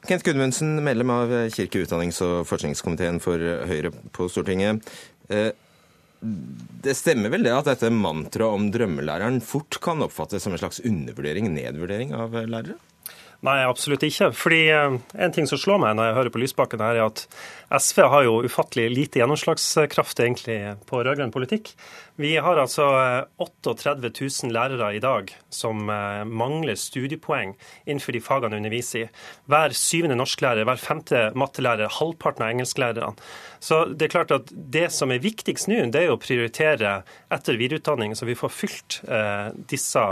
Kent 0.05 0.21
Gudmundsen, 0.21 0.75
medlem 0.85 1.09
av 1.09 1.31
kirke-, 1.49 1.81
utdannings- 1.81 2.21
og 2.21 2.43
forskningskomiteen 2.45 3.17
for 3.23 3.41
Høyre 3.65 3.89
på 4.13 4.27
Stortinget. 4.29 4.85
Eh, 5.33 5.49
det 6.85 6.93
stemmer 6.97 7.33
vel 7.33 7.45
det 7.45 7.53
at 7.53 7.67
dette 7.69 7.89
mantraet 7.93 8.53
om 8.57 8.67
drømmelæreren 8.73 9.41
fort 9.45 9.79
kan 9.81 10.01
oppfattes 10.05 10.45
som 10.45 10.53
en 10.53 10.61
slags 10.61 10.81
undervurdering, 10.85 11.49
nedvurdering 11.53 12.13
av 12.17 12.37
lærere? 12.45 12.77
Nei, 13.45 13.59
absolutt 13.67 14.03
ikke. 14.05 14.31
Fordi 14.33 14.61
eh, 14.73 14.95
En 15.21 15.33
ting 15.35 15.45
som 15.49 15.59
slår 15.61 15.81
meg 15.83 15.97
når 15.97 16.09
jeg 16.09 16.17
hører 16.19 16.33
på 16.33 16.41
Lysbakken, 16.41 16.81
her, 16.81 16.97
er 16.97 17.09
at 17.11 17.25
SV 17.75 18.01
har 18.09 18.25
jo 18.25 18.39
ufattelig 18.45 18.87
lite 18.93 19.21
gjennomslagskraft 19.21 20.21
egentlig 20.21 20.57
på 20.89 21.01
rød-grønn 21.03 21.33
politikk. 21.33 21.73
Vi 22.21 22.35
har 22.41 22.57
altså 22.61 22.85
38 23.41 23.91
eh, 23.91 24.13
000 24.17 24.53
lærere 24.55 24.91
i 24.95 25.01
dag 25.03 25.33
som 25.53 25.89
eh, 25.91 26.23
mangler 26.25 26.79
studiepoeng 26.79 27.53
innenfor 27.85 28.15
de 28.15 28.23
fagene 28.23 28.55
de 28.55 28.63
underviser 28.63 29.05
i. 29.05 29.09
Hver 29.51 29.75
syvende 29.77 30.17
norsklærer, 30.17 30.65
hver 30.65 30.81
femte 30.81 31.25
mattelærer, 31.37 31.91
halvparten 31.99 32.47
av 32.47 32.53
engelsklærerne. 32.55 33.13
Så 33.65 33.81
det 33.89 34.07
er 34.07 34.13
klart 34.13 34.33
at 34.33 34.49
det 34.53 34.87
som 34.93 35.11
er 35.13 35.23
viktigst 35.23 35.69
nå, 35.69 35.79
det 35.93 36.05
er 36.05 36.13
å 36.13 36.21
prioritere 36.21 36.99
etter- 37.33 37.55
og 37.55 37.61
videreutdanning, 37.61 38.13
så 38.13 38.27
vi 38.27 38.35
får 38.37 38.51
fylt 38.53 38.97
disse 39.71 40.03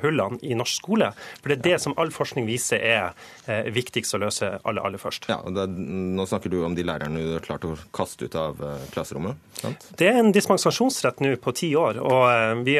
hullene 0.00 0.40
i 0.48 0.56
norsk 0.56 0.78
skole. 0.80 1.10
For 1.42 1.52
det 1.52 1.58
er 1.58 1.66
det 1.66 1.82
som 1.84 1.96
all 2.00 2.12
forskning 2.14 2.48
viser 2.48 2.81
er 2.82 3.12
eh, 3.46 3.70
viktigst 3.72 4.16
å 4.16 4.20
løse 4.22 4.48
aller, 4.62 4.82
aller 4.82 5.00
først. 5.00 5.28
Ja, 5.30 5.40
det, 5.46 5.68
Nå 5.72 6.26
snakker 6.28 6.52
du 6.52 6.60
om 6.66 6.74
de 6.76 6.84
lærerne 6.86 7.22
du 7.22 7.32
har 7.36 7.44
klart 7.44 7.66
å 7.66 7.74
kaste 7.94 8.26
ut 8.26 8.36
av 8.38 8.60
eh, 8.62 8.86
klasserommet? 8.94 9.38
sant? 9.62 9.86
Det 9.98 10.08
er 10.10 10.18
en 10.20 10.32
dispensasjonsrett 10.34 11.22
nå 11.22 11.34
på 11.42 11.54
ti 11.56 11.72
år. 11.78 12.00
og 12.02 12.24
eh, 12.30 12.54
Vi 12.66 12.76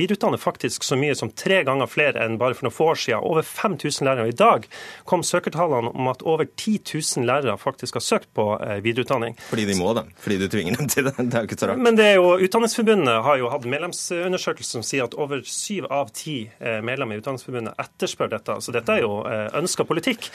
videreutdanner 0.00 0.40
faktisk 0.40 0.84
så 0.86 0.98
mye 0.98 1.14
som 1.18 1.30
tre 1.30 1.62
ganger 1.66 1.90
flere 1.90 2.24
enn 2.24 2.38
bare 2.40 2.56
for 2.58 2.68
noen 2.68 2.74
få 2.74 2.90
år 2.92 3.00
siden. 3.04 3.24
Over 3.24 3.46
5000 3.46 4.08
lærere. 4.08 4.28
I 4.32 4.38
dag 4.38 4.68
kom 5.08 5.24
søkertallene 5.26 5.92
om 5.94 6.10
at 6.10 6.24
over 6.26 6.48
10 6.48 6.80
000 6.94 7.28
lærere 7.28 7.56
faktisk 7.60 8.00
har 8.00 8.04
søkt 8.04 8.30
på 8.34 8.46
videreutdanning. 8.84 9.36
Fordi 9.50 9.66
de 9.68 9.76
må 9.78 9.92
det? 9.96 10.06
Fordi 10.20 10.38
du 10.40 10.48
tvinger 10.50 10.78
dem 10.78 10.90
til 10.90 11.08
det? 11.08 11.14
Det 11.34 11.38
er 11.38 11.44
jo 11.44 11.48
ikke 11.48 11.58
så 11.58 11.68
rart. 11.70 11.80
Men 11.82 11.96
det 11.98 12.04
er 12.06 12.16
jo, 12.18 12.34
Utdanningsforbundet 12.44 13.16
har 13.26 13.38
jo 13.40 13.48
hatt 13.50 13.64
medlemsundersøkelse 13.70 14.76
som 14.76 14.84
sier 14.86 15.06
at 15.06 15.14
over 15.18 15.42
syv 15.48 15.86
av 15.92 16.10
ti 16.14 16.36
medlemmer 16.60 17.16
i 17.16 17.22
Utdanningsforbundet 17.22 17.78
etterspør 17.80 18.30
dette. 18.34 18.56
Så 18.64 18.74
dette 18.74 18.94
er 18.94 19.02
jo 19.02 19.16
ønska 19.52 19.86
politikk. 19.88 20.30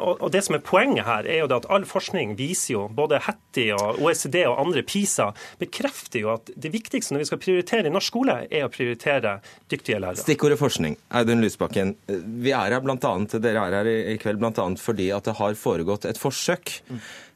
Og 0.00 0.26
det 0.34 0.44
som 0.46 0.56
er 0.56 0.64
poenget 0.64 1.06
her, 1.06 1.28
er 1.28 1.42
jo 1.42 1.48
at 1.54 1.68
all 1.72 1.86
forskning 1.88 2.34
viser 2.38 2.74
jo, 2.74 2.84
både 2.92 3.20
Hattie 3.24 3.74
og 3.76 4.00
OECD 4.02 4.40
og 4.44 4.58
andre 4.62 4.84
PISA, 4.86 5.30
bekrefter 5.60 6.24
jo 6.24 6.32
at 6.34 6.50
det 6.56 6.72
viktigste 6.74 7.14
når 7.14 7.24
vi 7.24 7.28
skal 7.30 7.42
prioritere 7.42 7.90
i 7.90 7.94
norsk 7.94 8.12
skole, 8.12 8.36
er 8.50 8.66
å 8.66 8.72
prioritere 8.72 9.38
dyktige 9.72 10.00
lærere. 10.02 10.22
Stikkordet 10.22 10.60
forskning. 10.60 10.98
Audun 11.16 11.42
Lysbakken, 11.44 11.94
vi 12.06 12.52
er 12.54 12.76
her 12.76 12.84
blant 12.84 13.04
annet, 13.08 13.38
dere 13.42 13.64
er 13.68 13.78
her 13.80 13.92
i 14.14 14.18
kveld 14.22 14.42
bl.a. 14.42 14.66
fordi 14.80 15.10
at 15.14 15.28
det 15.28 15.38
har 15.40 15.56
foregått 15.58 16.06
et 16.10 16.20
forsøk 16.20 16.76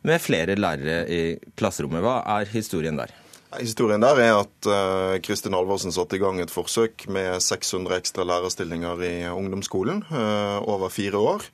med 0.06 0.22
flere 0.22 0.54
lærere 0.58 1.00
i 1.10 1.22
klasserommet. 1.58 2.04
Hva 2.04 2.20
er 2.38 2.52
historien 2.52 2.98
der? 3.00 3.14
Historien 3.56 4.02
der 4.02 4.18
er 4.20 4.34
at 4.42 4.66
uh, 4.68 5.16
Kristin 5.24 5.54
Halvorsen 5.56 5.92
satte 5.94 6.18
i 6.18 6.20
gang 6.20 6.36
et 6.42 6.52
forsøk 6.52 7.06
med 7.08 7.40
600 7.40 7.96
ekstra 7.96 8.26
lærerstillinger 8.28 9.00
i 9.08 9.12
ungdomsskolen 9.32 10.02
uh, 10.12 10.60
over 10.68 10.92
fire 10.92 11.16
år. 11.16 11.46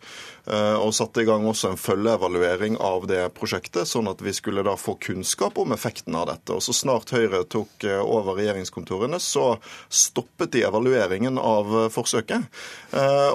Uh, 0.45 0.75
og 0.83 0.91
satte 0.93 1.23
i 1.23 1.29
gang 1.29 1.47
også 1.47 1.71
en 1.71 1.79
følgeevaluering 1.79 2.81
av 2.83 3.07
det 3.09 3.23
prosjektet, 3.39 3.87
sånn 3.87 4.11
at 4.11 4.25
vi 4.27 4.35
skulle 4.35 4.65
da 4.67 4.75
få 4.77 4.97
kunnskap 4.99 5.55
om 5.63 5.71
effekten 5.77 6.19
av 6.19 6.27
dette. 6.33 6.57
Og 6.57 6.65
Så 6.67 6.75
snart 6.75 7.15
Høyre 7.15 7.45
tok 7.47 7.87
over 8.03 8.41
regjeringskontorene, 8.41 9.23
så 9.23 9.61
stoppet 9.87 10.51
de 10.57 10.65
evalueringen 10.67 11.39
av 11.39 11.71
forsøket. 11.95 12.49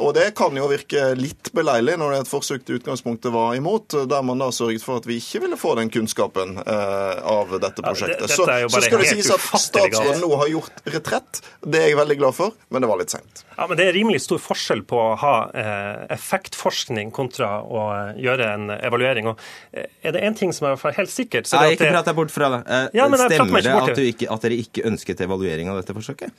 Og 0.04 0.12
det 0.18 0.34
kan 0.38 0.56
jo 0.58 0.68
virke 0.70 1.14
litt 1.18 1.52
beleilig 1.56 1.96
når 2.00 2.12
det 2.12 2.20
er 2.20 2.26
et 2.26 2.32
forsøk 2.32 2.66
til 2.68 2.80
utgangspunktet 2.80 3.34
var 3.34 3.56
imot, 3.58 3.96
der 4.10 4.26
man 4.26 4.42
da 4.42 4.50
sørget 4.54 4.84
for 4.84 5.00
at 5.00 5.08
vi 5.08 5.20
ikke 5.22 5.46
ville 5.46 5.60
få 5.60 5.76
den 5.80 5.92
kunnskapen 5.94 6.60
av 6.60 7.56
dette 7.58 7.86
prosjektet. 7.86 8.49
Ja, 8.50 8.66
det, 8.66 8.72
så, 8.72 8.80
så 8.80 8.88
skal 8.88 9.04
det 9.04 9.10
sies 9.14 9.30
at 9.34 9.46
statsråden 9.64 10.24
nå 10.24 10.30
har 10.42 10.52
gjort 10.52 10.82
retrett. 10.96 11.42
Det 11.64 11.82
er 11.82 11.92
jeg 11.92 12.00
veldig 12.00 12.18
glad 12.20 12.38
for, 12.38 12.56
men 12.74 12.84
det 12.84 12.90
var 12.92 13.02
litt 13.02 13.14
seint. 13.14 13.44
Ja, 13.56 13.68
men 13.70 13.80
det 13.80 13.90
er 13.90 13.96
rimelig 13.98 14.22
stor 14.24 14.42
forskjell 14.42 14.86
på 14.90 15.00
å 15.00 15.12
ha 15.20 15.34
eh, 15.52 16.06
effektforskning 16.16 17.12
kontra 17.16 17.52
å 17.62 17.84
eh, 17.96 18.22
gjøre 18.26 18.50
en 18.56 18.74
evaluering. 18.78 19.32
Og 19.34 19.44
eh, 19.74 19.90
er 20.04 20.16
det 20.16 20.24
én 20.28 20.38
ting 20.40 20.56
som 20.56 20.70
er 20.72 20.98
helt 21.00 21.14
sikkert 21.14 21.50
så 21.50 21.60
er 21.60 21.68
det 21.68 21.70
Nei, 21.70 21.78
ikke 21.78 21.94
prat 21.94 22.10
deg 22.12 22.18
bort 22.22 22.34
fra 22.34 22.52
det. 22.56 22.64
Ja, 22.96 23.10
Stemmer 23.20 23.66
det 23.66 23.76
at, 23.76 24.04
ikke, 24.14 24.30
at 24.32 24.48
dere 24.48 24.60
ikke 24.64 24.88
ønsket 24.90 25.26
evaluering 25.28 25.72
av 25.72 25.82
dette 25.82 25.96
forsøket? 25.98 26.34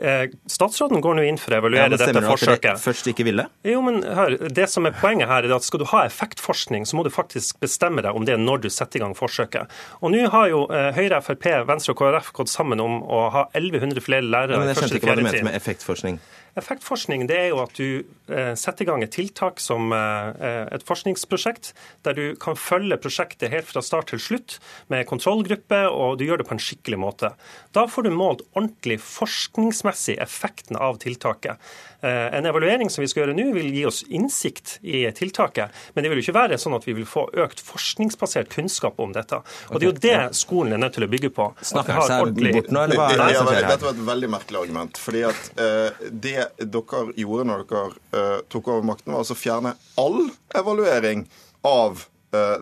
Eh, 0.00 0.30
statsråden 0.48 1.02
går 1.04 1.18
nå 1.18 1.24
inn 1.28 1.38
for 1.40 1.52
å 1.52 1.58
evaluere 1.60 1.92
ja, 1.92 1.98
dette 2.00 2.22
forsøket. 2.24 2.70
Det 2.72 2.80
først 2.80 3.10
ikke 3.12 3.26
ville? 3.28 3.44
Jo, 3.68 3.82
men 3.84 4.00
hør, 4.00 4.36
det 4.48 4.64
som 4.72 4.88
er 4.88 4.96
Poenget 5.00 5.28
her 5.28 5.44
er 5.44 5.52
at 5.52 5.64
skal 5.66 5.82
du 5.82 5.86
ha 5.92 6.06
effektforskning, 6.08 6.86
så 6.88 6.96
må 6.96 7.04
du 7.04 7.10
faktisk 7.12 7.60
bestemme 7.60 8.04
deg 8.04 8.16
om 8.16 8.24
det 8.28 8.38
når 8.40 8.64
du 8.64 8.70
setter 8.72 9.00
i 9.00 9.04
gang 9.04 9.12
forsøket. 9.16 9.68
Og 10.00 10.14
Nå 10.14 10.24
har 10.32 10.48
jo 10.48 10.64
eh, 10.72 10.90
Høyre, 10.96 11.20
Frp, 11.24 11.46
Venstre 11.68 11.92
og 11.92 12.00
KrF 12.00 12.32
gått 12.40 12.52
sammen 12.52 12.80
om 12.80 13.00
å 13.04 13.26
ha 13.34 13.46
1100 13.52 14.00
flere 14.04 14.24
lærere. 14.24 14.56
Ja, 14.56 14.62
men 14.64 14.72
Jeg 14.72 14.80
skjønte 14.80 15.00
ikke 15.02 15.12
hva 15.12 15.18
du 15.20 15.26
mente 15.28 15.48
med 15.50 15.58
effektforskning. 15.60 16.20
Effektforskning 16.58 17.26
det 17.30 17.36
er 17.38 17.48
jo 17.52 17.60
at 17.62 17.76
du 17.78 18.02
eh, 18.32 18.54
setter 18.58 18.84
i 18.84 18.88
gang 18.88 19.04
et 19.04 19.12
tiltak 19.14 19.60
som 19.62 19.92
eh, 19.94 20.66
et 20.74 20.86
forskningsprosjekt, 20.86 21.72
der 22.06 22.16
du 22.16 22.24
kan 22.40 22.58
følge 22.58 22.98
prosjektet 23.00 23.52
helt 23.52 23.68
fra 23.68 23.82
start 23.84 24.10
til 24.10 24.22
slutt 24.22 24.58
med 24.92 25.06
kontrollgruppe, 25.10 25.84
og 25.90 26.18
du 26.18 26.26
gjør 26.26 26.42
det 26.42 26.48
på 26.48 26.56
en 26.56 26.62
skikkelig 26.62 27.00
måte. 27.00 27.32
Da 27.76 27.86
får 27.90 28.08
du 28.08 28.12
målt 28.14 28.44
ordentlig 28.54 28.98
forskningsmessig 29.04 30.18
effekten 30.22 30.78
av 30.80 30.98
tiltaket. 31.04 31.60
Eh, 32.00 32.34
en 32.38 32.46
evaluering 32.46 32.90
som 32.90 33.02
vi 33.04 33.08
skal 33.10 33.24
gjøre 33.24 33.36
nå, 33.36 33.50
vil 33.54 33.68
gi 33.74 33.84
oss 33.88 34.00
innsikt 34.08 34.78
i 34.80 35.02
tiltaket. 35.16 35.74
Men 35.94 36.04
det 36.04 36.12
vil 36.12 36.20
jo 36.20 36.26
ikke 36.26 36.36
være 36.38 36.58
sånn 36.60 36.76
at 36.78 36.86
vi 36.88 36.94
vil 36.96 37.08
få 37.08 37.26
økt 37.44 37.60
forskningsbasert 37.64 38.52
kunnskap 38.54 39.00
om 39.02 39.12
dette. 39.16 39.42
Og 39.68 39.80
Det 39.80 39.86
er 39.86 39.90
jo 39.90 39.96
det 40.06 40.16
skolen 40.38 40.76
er 40.76 40.82
nødt 40.84 40.96
til 40.96 41.04
å 41.04 41.10
bygge 41.12 41.32
på. 41.36 41.50
Snakker 41.72 42.00
seg 42.08 42.24
ordentlig... 42.26 42.54
bort 42.56 42.72
nå, 42.72 42.86
eller 42.86 43.00
hva 43.00 43.10
er 43.10 43.20
det 43.20 43.36
som 43.36 43.50
skjer 43.50 43.60
her? 43.60 43.68
Dette 43.74 43.88
var 43.88 43.98
et 43.98 44.06
veldig 44.08 44.30
merkelig 44.36 44.62
argument. 44.62 45.02
fordi 45.08 45.26
at 45.28 45.50
uh, 45.60 46.06
Det 46.10 46.38
dere 46.60 47.04
gjorde 47.20 47.48
når 47.50 47.66
dere 47.68 47.90
uh, 48.16 48.38
tok 48.52 48.72
over 48.72 48.88
makten, 48.94 49.12
var 49.12 49.24
altså 49.24 49.36
å 49.36 49.42
fjerne 49.42 49.74
all 50.00 50.22
evaluering 50.56 51.26
av 51.66 52.06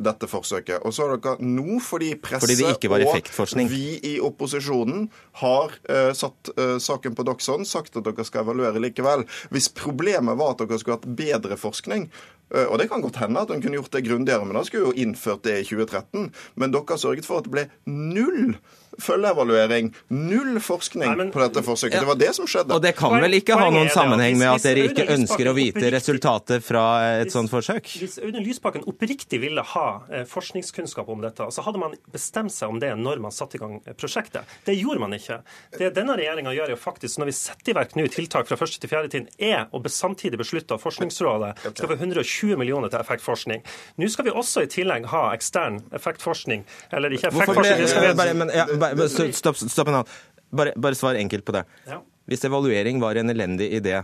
dette 0.00 0.28
forsøket. 0.30 0.80
Og 0.86 0.94
så 0.96 1.04
har 1.04 1.18
dere 1.18 1.44
nå, 1.44 1.78
fordi 1.84 2.14
presse 2.22 2.46
fordi 2.46 2.56
og 3.04 3.68
vi 3.68 3.98
i 4.08 4.14
opposisjonen 4.24 5.06
har 5.42 5.74
uh, 5.90 6.12
satt 6.16 6.52
uh, 6.56 6.78
saken 6.80 7.18
på 7.18 7.26
dagsorden, 7.28 7.68
sagt 7.68 7.98
at 8.00 8.06
dere 8.06 8.26
skal 8.26 8.46
evaluere 8.46 8.80
likevel. 8.82 9.26
Hvis 9.52 9.68
problemet 9.76 10.40
var 10.40 10.54
at 10.54 10.64
dere 10.64 10.80
skulle 10.80 10.98
hatt 11.00 11.08
bedre 11.18 11.60
forskning, 11.60 12.08
og 12.48 12.78
det 12.80 12.86
kan 12.88 13.02
godt 13.04 13.18
hende 13.20 13.42
at 13.44 13.50
en 13.52 13.60
kunne 13.60 13.76
gjort 13.76 13.92
det 13.92 14.06
grundigere, 14.06 14.46
men 14.48 14.56
da 14.56 14.62
skulle 14.64 14.86
jo 14.88 15.02
innført 15.04 15.42
det 15.44 15.58
i 15.58 15.66
2013. 15.68 16.30
Men 16.56 16.72
dere 16.72 16.94
har 16.94 17.00
sørget 17.02 17.28
for 17.28 17.42
at 17.42 17.44
det 17.44 17.52
ble 17.52 17.66
null 17.84 18.54
følgeevaluering, 19.02 19.90
null 20.14 20.58
forskning 20.62 21.06
Nei, 21.06 21.16
men, 21.20 21.32
på 21.34 21.42
dette 21.42 21.62
forsøket. 21.66 21.98
Ja. 21.98 22.04
Det 22.04 22.10
var 22.10 22.20
det 22.20 22.30
som 22.36 22.48
skjedde. 22.50 22.76
Og 22.76 22.84
det 22.84 22.94
kan 22.98 23.14
vel 23.22 23.38
ikke 23.38 23.58
ha 23.58 23.68
noen 23.74 23.90
sammenheng 23.92 24.38
med 24.40 24.50
at 24.52 24.66
dere 24.66 24.88
ikke 24.90 25.06
ønsker 25.14 25.50
å 25.50 25.54
vite 25.56 25.92
resultatet 25.94 26.64
fra 26.64 26.84
et 27.22 27.32
sånt 27.34 27.52
forsøk? 27.52 27.90
Hvis 28.02 28.18
Audun 28.22 28.44
Lysbakken 28.46 28.86
oppriktig 28.90 29.40
ville 29.42 29.64
ha 29.74 29.86
eh, 30.10 30.24
forskningskunnskap 30.28 31.08
om 31.12 31.22
dette, 31.24 31.48
så 31.54 31.64
hadde 31.66 31.82
man 31.82 31.96
bestemt 32.12 32.54
seg 32.54 32.74
om 32.74 32.80
det 32.82 32.92
når 32.98 33.22
man 33.24 33.34
satte 33.34 33.58
i 33.58 33.62
gang 33.62 33.78
eh, 33.84 33.96
prosjektet. 33.98 34.48
Det 34.66 34.76
gjorde 34.78 35.02
man 35.04 35.16
ikke. 35.16 35.40
Det 35.78 35.92
denne 35.96 36.18
regjeringa 36.18 36.54
gjør, 36.56 36.74
er 36.74 36.80
faktisk, 36.80 37.20
når 37.20 37.32
vi 37.32 37.36
setter 37.38 37.72
i 37.72 37.78
verk 37.78 37.96
nå 37.98 38.06
tiltak 38.12 38.50
fra 38.50 38.58
første 38.60 38.82
til 38.82 38.92
fjerde 38.92 39.12
trinn, 39.14 39.30
er 39.38 39.66
å 39.72 39.82
samtidig 39.88 40.38
beslutte 40.40 40.76
at 40.76 40.82
Forskningsrådet 40.82 41.54
skal 41.64 41.90
få 41.90 41.96
120 41.96 42.58
millioner 42.60 42.92
til 42.92 43.00
effektforskning. 43.00 43.64
Nå 43.98 44.08
skal 44.12 44.28
vi 44.28 44.34
også 44.34 44.64
i 44.64 44.70
tillegg 44.70 45.08
ha 45.12 45.28
ekstern 45.34 45.80
effektforskning. 45.96 46.64
Eller 46.92 47.14
ikke 47.16 47.30
effektforskning. 47.30 47.82
Hvorfor 47.82 48.04
ble, 48.04 48.14
bare, 48.18 48.34
men, 48.38 48.52
ja, 48.54 48.66
bare, 48.80 48.87
stopp, 49.36 49.58
stopp 49.60 49.90
en 49.92 50.02
bare, 50.50 50.72
bare, 50.76 50.96
svar 50.98 51.18
enkelt 51.20 51.44
på 51.44 51.54
det. 51.56 51.64
Ja. 51.88 52.00
Hvis 52.28 52.44
evaluering 52.44 53.00
var 53.00 53.16
en 53.16 53.30
elendig 53.32 53.70
idé 53.80 54.02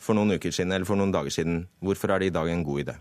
for 0.00 0.16
noen 0.18 0.36
uker 0.36 0.54
siden 0.54 0.72
eller 0.72 0.88
for 0.88 0.98
noen 0.98 1.12
dager 1.14 1.34
siden, 1.34 1.64
hvorfor 1.82 2.14
er 2.14 2.22
det 2.22 2.30
i 2.30 2.34
dag 2.34 2.50
en 2.50 2.64
god 2.66 2.84
idé? 2.84 2.96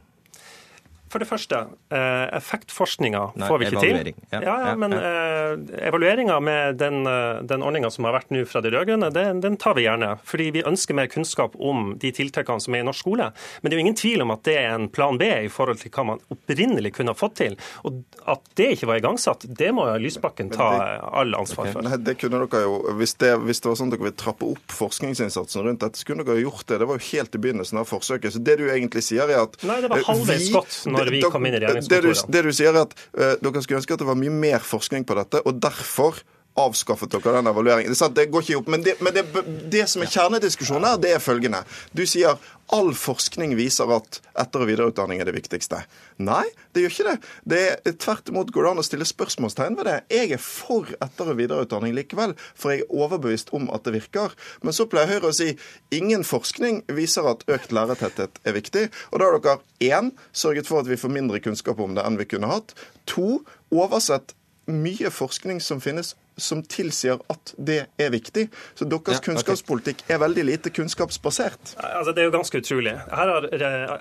For 1.09 1.21
det 1.21 1.25
første, 1.25 1.59
eh, 1.89 2.37
effektforskninga 2.37 3.21
får 3.47 3.59
vi 3.59 3.65
ikke 3.65 3.81
til. 3.81 4.13
Ja, 4.29 4.41
ja, 4.45 4.55
ja, 4.67 4.73
men 4.77 4.93
ja. 4.93 4.99
Eh, 4.99 5.87
evalueringa 5.89 6.39
med 6.39 6.77
den, 6.77 7.01
eh, 7.07 7.41
den 7.49 7.63
ordninga 7.65 7.89
som 7.91 8.05
har 8.05 8.13
vært 8.13 8.29
nå 8.29 8.43
fra 8.45 8.61
de 8.61 8.69
rød-grønne, 8.69 9.09
den, 9.13 9.41
den, 9.41 9.57
tar 9.57 9.73
vi 9.73 9.87
gjerne. 9.87 10.11
Fordi 10.23 10.51
vi 10.53 10.63
ønsker 10.63 10.93
mer 10.93 11.09
kunnskap 11.09 11.55
om 11.57 11.95
de 11.97 12.11
tiltakene 12.13 12.61
som 12.61 12.75
er 12.75 12.83
i 12.83 12.87
norsk 12.87 13.01
skole. 13.01 13.31
Men 13.61 13.69
det 13.69 13.75
er 13.75 13.79
jo 13.79 13.85
ingen 13.87 13.97
tvil 13.97 14.21
om 14.21 14.33
at 14.35 14.43
det 14.45 14.57
er 14.59 14.75
en 14.75 14.89
plan 14.91 15.17
B 15.17 15.25
i 15.25 15.49
forhold 15.49 15.81
til 15.81 15.89
hva 15.95 16.05
man 16.11 16.21
opprinnelig 16.29 16.93
kunne 16.99 17.15
ha 17.15 17.17
fått 17.17 17.39
til. 17.41 17.57
Og 17.87 18.03
at 18.29 18.45
det 18.59 18.69
ikke 18.75 18.91
var 18.91 19.01
igangsatt, 19.01 19.47
det 19.49 19.71
må 19.73 19.87
Lysbakken 19.97 20.51
ta 20.53 20.69
all 21.09 21.33
ansvar 21.33 21.71
for. 21.73 21.85
Nei, 21.85 21.97
det 22.05 22.19
kunne 22.21 22.43
dere 22.43 22.63
jo, 22.67 22.77
hvis 22.99 23.15
det, 23.23 23.33
hvis 23.47 23.63
det 23.63 23.71
var 23.71 23.79
sånn 23.79 23.89
at 23.89 23.97
dere 23.97 24.05
ville 24.09 24.19
trappe 24.19 24.45
opp 24.45 24.77
forskningsinnsatsen 24.77 25.65
rundt 25.65 25.81
dette, 25.85 26.03
så 26.03 26.11
kunne 26.11 26.27
dere 26.27 26.43
gjort 26.43 26.67
det. 26.69 26.81
Det 26.83 26.89
var 26.91 26.99
jo 26.99 27.07
helt 27.09 27.33
i 27.33 27.41
begynnelsen 27.41 27.81
av 27.81 27.89
forsøket. 27.89 28.35
Så 28.35 28.43
det 28.45 28.59
du 28.61 28.67
egentlig 28.69 29.05
sier, 29.07 29.25
er 29.25 29.47
at 29.47 29.57
Nei, 29.65 29.79
det 29.81 29.89
var 29.89 30.05
halvveis 30.11 30.51
godt 30.53 30.77
når 30.91 30.98
vi 31.07 31.21
kom 31.23 31.47
inn 31.47 31.55
i 31.55 31.61
regjeringskontorene. 31.63 32.17
Det, 32.19 32.33
det, 32.35 32.43
du 32.45 32.55
sier 32.55 32.73
er 32.73 32.81
at 32.83 32.95
uh, 33.15 33.33
dere 33.39 33.63
skulle 33.63 33.79
ønske 33.81 33.95
at 33.95 34.03
det 34.03 34.09
var 34.09 34.19
mye 34.19 34.33
mer 34.33 34.65
forskning 34.65 35.07
på 35.07 35.17
dette, 35.19 35.41
og 35.45 35.61
derfor 35.63 36.19
avskaffet 36.59 37.11
dere 37.11 37.39
den 37.39 37.51
evalueringen. 37.51 37.95
Det 38.15 38.29
går 38.31 38.45
ikke 38.45 38.61
opp. 38.61 38.71
Men, 38.71 38.83
det, 38.83 38.97
men 39.03 39.15
det, 39.15 39.25
det, 39.71 39.85
som 39.89 40.03
er 40.03 40.11
kjernediskusjonen 40.11 40.87
her, 40.87 41.01
det 41.01 41.13
er 41.15 41.23
følgende. 41.23 41.61
Du 41.95 42.05
sier 42.09 42.39
all 42.75 42.91
forskning 42.93 43.55
viser 43.57 43.89
at 43.95 44.19
etter- 44.37 44.61
og 44.61 44.69
videreutdanning 44.69 45.21
er 45.21 45.29
det 45.29 45.33
viktigste. 45.33 45.81
Nei, 46.21 46.43
det 46.75 46.83
gjør 46.83 46.93
ikke 46.93 47.07
det. 47.07 47.15
det 47.53 47.61
er, 47.65 47.95
tvert 47.97 48.29
imot 48.29 48.51
går 48.53 48.67
det 48.67 48.73
an 48.73 48.81
å 48.83 48.85
stille 48.85 49.07
spørsmålstegn 49.09 49.77
ved 49.79 49.89
det. 49.89 49.97
Jeg 50.13 50.35
er 50.37 50.43
for 50.43 50.89
etter- 51.01 51.33
og 51.33 51.39
videreutdanning 51.39 51.95
likevel, 51.97 52.35
for 52.53 52.75
jeg 52.75 52.85
er 52.85 52.93
overbevist 52.93 53.53
om 53.57 53.69
at 53.73 53.87
det 53.87 53.95
virker. 53.97 54.35
Men 54.61 54.77
så 54.77 54.85
pleier 54.89 55.09
Høyre 55.09 55.31
å 55.31 55.35
si 55.35 55.55
ingen 55.95 56.25
forskning 56.27 56.83
viser 56.93 57.29
at 57.31 57.45
økt 57.49 57.73
lærertetthet 57.73 58.41
er 58.45 58.57
viktig. 58.57 58.89
Og 59.09 59.21
da 59.21 59.29
har 59.31 59.39
dere 59.39 59.59
én 59.89 60.13
sørget 60.29 60.69
for 60.69 60.83
at 60.83 60.91
vi 60.91 60.99
får 60.99 61.15
mindre 61.15 61.41
kunnskap 61.41 61.81
om 61.81 61.97
det 61.97 62.05
enn 62.05 62.19
vi 62.21 62.29
kunne 62.29 62.51
hatt. 62.51 62.75
To 63.15 63.39
oversett 63.73 64.35
mye 64.69 65.09
forskning 65.09 65.57
som 65.63 65.81
finnes 65.81 66.13
som 66.43 66.63
tilsier 66.63 67.19
at 67.31 67.53
det 67.57 67.79
er 67.99 68.11
viktig. 68.13 68.47
Så 68.77 68.87
deres 68.89 69.19
ja, 69.19 69.23
kunnskapspolitikk 69.29 70.03
er 70.09 70.21
veldig 70.21 70.45
lite 70.47 70.73
kunnskapsbasert. 70.73 71.75
Altså, 71.77 72.13
det 72.15 72.23
er 72.23 72.29
jo 72.29 72.35
ganske 72.35 72.61
utrolig. 72.61 72.95
Her 73.09 73.33
har 73.33 73.47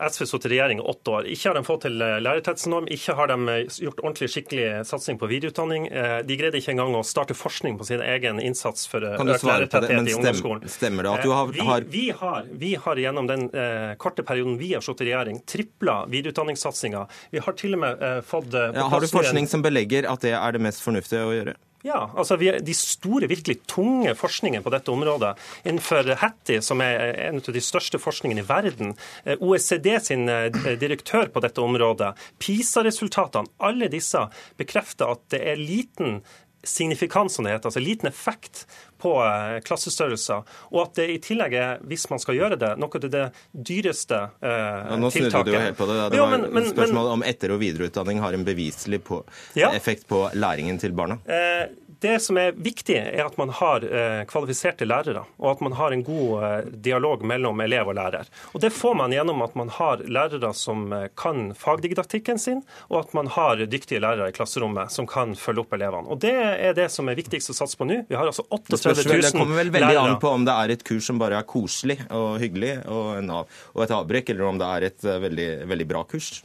SV 0.09 0.26
sittet 0.26 0.51
i 0.51 0.55
regjering 0.55 0.82
i 0.82 0.86
åtte 0.93 1.14
år. 1.18 1.28
Ikke 1.32 1.51
har 1.51 1.59
de 1.59 1.64
fått 1.66 1.84
til 1.86 1.99
lærertettsnorm, 1.99 2.89
ikke 2.95 3.16
har 3.18 3.32
de 3.32 3.39
eh, 3.55 3.78
gjort 3.84 4.03
ordentlig 4.05 4.30
skikkelig 4.32 4.68
satsing 4.89 5.20
på 5.20 5.28
videreutdanning. 5.30 5.89
Eh, 5.89 6.18
de 6.28 6.39
greide 6.41 6.61
ikke 6.61 6.74
engang 6.74 6.97
å 6.99 7.05
starte 7.07 7.36
forskning 7.39 7.78
på 7.80 7.89
sin 7.89 8.03
egen 8.05 8.41
innsats 8.43 8.89
for 8.91 9.05
økt 9.05 9.47
lærertetthet 9.47 10.12
i 10.12 10.16
ungdomsskolen. 10.16 10.68
Stemmer 10.72 11.09
det 11.09 11.14
at 11.14 11.26
du 11.26 11.32
har, 11.34 11.53
har... 11.68 11.86
Vi, 11.89 11.99
vi, 11.99 12.07
har, 12.18 12.51
vi 12.64 12.74
har 12.86 13.03
gjennom 13.05 13.30
den 13.30 13.49
eh, 13.53 13.95
korte 14.01 14.24
perioden 14.26 14.59
vi 14.61 14.72
har 14.74 14.84
sittet 14.84 15.07
i 15.07 15.11
regjering, 15.11 15.43
tripla 15.49 16.01
videreutdanningssatsinga. 16.11 17.07
Vi 17.34 17.45
har 17.45 17.59
til 17.59 17.78
og 17.78 17.84
med 17.84 18.05
eh, 18.05 18.20
fått 18.26 18.53
ja, 18.55 18.89
Har 18.89 19.05
du 19.05 19.11
forskning 19.11 19.49
som 19.51 19.64
belegger 19.64 20.09
at 20.11 20.24
det 20.24 20.34
er 20.39 20.57
det 20.57 20.62
mest 20.64 20.84
fornuftige 20.84 21.26
å 21.26 21.34
gjøre? 21.34 21.59
Ja, 21.87 22.09
altså 22.18 22.35
De 22.37 22.74
store, 22.74 23.29
virkelig 23.31 23.61
tunge 23.70 24.14
forskningen 24.18 24.64
på 24.64 24.72
dette 24.74 24.91
området, 24.91 25.37
innenfor 25.62 26.11
Hattie, 26.18 26.62
som 26.64 26.83
er 26.83 27.14
en 27.29 27.39
av 27.39 27.53
de 27.55 27.62
største 27.62 28.01
forskningene 28.03 28.43
i 28.43 28.49
verden, 28.49 28.97
eh, 29.24 29.39
OECD 29.39 29.93
sin 30.03 30.26
eh, 30.29 30.51
direktør 30.81 31.31
på 31.31 31.43
dette 31.45 31.62
området, 31.62 32.11
PISA-resultatene, 32.43 33.53
alle 33.62 33.91
disse 33.93 34.24
bekrefter 34.59 35.14
at 35.14 35.22
det 35.31 35.43
er 35.53 35.62
liten 35.62 36.18
signifikans, 36.63 37.35
som 37.35 37.47
det 37.47 37.53
heter, 37.53 37.71
altså 37.71 37.81
liten 37.81 38.09
effekt 38.09 38.65
på 38.99 39.13
eh, 39.23 39.59
klassestørrelser. 39.67 40.47
Og 40.73 40.81
at 40.83 40.99
det 40.99 41.07
i 41.13 41.19
tillegg 41.23 41.55
er, 41.55 41.83
hvis 41.87 42.09
man 42.11 42.23
skal 42.23 42.39
gjøre 42.39 42.59
det, 42.61 42.73
noe 42.83 42.99
av 42.99 43.11
det 43.13 43.25
dyreste 43.53 44.19
eh, 44.19 44.49
ja, 44.51 44.99
nå 44.99 45.11
tiltaket. 45.15 45.29
Nå 45.29 45.31
snudde 45.31 45.45
du 45.47 45.53
jo 45.55 45.63
helt 45.63 45.79
på 45.79 45.91
det. 45.91 45.99
Det 46.01 46.21
jo, 46.21 46.25
var 46.27 46.35
men, 46.35 46.49
men, 46.57 46.71
spørsmål 46.73 47.13
om 47.17 47.27
etter- 47.27 47.55
og 47.55 47.63
videreutdanning 47.63 48.23
har 48.25 48.35
en 48.35 48.47
beviselig 48.47 49.03
på, 49.07 49.23
ja. 49.59 49.71
effekt 49.77 50.09
på 50.11 50.25
læringen 50.35 50.81
til 50.83 50.97
barna. 50.99 51.21
Eh, 51.31 51.69
Det 52.01 52.20
som 52.22 52.38
er 52.38 52.53
viktig, 52.55 52.94
er 52.94 53.24
at 53.24 53.34
man 53.40 53.51
har 53.59 53.82
eh, 53.82 54.20
kvalifiserte 54.30 54.86
lærere, 54.86 55.24
og 55.42 55.49
at 55.51 55.62
man 55.66 55.74
har 55.74 55.94
en 55.94 56.05
god 56.07 56.44
eh, 56.46 56.68
dialog 56.86 57.24
mellom 57.26 57.59
elev 57.64 57.90
og 57.90 57.96
lærer. 57.99 58.30
Og 58.55 58.62
Det 58.62 58.70
får 58.70 58.94
man 59.01 59.14
gjennom 59.14 59.42
at 59.42 59.57
man 59.59 59.72
har 59.74 60.05
lærere 60.07 60.53
som 60.55 60.92
eh, 60.94 61.09
kan 61.18 61.51
fagdidaktikken 61.59 62.38
sin, 62.38 62.62
og 62.86 63.01
at 63.01 63.16
man 63.18 63.30
har 63.34 63.64
dyktige 63.66 64.03
lærere 64.05 64.30
i 64.30 64.36
klasserommet 64.36 64.94
som 64.94 65.09
kan 65.11 65.34
følge 65.34 65.64
opp 65.64 65.74
elevene. 65.74 66.07
Og 66.07 66.22
Det 66.22 66.34
er 66.38 66.76
det 66.78 66.86
som 66.94 67.11
er 67.11 67.18
viktigst 67.18 67.51
å 67.51 67.59
satse 67.59 67.78
på 67.78 67.88
nå. 67.88 68.05
Vi 68.07 68.18
har 68.18 68.30
altså 68.30 68.46
38 68.46 68.78
000 68.78 69.03
lærere. 69.03 69.26
Det 69.26 69.34
kommer 69.34 69.62
vel 69.64 69.74
veldig 69.74 69.94
lærere. 69.96 70.14
an 70.14 70.22
på 70.22 70.34
om 70.38 70.46
det 70.46 70.55
er 70.55 70.76
et 70.76 70.86
kurs 70.86 71.11
som 71.11 71.18
bare 71.18 71.42
er 71.42 71.49
koselig 71.51 71.99
og 72.14 72.38
hyggelig 72.38 72.76
og, 72.86 73.16
en 73.18 73.34
av, 73.40 73.62
og 73.74 73.82
et 73.82 73.96
avbrekk, 73.99 74.30
eller 74.36 74.53
om 74.53 74.62
det 74.62 74.70
er 74.76 74.92
et 74.92 75.11
veldig, 75.26 75.51
veldig 75.66 75.90
bra 75.90 76.07
kurs. 76.07 76.36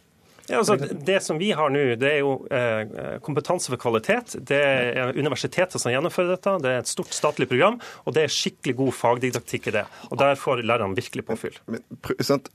Ja, 0.49 0.59
altså, 0.59 0.75
det 0.75 1.21
som 1.23 1.37
vi 1.39 1.53
har 1.55 1.71
nå, 1.71 1.81
det 1.99 2.09
er 2.09 2.19
jo 2.19 2.33
eh, 2.51 3.15
kompetanse 3.23 3.71
for 3.71 3.79
kvalitet. 3.79 4.35
Det 4.43 4.59
er 4.59 5.15
universitetet 5.15 5.79
som 5.79 5.91
gjennomfører 5.93 6.33
dette. 6.33 6.55
Det 6.63 6.71
er 6.73 6.81
et 6.81 6.89
stort 6.89 7.15
statlig 7.15 7.47
program, 7.47 7.77
og 8.03 8.15
det 8.17 8.25
er 8.25 8.33
skikkelig 8.33 8.75
god 8.81 8.91
fagdidaktikk 8.97 9.69
i 9.71 9.75
det. 9.77 9.85
Og 10.09 10.19
Der 10.19 10.35
får 10.39 10.65
lærerne 10.67 10.97
virkelig 10.97 11.23
påfyll. 11.29 11.55
Men, 11.71 11.85
sant? 12.19 12.49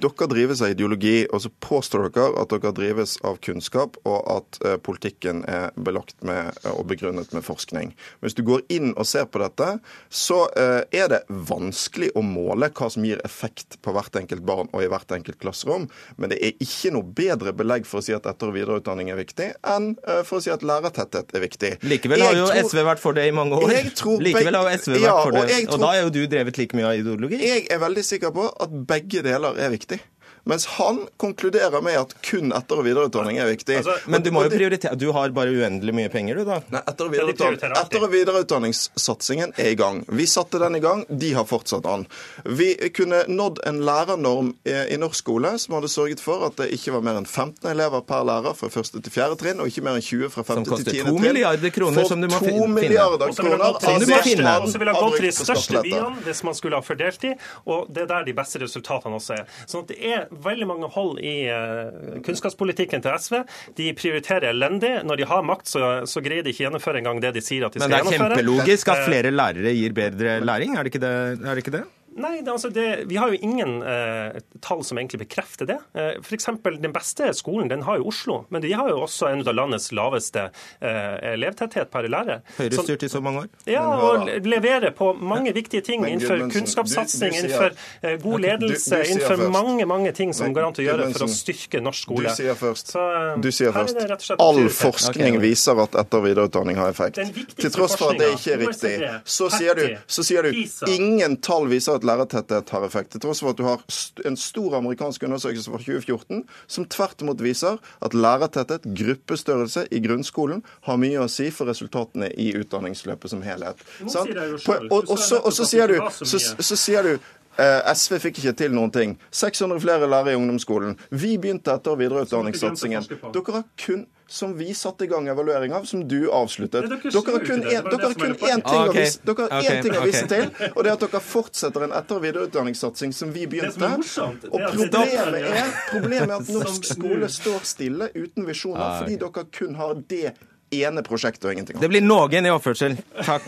Dere 0.00 0.30
drives 0.32 0.62
av 0.64 0.72
ideologi, 0.72 1.26
og 1.28 1.44
så 1.44 1.52
påstår 1.60 2.08
dere 2.08 2.30
at 2.40 2.54
dere 2.54 2.72
drives 2.76 3.18
av 3.26 3.36
kunnskap, 3.44 4.00
og 4.08 4.18
at 4.38 4.60
eh, 4.64 4.78
politikken 4.80 5.44
er 5.44 5.76
belagt 5.76 6.16
med 6.24 6.54
eh, 6.64 6.72
og 6.72 6.88
begrunnet 6.88 7.36
med 7.36 7.44
forskning. 7.44 7.92
Hvis 8.24 8.38
du 8.38 8.44
går 8.48 8.64
inn 8.72 8.94
og 8.94 9.08
ser 9.08 9.28
på 9.28 9.42
dette, 9.44 9.74
så 10.08 10.46
eh, 10.56 10.88
er 11.02 11.12
det 11.12 11.20
vanskelig 11.28 12.14
å 12.16 12.24
måle 12.24 12.72
hva 12.72 12.88
som 12.88 13.04
gir 13.04 13.20
effekt 13.28 13.76
på 13.84 13.92
hvert 13.92 14.16
enkelt 14.16 14.46
barn 14.46 14.72
og 14.72 14.86
i 14.86 14.88
hvert 14.88 15.12
enkelt 15.12 15.40
klasserom, 15.42 15.90
men 16.16 16.32
det 16.32 16.40
er 16.40 16.56
ikke 16.64 16.94
noe 16.96 17.09
bedre 17.14 17.52
belegg 17.56 17.86
for 17.88 18.00
å 18.00 18.04
si 18.06 18.14
at 18.16 18.26
etter- 18.30 18.48
og 18.50 18.54
videreutdanning 18.56 19.10
er 19.12 19.18
viktig, 19.20 19.48
enn 19.74 19.90
eh, 20.06 20.22
for 20.28 20.38
å 20.38 20.44
si 20.44 20.50
at 20.54 20.62
lærertetthet 20.66 21.34
er 21.36 21.44
viktig. 21.44 21.72
Likevel 21.90 22.22
har 22.24 22.32
Jeg 22.34 22.40
jo 22.42 22.46
tror- 22.50 22.70
SV 22.70 22.84
vært 22.90 23.02
for 23.02 23.12
det 23.18 23.26
i 23.28 23.34
mange 23.36 23.58
år. 23.58 23.74
Tror 23.98 24.20
Likevel 24.26 24.54
har 24.60 24.70
SV 24.76 24.94
vært 24.96 25.02
Ja, 25.04 25.16
for 25.22 25.32
det. 25.36 25.42
og 25.42 25.50
tror... 25.50 25.74
Og 25.74 25.84
da 25.86 25.92
er 25.96 26.02
jo 26.06 26.14
du 26.16 26.22
drevet 26.26 26.58
like 26.62 26.76
mye 26.78 26.88
av 26.92 27.00
ideologi. 27.02 27.42
Jeg 27.42 27.66
er 27.70 27.78
veldig 27.82 28.04
sikker 28.06 28.30
på 28.36 28.48
at 28.60 28.78
begge 28.94 29.22
deler 29.26 29.58
er 29.60 29.70
viktig. 29.74 30.00
Mens 30.44 30.66
han 30.66 31.02
konkluderer 31.20 31.82
med 31.82 31.98
at 32.00 32.14
kun 32.22 32.52
etter- 32.56 32.78
og 32.80 32.84
videreutdanning 32.84 33.38
er 33.38 33.46
viktig. 33.50 33.76
Altså, 33.82 33.96
Men 34.08 34.22
du 34.22 34.30
må 34.32 34.44
jo 34.44 34.50
prioritere 34.50 34.96
Du 34.98 35.12
har 35.12 35.28
bare 35.36 35.48
uendelig 35.52 35.92
mye 35.94 36.08
penger, 36.10 36.36
du, 36.40 36.44
da. 36.44 36.60
Nei, 36.70 36.80
etter- 36.88 37.04
og 37.06 37.12
videreutdanning, 37.12 37.60
etter- 37.76 38.02
og 38.02 38.10
videreutdanningssatsingen 38.12 39.52
er 39.58 39.70
i 39.72 39.74
gang. 39.78 40.04
Vi 40.08 40.26
satte 40.26 40.58
den 40.58 40.76
i 40.76 40.80
gang, 40.80 41.04
de 41.08 41.32
har 41.36 41.44
fortsatt 41.44 41.86
an. 41.86 42.06
Vi 42.44 42.74
kunne 42.96 43.24
nådd 43.28 43.60
en 43.66 43.80
lærernorm 43.84 44.54
i, 44.64 44.96
norsk 45.00 45.16
skole 45.20 45.52
som 45.58 45.74
hadde 45.76 45.88
sørget 45.92 46.20
for 46.22 46.46
at 46.46 46.56
det 46.60 46.70
ikke 46.76 46.92
var 46.96 47.04
mer 47.04 47.18
enn 47.20 47.26
15 47.28 47.70
elever 47.70 48.02
per 48.06 48.24
lærer 48.28 48.56
fra 48.56 48.68
første 48.72 49.00
til 49.02 49.12
fjerde 49.12 49.36
trinn, 49.40 49.60
og 49.60 49.68
ikke 49.70 49.84
mer 49.84 49.98
enn 49.98 50.04
20 50.04 50.30
fra 50.34 50.44
femte 50.46 50.64
til 50.68 50.74
koster 50.76 50.92
tiende 50.96 51.10
to 51.10 51.16
trinn. 51.16 51.26
milliarder 51.28 51.74
kroner 51.74 52.08
som 52.08 52.20
du 52.20 52.28
må 52.30 52.40
finne. 52.42 52.68
milliarder 52.74 53.28
Og 53.30 53.34
så 53.36 53.42
ville 53.44 53.58
kroner 53.58 53.80
Som 53.80 54.24
finne. 54.24 54.56
og 54.60 54.68
så 54.72 54.78
ville 54.82 54.94
ha 54.94 55.00
gått 55.00 55.16
til 55.20 55.26
de 55.28 55.32
største 55.36 55.82
byene 55.84 56.24
hvis 56.24 56.42
man 56.46 56.54
skulle 56.54 56.76
ha 56.80 56.84
fordelt 56.84 57.20
de, 57.24 57.34
og 57.66 57.88
det 57.92 58.02
er 58.04 58.10
der 58.14 58.24
de 58.30 58.32
beste 58.36 58.60
resultatene 58.62 59.16
også 59.20 59.36
er. 59.40 59.44
Sånn 59.66 59.84
at 59.84 59.88
det 59.92 59.98
er 60.00 60.26
veldig 60.30 60.66
mange 60.70 60.88
hold 60.94 61.18
i 61.18 61.34
eh, 61.50 62.20
kunnskapspolitikken 62.26 63.02
til 63.02 63.16
SV. 63.18 63.40
De 63.78 63.90
prioriterer 63.98 64.50
elendig. 64.52 64.92
Når 65.06 65.22
de 65.22 65.28
har 65.30 65.42
makt, 65.46 65.70
så, 65.72 65.84
så 66.06 66.22
greier 66.24 66.46
de 66.46 66.54
ikke 66.54 66.66
gjennomføre 66.68 67.02
engang 67.02 67.20
det 67.22 67.34
de 67.34 67.42
sier 67.44 67.66
at 67.66 67.74
de 67.74 67.82
skal 67.82 67.90
gjennomføre. 67.90 68.18
Men 68.18 68.36
det 68.36 68.38
er 68.38 68.44
kjempelogisk 68.44 68.92
at 68.94 69.00
Eh, 69.00 69.06
flere 69.08 69.30
lærere 69.32 69.72
gir 69.74 69.94
bedre 69.96 70.36
læring, 70.44 70.76
er 70.76 70.84
det 70.84 70.92
ikke 70.92 71.02
det? 71.02 71.14
Er 71.40 71.54
det, 71.54 71.62
ikke 71.64 71.74
det? 71.78 71.84
Nei, 72.16 72.40
det, 72.42 72.50
altså 72.50 72.70
det, 72.74 73.04
vi 73.06 73.16
har 73.16 73.30
jo 73.30 73.38
ingen 73.40 73.82
eh, 73.86 74.40
tall 74.60 74.82
som 74.84 74.98
egentlig 74.98 75.20
bekrefter 75.22 75.66
det. 75.68 75.76
Eh, 75.94 76.16
F.eks. 76.20 76.48
den 76.82 76.92
beste 76.92 77.28
skolen 77.38 77.68
den 77.70 77.82
har 77.86 78.00
jo 78.00 78.08
Oslo, 78.10 78.40
men 78.50 78.62
de 78.64 78.72
har 78.74 78.88
jo 78.90 79.00
også 79.04 79.28
en 79.30 79.44
av 79.46 79.54
landets 79.54 79.90
laveste 79.94 80.48
eh, 80.80 81.16
elevtetthet 81.34 81.90
per 81.92 82.08
lærer. 82.10 82.42
Høyre 82.58 82.82
styrt 82.84 83.04
i 83.06 83.10
så 83.12 83.20
mange 83.22 83.44
år. 83.44 83.48
Ja, 83.70 83.84
Men 83.86 84.26
og 84.26 84.46
leverer 84.50 84.90
på 84.96 85.12
mange 85.14 85.52
viktige 85.54 85.84
ting 85.86 86.02
Men 86.02 86.16
innenfor 86.16 86.36
Gudmundsen, 86.40 86.60
kunnskapssatsing, 86.60 87.30
du- 87.30 87.36
du 87.36 87.54
sier- 87.54 87.70
innenfor 87.70 88.10
eh, 88.10 88.16
god 88.24 88.40
ledelse, 88.46 88.96
du- 89.04 89.10
innenfor 89.14 89.36
først. 89.36 89.52
mange 89.54 89.86
mange 89.86 90.12
ting 90.12 90.34
som 90.34 90.46
Men 90.50 90.54
går 90.58 90.66
an 90.66 90.74
til 90.74 90.84
å 90.84 90.88
gjøre 90.90 91.12
for 91.14 91.26
å 91.26 91.30
styrke 91.30 91.80
norsk 91.82 92.02
skole. 92.08 92.26
Du 92.28 92.34
sier 92.42 92.54
først. 92.58 92.92
Så, 92.96 93.06
eh, 93.20 93.40
Du 93.40 93.50
sier 93.52 93.68
er 93.70 93.72
først. 94.16 94.34
All 94.40 94.68
forskning 94.68 95.36
okay. 95.36 95.46
viser 95.46 95.78
at 95.82 95.92
etter- 95.92 96.18
og 96.18 96.24
videreutdanning 96.26 96.76
har 96.76 96.90
effekt. 96.90 97.14
Til 97.56 97.70
tross 97.70 97.94
for 97.96 98.10
at 98.12 98.18
det 98.18 98.32
ikke 98.34 98.54
er 98.58 98.62
riktig, 98.66 99.22
så 99.24 99.50
sier 99.50 99.74
du, 99.78 99.86
så 100.06 100.24
sier 100.26 100.42
du 100.42 100.52
ingen 100.90 101.36
tall 101.40 101.66
viser 101.70 101.94
at 101.99 101.99
lærertetthet 102.06 102.70
har 102.74 102.84
effekt. 102.86 103.12
Til 103.14 103.22
tross 103.24 103.42
for 103.42 103.52
at 103.52 103.58
du 103.58 103.64
har 103.66 103.82
en 104.26 104.36
stor 104.38 104.76
amerikansk 104.78 105.22
undersøkelse 105.28 105.72
fra 105.72 105.80
2014 105.82 106.44
som 106.66 106.86
tvert 106.90 107.24
imot 107.24 107.42
viser 107.44 107.80
at 108.04 108.14
lærertetthet, 108.14 108.86
gruppestørrelse 109.00 109.86
i 109.90 110.02
grunnskolen, 110.04 110.64
har 110.86 111.00
mye 111.00 111.24
å 111.24 111.28
si 111.30 111.50
for 111.54 111.70
resultatene 111.70 112.30
i 112.40 112.50
utdanningsløpet 112.60 113.34
som 113.34 113.44
helhet. 113.46 113.80
Nå 114.04 114.14
sier 114.14 114.56
På- 114.64 114.78
og, 114.90 115.10
og, 115.10 115.18
så, 115.18 115.40
og 115.44 115.52
så 115.54 115.66
sier 115.68 115.90
du, 115.90 115.98
så 116.10 116.38
så, 116.40 116.76
sier 116.76 117.06
du 117.06 117.30
SV 117.58 118.18
fikk 118.22 118.38
ikke 118.38 118.56
til 118.56 118.70
noen 118.72 118.90
ting. 118.94 119.18
600 119.32 119.80
flere 119.82 120.06
lærere 120.08 120.32
i 120.32 120.38
ungdomsskolen. 120.38 120.96
Vi 121.10 121.36
begynte 121.38 121.72
etter- 121.74 121.92
og 121.92 121.98
videreutdanningssatsingen. 121.98 123.02
Dere 123.32 123.52
har 123.52 123.64
kun 123.76 124.06
som 124.30 124.52
vi 124.54 124.70
satte 124.78 125.02
i 125.02 125.08
gang 125.10 125.26
evaluering 125.28 125.72
av, 125.74 125.84
som 125.90 126.04
du 126.06 126.28
avsluttet. 126.30 126.86
Dere 126.86 127.00
har 127.10 127.42
kun 127.44 127.62
én 127.66 128.62
ting, 128.62 128.70
Ah, 128.70 128.86
å 128.86 128.92
vise- 128.94 130.28
til, 130.28 130.44
og 130.76 130.84
det 130.84 130.90
er 130.90 130.92
at 130.92 131.00
dere 131.00 131.20
fortsetter 131.20 131.82
en 131.84 131.90
etter- 131.90 132.16
og 132.16 132.22
videreutdanningssatsing 132.22 133.12
som 133.14 133.32
vi 133.32 133.46
Det 133.46 133.72
som 133.72 133.82
er 133.82 133.88
begynte. 133.88 133.98
morsomt, 133.98 134.44
Og 134.44 134.60
problemet 134.60 135.42
er, 135.42 135.72
problemet 135.90 136.30
er 136.30 136.34
at 136.36 136.48
norsk 136.58 136.84
skole 136.84 137.26
står 137.28 137.60
stille 137.64 138.10
uten 138.14 138.46
visjoner, 138.46 138.80
Ah, 138.80 139.00
fordi 139.02 139.16
dere 139.18 139.44
kun 139.50 139.74
har 139.74 139.94
det 139.94 140.34
ene 140.72 141.02
prosjektet 141.02 141.44
og 141.44 141.52
ingenting 141.56 141.80
Det 141.80 141.90
blir 141.90 142.00
noen 142.00 142.46
i 142.46 142.50
oppførsel. 142.54 142.96
Takk, 143.24 143.42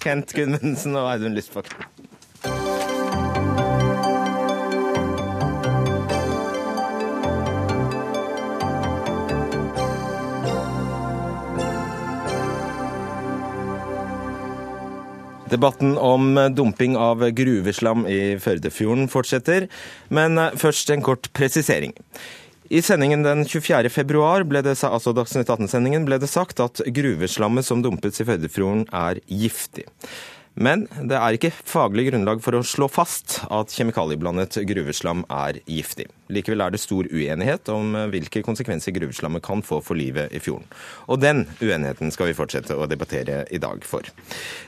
Kent 0.00 0.34
Gudmundsen 0.36 0.94
og 0.96 1.08
Audun 1.14 1.34
Lysbakken. 1.34 1.72
Debatten 15.50 15.94
om 15.98 16.34
dumping 16.56 16.96
av 16.98 17.22
gruveslam 17.36 18.06
i 18.10 18.36
Førdefjorden 18.42 19.06
fortsetter, 19.12 19.68
men 20.08 20.40
først 20.58 20.90
en 20.90 21.04
kort 21.06 21.30
presisering. 21.36 21.94
I 22.66 22.80
sendingen 22.82 23.22
den 23.22 23.44
24. 23.46 23.90
februar, 23.94 24.42
ble 24.42 24.58
det, 24.66 24.74
altså 24.82 25.12
Dagsnytt 25.14 25.52
18-sendingen, 25.52 26.06
ble 26.08 26.18
det 26.18 26.30
sagt 26.30 26.58
at 26.62 26.82
gruveslammet 26.82 27.66
som 27.66 27.84
dumpes 27.84 28.18
i 28.18 28.26
Førdefjorden 28.26 28.88
er 28.90 29.20
giftig. 29.30 29.86
Men 30.56 30.86
det 31.04 31.18
er 31.20 31.36
ikke 31.36 31.52
faglig 31.52 32.06
grunnlag 32.08 32.40
for 32.40 32.56
å 32.56 32.64
slå 32.64 32.86
fast 32.88 33.42
at 33.52 33.74
kjemikalieblandet 33.76 34.56
gruveslam 34.64 35.26
er 35.28 35.58
giftig. 35.68 36.06
Likevel 36.32 36.64
er 36.64 36.72
det 36.72 36.80
stor 36.80 37.06
uenighet 37.06 37.68
om 37.70 37.92
hvilke 38.10 38.40
konsekvenser 38.42 38.94
gruveslammet 38.96 39.44
kan 39.44 39.60
få 39.62 39.82
for 39.84 39.98
livet 39.98 40.32
i 40.34 40.40
fjorden. 40.42 40.64
Og 41.12 41.20
den 41.20 41.44
uenigheten 41.60 42.10
skal 42.14 42.30
vi 42.30 42.38
fortsette 42.38 42.74
å 42.74 42.88
debattere 42.88 43.42
i 43.52 43.60
dag 43.62 43.84
for. 43.86 44.08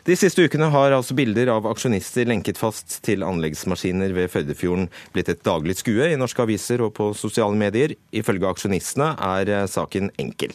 De 0.04 0.18
siste 0.18 0.44
ukene 0.44 0.68
har 0.74 0.92
altså 0.92 1.16
bilder 1.18 1.54
av 1.56 1.66
aksjonister 1.72 2.28
lenket 2.28 2.60
fast 2.60 3.00
til 3.08 3.24
anleggsmaskiner 3.26 4.12
ved 4.16 4.28
Førdefjorden 4.34 4.90
blitt 5.16 5.32
et 5.32 5.42
daglig 5.46 5.80
skue 5.80 6.12
i 6.12 6.20
norske 6.20 6.44
aviser 6.44 6.84
og 6.84 6.92
på 7.00 7.10
sosiale 7.16 7.56
medier. 7.56 7.96
Ifølge 8.12 8.52
aksjonistene 8.52 9.14
er 9.32 9.56
eh, 9.56 9.66
saken 9.72 10.12
enkel. 10.20 10.52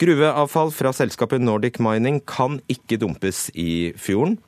Gruveavfall 0.00 0.70
fra 0.72 0.94
selskapet 0.96 1.42
Nordic 1.44 1.76
Mining 1.82 2.22
kan 2.24 2.56
ikke 2.72 2.96
dumpes 3.02 3.50
i 3.52 3.92
fjorden. 4.00 4.38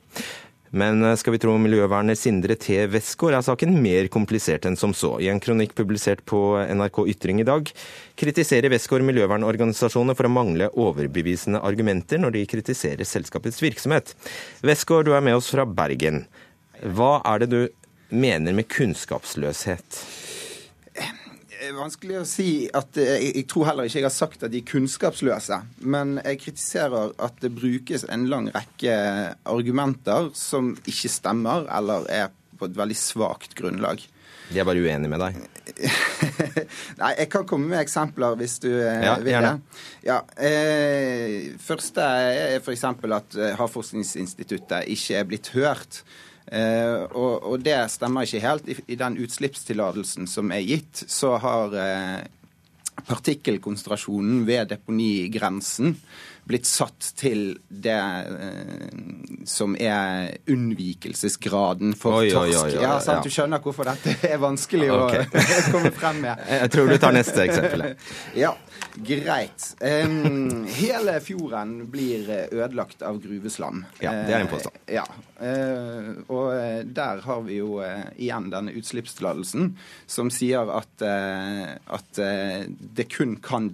Men 0.73 1.03
eh, 1.05 1.13
skal 1.19 1.35
vi 1.35 1.39
tro 1.43 1.53
miljøverner 1.61 2.17
Sindre 2.17 2.55
T. 2.57 2.79
Westgård, 2.89 3.35
er 3.37 3.45
saken 3.45 3.75
mer 3.83 4.09
komplisert 4.13 4.65
enn 4.65 4.77
som 4.79 4.95
så. 4.97 5.11
I 5.21 5.29
en 5.29 5.41
kronikk 5.43 5.75
publisert 5.77 6.23
på 6.25 6.39
NRK 6.73 7.03
Ytring 7.13 7.43
i 7.43 7.45
dag 7.45 7.69
kritiserer 8.17 8.73
Westgård 8.73 9.05
miljøvernorganisasjonene 9.05 10.17
for 10.17 10.25
å 10.25 10.33
mangle 10.33 10.71
overbevisende 10.73 11.61
argumenter 11.61 12.23
når 12.23 12.39
de 12.39 12.45
kritiserer 12.55 13.05
selskapets 13.05 13.61
virksomhet. 13.61 14.15
Westgård, 14.65 15.05
du 15.05 15.13
er 15.13 15.21
med 15.21 15.37
oss 15.37 15.53
fra 15.53 15.69
Bergen. 15.69 16.23
Hva 16.81 17.19
er 17.29 17.45
det 17.45 17.53
du 17.53 17.61
mener 18.09 18.57
med 18.57 18.71
kunnskapsløshet? 18.73 20.01
Er 21.63 21.75
vanskelig 21.77 22.17
å 22.19 22.25
si 22.27 22.47
at 22.75 22.97
Jeg 22.99 23.29
jeg 23.37 23.45
tror 23.47 23.69
heller 23.69 23.87
ikke 23.87 24.01
jeg 24.01 24.07
har 24.07 24.13
sagt 24.13 24.41
at 24.43 24.51
de 24.51 24.59
er 24.59 24.67
kunnskapsløse. 24.67 25.59
Men 25.79 26.17
jeg 26.19 26.41
kritiserer 26.41 27.13
at 27.23 27.37
det 27.43 27.53
brukes 27.55 28.03
en 28.11 28.25
lang 28.31 28.49
rekke 28.51 28.95
argumenter 29.47 30.31
som 30.35 30.73
ikke 30.83 31.11
stemmer, 31.11 31.67
eller 31.71 32.09
er 32.11 32.33
på 32.59 32.67
et 32.67 32.75
veldig 32.77 32.97
svakt 32.99 33.55
grunnlag. 33.59 34.03
De 34.49 34.59
er 34.59 34.67
bare 34.67 34.83
uenige 34.83 35.09
med 35.13 35.23
deg. 35.23 35.39
Nei, 37.01 37.13
jeg 37.21 37.29
kan 37.31 37.47
komme 37.47 37.71
med 37.71 37.79
eksempler 37.79 38.35
hvis 38.39 38.57
du 38.63 38.69
eh, 38.73 39.05
Ja, 39.05 39.15
vil 39.23 39.31
gjerne. 39.31 39.53
det. 39.55 39.85
Ja, 40.09 40.19
eh, 40.35 41.53
første 41.63 42.03
er 42.03 42.59
f.eks. 42.59 42.83
at 42.91 43.39
eh, 43.39 43.55
Havforskningsinstituttet 43.59 44.91
ikke 44.93 45.21
er 45.21 45.29
blitt 45.31 45.53
hørt. 45.55 46.03
Eh, 46.53 47.01
og, 47.17 47.47
og 47.49 47.63
det 47.65 47.79
stemmer 47.89 48.27
ikke 48.27 48.43
helt. 48.43 48.69
I, 48.69 48.77
i 48.93 48.99
den 48.99 49.17
utslippstillatelsen 49.23 50.29
som 50.29 50.53
er 50.53 50.65
gitt, 50.67 51.05
så 51.09 51.35
har 51.41 51.73
eh, 51.79 52.19
partikkelkonsentrasjonen 53.07 54.43
ved 54.47 54.69
deponigrensen 54.75 55.97
blitt 56.47 56.67
satt 56.67 57.13
til 57.19 57.53
det 57.67 57.95
eh, 57.95 58.97
som 59.47 59.75
er 59.79 60.33
unnvikelsesgraden 60.51 61.95
for 61.99 62.21
Oi, 62.21 62.31
torsk. 62.33 62.59
oi, 62.65 62.73
oi, 62.75 62.83
ja, 62.83 62.97
sant? 63.03 63.23
Du 63.25 63.31
skjønner 63.33 63.63
hvorfor 63.63 63.87
dette 63.87 64.15
er 64.27 64.41
vanskelig 64.41 64.89
okay. 64.91 65.27
å 65.27 65.63
komme 65.73 65.93
frem 65.95 66.21
med. 66.25 66.43
Jeg 66.63 66.73
tror 66.75 66.91
du 66.91 66.97
tar 66.99 67.15
neste 67.15 67.47
eksempel. 67.47 67.85
Ja, 68.43 68.51
greit. 69.05 69.69
Em, 69.83 70.65
hele 70.75 71.17
fjorden 71.23 71.75
blir 71.91 72.29
ødelagt 72.51 73.03
av 73.05 73.19
gruveslam. 73.23 73.83
Ja, 74.01 74.13
det 74.27 74.35
er 74.35 74.45
en 74.45 74.51
påstand. 74.51 74.79
Eh, 74.85 74.97
ja, 74.97 75.05
eh, 75.43 76.11
og 76.27 76.93
der 76.95 77.23
har 77.25 77.43
vi 77.47 77.59
jo 77.59 77.79
eh, 77.85 78.05
igjen 78.17 78.49
denne 78.53 78.73
utslippstillatelsen 78.75 79.73
som 80.09 80.31
sier 80.33 80.71
at, 80.73 81.03
at 81.03 82.19
det 82.97 83.07
kun 83.13 83.37
kan 83.43 83.69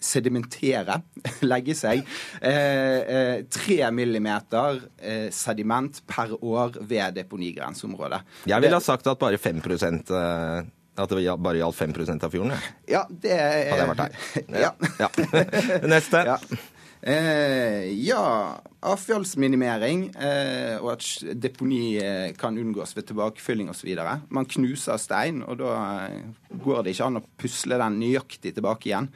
sedimentere, 0.00 1.00
legge 1.52 1.76
seg, 1.76 2.02
eh, 2.40 2.98
eh, 3.00 3.36
tre 3.52 3.90
millimeter 3.94 4.80
eh, 4.98 5.28
sediment 5.34 6.02
per 6.08 6.34
år 6.40 6.80
ved 6.80 7.20
deponigrenseområdet. 7.20 8.22
Jeg 8.50 8.64
ville 8.64 8.80
ha 8.80 8.84
sagt 8.84 9.08
at 9.10 9.20
bare 9.20 9.38
5 9.40 9.60
eh, 9.60 10.68
at 11.00 11.14
det 11.14 11.36
bare 11.40 11.60
gjaldt 11.60 11.78
5 11.78 11.94
av 12.24 12.32
fjorden. 12.32 12.52
Ja, 12.90 13.04
det 13.08 13.32
er 13.32 13.70
Hadde 13.70 13.80
jeg 13.80 13.90
vært 13.94 14.04
her. 14.04 14.12
Ja. 14.66 14.72
Ja. 15.00 15.08
Neste. 15.94 16.24
Ja. 16.32 16.38
Eh, 17.02 17.92
ja, 18.04 18.60
avfallsminimering 18.84 20.02
eh, 20.20 20.74
og 20.82 20.90
at 20.98 21.06
deponi 21.40 21.94
eh, 21.96 22.32
kan 22.36 22.58
unngås 22.60 22.92
ved 22.96 23.06
tilbakefylling 23.08 23.70
osv. 23.72 23.94
Man 24.28 24.48
knuser 24.48 25.00
stein, 25.00 25.40
og 25.40 25.62
da 25.62 25.76
eh, 26.10 26.50
går 26.60 26.84
det 26.84 26.94
ikke 26.94 27.08
an 27.08 27.22
å 27.22 27.24
pusle 27.40 27.80
den 27.80 27.96
nøyaktig 28.02 28.52
tilbake 28.58 28.90
igjen. 28.90 29.08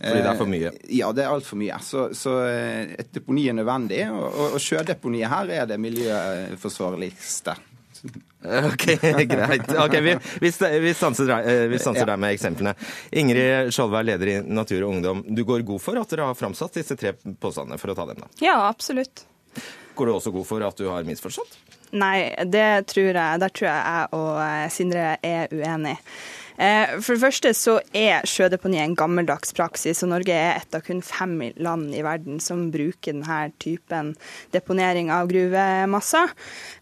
Fordi 0.00 0.20
det 0.20 0.30
er 0.32 0.40
for 0.40 0.52
mye? 0.52 0.74
Eh, 0.74 0.92
ja, 1.00 1.10
det 1.16 1.24
er 1.24 1.32
altfor 1.32 1.60
mye. 1.60 1.80
Så, 1.84 2.10
så 2.16 2.36
et 2.44 3.12
deponi 3.16 3.48
er 3.48 3.56
nødvendig, 3.56 4.04
og, 4.12 4.28
og, 4.28 4.46
og 4.58 4.64
sjødeponiet 4.64 5.32
her 5.32 5.56
er 5.62 5.72
det 5.72 5.80
miljøforsvarligste. 5.80 7.56
Ok, 8.72 8.86
greit. 9.28 9.66
Okay, 9.68 10.00
vi, 10.00 10.14
vi, 10.40 10.52
vi 10.80 10.94
stanser, 10.96 11.28
eh, 11.40 11.66
vi 11.68 11.78
stanser 11.78 12.06
der 12.08 12.16
med 12.16 12.32
eksemplene. 12.34 12.72
Ingrid 13.12 13.72
Skjoldvær, 13.74 14.06
leder 14.08 14.32
i 14.32 14.36
Natur 14.40 14.86
og 14.86 14.94
Ungdom. 14.94 15.20
Du 15.28 15.44
går 15.44 15.64
god 15.68 15.82
for 15.84 16.00
at 16.00 16.14
dere 16.14 16.30
har 16.30 16.38
framsatt 16.38 16.80
disse 16.80 16.96
tre 16.96 17.12
påstandene, 17.14 17.76
for 17.80 17.92
å 17.92 17.98
ta 17.98 18.06
dem, 18.08 18.22
da. 18.24 18.30
Ja, 18.40 18.56
absolutt. 18.70 19.26
Går 19.98 20.08
du 20.08 20.14
også 20.14 20.32
god 20.32 20.48
for 20.48 20.64
at 20.64 20.80
du 20.80 20.88
har 20.88 21.04
misforstått? 21.04 21.58
Nei, 22.00 22.30
det 22.46 22.86
tror 22.92 23.10
jeg, 23.10 23.40
der 23.42 23.52
tror 23.52 23.68
jeg 23.68 23.80
jeg 23.92 24.10
og 24.16 24.36
eh, 24.44 24.66
Sindre 24.72 25.06
er 25.26 25.50
uenig. 25.52 25.96
Eh, 26.60 26.98
For 27.00 27.16
det 27.16 27.22
første 27.22 27.52
så 27.56 27.78
er 27.96 28.26
sjødeponi 28.28 28.76
en 28.82 28.94
gammeldags 28.98 29.54
praksis, 29.56 30.02
og 30.04 30.10
Norge 30.12 30.34
er 30.36 30.58
et 30.60 30.76
av 30.76 30.82
kun 30.84 31.00
fem 31.04 31.38
land 31.56 31.94
i 31.96 32.02
verden 32.04 32.36
som 32.44 32.66
bruker 32.74 33.14
denne 33.16 33.38
typen 33.62 34.12
deponering 34.52 35.08
av 35.14 35.30
gruvemasser. 35.30 36.34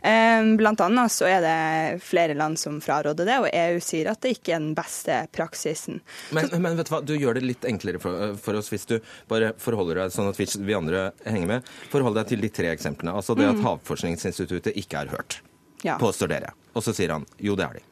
Eh, 0.02 0.48
Blant 0.58 0.82
annet 0.82 1.14
så 1.14 1.28
er 1.30 1.44
det 1.44 2.02
flere 2.02 2.34
land 2.34 2.58
som 2.58 2.80
fraråder 2.82 3.28
det, 3.28 3.38
og 3.44 3.48
EU 3.52 3.78
sier 3.84 4.10
at 4.10 4.20
det 4.24 4.34
ikke 4.36 4.56
er 4.56 4.64
den 4.64 4.74
beste 4.78 5.20
praksisen. 5.36 6.00
Men, 6.34 6.50
men 6.58 6.78
vet 6.80 6.90
du 6.90 6.94
hva, 6.96 7.02
du 7.06 7.14
gjør 7.14 7.38
det 7.38 7.46
litt 7.46 7.68
enklere 7.68 8.02
for, 8.02 8.34
for 8.42 8.58
oss 8.58 8.72
hvis 8.72 8.88
du 8.90 8.96
bare 9.30 9.52
forholder 9.62 10.02
deg 10.02 10.14
sånn 10.14 10.32
at 10.32 10.40
vi, 10.40 10.48
vi 10.66 10.76
andre 10.76 11.08
henger 11.22 11.52
med. 11.54 11.70
Forhold 11.92 12.18
deg 12.18 12.32
til 12.34 12.42
de 12.42 12.50
tre 12.50 12.72
eksemplene. 12.74 13.14
Altså 13.14 13.38
det 13.38 13.46
at 13.52 13.62
Havforskningsinstituttet 13.62 14.74
ikke 14.80 15.04
er 15.04 15.14
hørt, 15.14 15.38
Ja. 15.86 15.94
påstår 16.02 16.32
dere. 16.34 16.50
Og 16.74 16.82
så 16.82 16.90
sier 16.94 17.12
han 17.14 17.24
jo, 17.38 17.54
det 17.54 17.64
er 17.68 17.78
de. 17.78 17.84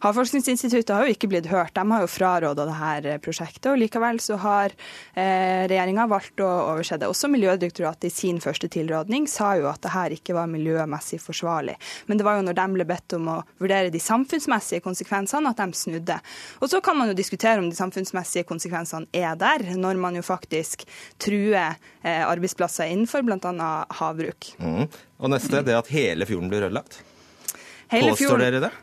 Havforskningsinstituttet 0.00 0.94
har 0.96 1.04
jo 1.04 1.12
ikke 1.12 1.28
blitt 1.28 1.48
hørt. 1.50 1.74
De 1.76 1.82
har 1.92 2.04
jo 2.04 2.08
fraråda 2.08 2.64
dette 2.64 3.18
prosjektet. 3.20 3.68
og 3.68 3.80
Likevel 3.82 4.20
så 4.24 4.38
har 4.40 4.72
eh, 5.12 5.66
regjeringa 5.68 6.06
valgt 6.08 6.40
å 6.40 6.48
overse 6.48 6.96
det. 6.96 7.10
Også 7.10 7.28
Miljødirektoratet 7.28 8.08
i 8.08 8.12
sin 8.14 8.40
første 8.40 8.70
tilrådning 8.72 9.28
sa 9.28 9.52
jo 9.60 9.68
at 9.68 9.82
det 9.84 9.92
her 9.92 10.14
ikke 10.16 10.36
var 10.38 10.48
miljømessig 10.48 11.20
forsvarlig. 11.20 11.76
Men 12.08 12.20
det 12.20 12.24
var 12.24 12.38
jo 12.38 12.46
når 12.48 12.56
de 12.56 12.66
ble 12.78 12.88
bedt 12.88 13.18
om 13.18 13.28
å 13.34 13.36
vurdere 13.60 13.92
de 13.92 14.00
samfunnsmessige 14.00 14.84
konsekvensene 14.86 15.52
at 15.52 15.60
de 15.60 15.76
snudde. 15.76 16.16
Og 16.64 16.72
så 16.72 16.80
kan 16.84 16.96
man 16.96 17.12
jo 17.12 17.18
diskutere 17.20 17.60
om 17.60 17.68
de 17.68 17.76
samfunnsmessige 17.76 18.48
konsekvensene 18.48 19.10
er 19.12 19.36
der, 19.36 19.68
når 19.76 20.00
man 20.00 20.16
jo 20.16 20.24
faktisk 20.24 20.86
truer 21.20 21.76
eh, 21.76 22.24
arbeidsplasser 22.24 22.88
innenfor 22.88 23.28
bl.a. 23.28 23.70
havbruk. 24.00 24.54
Mm. 24.64 24.86
Og 25.20 25.34
neste, 25.36 25.60
det 25.66 25.76
at 25.76 25.92
hele 25.92 26.24
fjorden 26.24 26.48
blir 26.48 26.70
ødelagt. 26.70 27.02
Påstår 27.90 28.38
dere 28.38 28.64
det? 28.64 28.78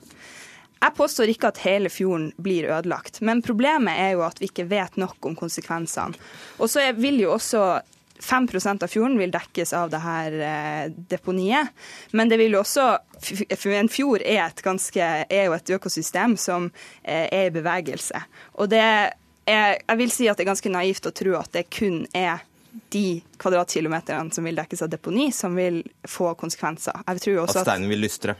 Jeg 0.81 0.95
påstår 0.97 1.33
ikke 1.33 1.51
at 1.51 1.61
hele 1.65 1.89
fjorden 1.89 2.31
blir 2.41 2.69
ødelagt, 2.69 3.21
men 3.25 3.43
problemet 3.45 3.97
er 3.97 4.15
jo 4.15 4.25
at 4.27 4.41
vi 4.41 4.49
ikke 4.51 4.67
vet 4.69 4.97
nok 5.01 5.29
om 5.29 5.37
konsekvensene. 5.37 6.17
Og 6.61 6.69
så 6.69 6.85
vil 6.97 7.21
jo 7.23 7.33
også 7.35 7.63
5% 8.19 8.83
av 8.83 8.89
fjorden 8.89 9.17
vil 9.17 9.31
dekkes 9.31 9.73
av 9.77 9.91
det 9.93 10.01
her 10.01 10.37
eh, 10.41 10.85
deponiet. 11.09 11.69
Men 12.17 12.29
det 12.29 12.39
vil 12.41 12.57
jo 12.57 12.63
også 12.63 12.87
En 13.77 13.89
fjord 13.89 14.21
er, 14.21 14.43
et 14.45 14.61
ganske, 14.61 15.05
er 15.29 15.47
jo 15.47 15.55
et 15.55 15.69
økosystem 15.73 16.35
som 16.37 16.69
eh, 17.03 17.25
er 17.25 17.47
i 17.47 17.53
bevegelse. 17.53 18.21
Og 18.61 18.69
det 18.69 18.81
er, 18.81 19.15
jeg 19.47 19.97
vil 19.97 20.13
si 20.13 20.27
at 20.29 20.37
det 20.37 20.45
er 20.45 20.51
ganske 20.51 20.73
naivt 20.73 21.09
å 21.09 21.13
tro 21.15 21.33
at 21.39 21.53
det 21.55 21.67
kun 21.73 22.03
er 22.13 22.43
de 22.93 23.21
kvadratkilometerne 23.41 24.33
som 24.33 24.45
vil 24.45 24.57
dekkes 24.57 24.83
av 24.85 24.91
deponi, 24.91 25.31
som 25.33 25.57
vil 25.57 25.81
få 26.07 26.33
konsekvenser. 26.37 27.01
Jeg 27.07 27.23
tror 27.23 27.41
også 27.45 27.63
at 27.63 27.69
steinen 27.69 27.89
vil 27.89 28.05
lystre. 28.05 28.37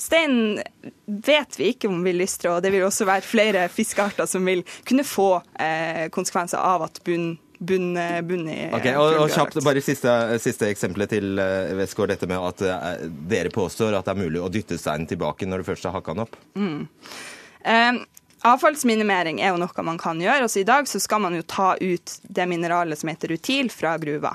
Steinen 0.00 0.60
vet 1.06 1.58
vi 1.58 1.72
ikke 1.72 1.90
om 1.90 2.02
vil 2.04 2.20
lystre, 2.22 2.54
og 2.54 2.64
det 2.64 2.72
vil 2.74 2.86
også 2.86 3.06
være 3.08 3.26
flere 3.26 3.64
fiskearter 3.72 4.28
som 4.30 4.46
vil 4.48 4.64
kunne 4.88 5.06
få 5.06 5.30
eh, 5.60 6.06
konsekvenser 6.14 6.62
av 6.62 6.86
at 6.88 7.02
bunn, 7.06 7.34
bunn, 7.58 7.92
bunn 8.28 8.48
i 8.50 8.58
Ok, 8.72 8.88
eh, 8.90 8.98
og, 9.00 9.18
og 9.24 9.34
kjapt, 9.34 9.60
bare 9.66 9.84
siste, 9.84 10.16
siste 10.42 10.70
eksempelet 10.72 11.14
til 11.16 11.44
Westgård. 11.78 12.14
Dette 12.14 12.30
med 12.30 12.48
at 12.52 12.64
eh, 12.66 13.06
dere 13.30 13.52
påstår 13.54 13.98
at 13.98 14.08
det 14.08 14.16
er 14.16 14.24
mulig 14.24 14.42
å 14.42 14.50
dytte 14.52 14.80
steinen 14.80 15.10
tilbake 15.10 15.48
når 15.48 15.62
du 15.62 15.70
først 15.72 15.88
har 15.88 15.96
hakka 15.98 16.16
den 16.16 16.26
opp. 16.26 16.40
Eh, 17.62 17.92
avfallsminimering 18.48 19.40
er 19.40 19.52
jo 19.52 19.60
noe 19.60 19.84
man 19.86 20.00
kan 20.00 20.20
gjøre. 20.20 20.46
Altså 20.46 20.62
I 20.62 20.66
dag 20.68 20.88
så 20.90 21.00
skal 21.02 21.22
man 21.24 21.36
jo 21.36 21.44
ta 21.46 21.72
ut 21.80 22.16
det 22.22 22.46
mineralet 22.50 22.98
som 22.98 23.10
heter 23.12 23.34
rutil 23.34 23.70
fra 23.72 23.94
gruva. 24.02 24.34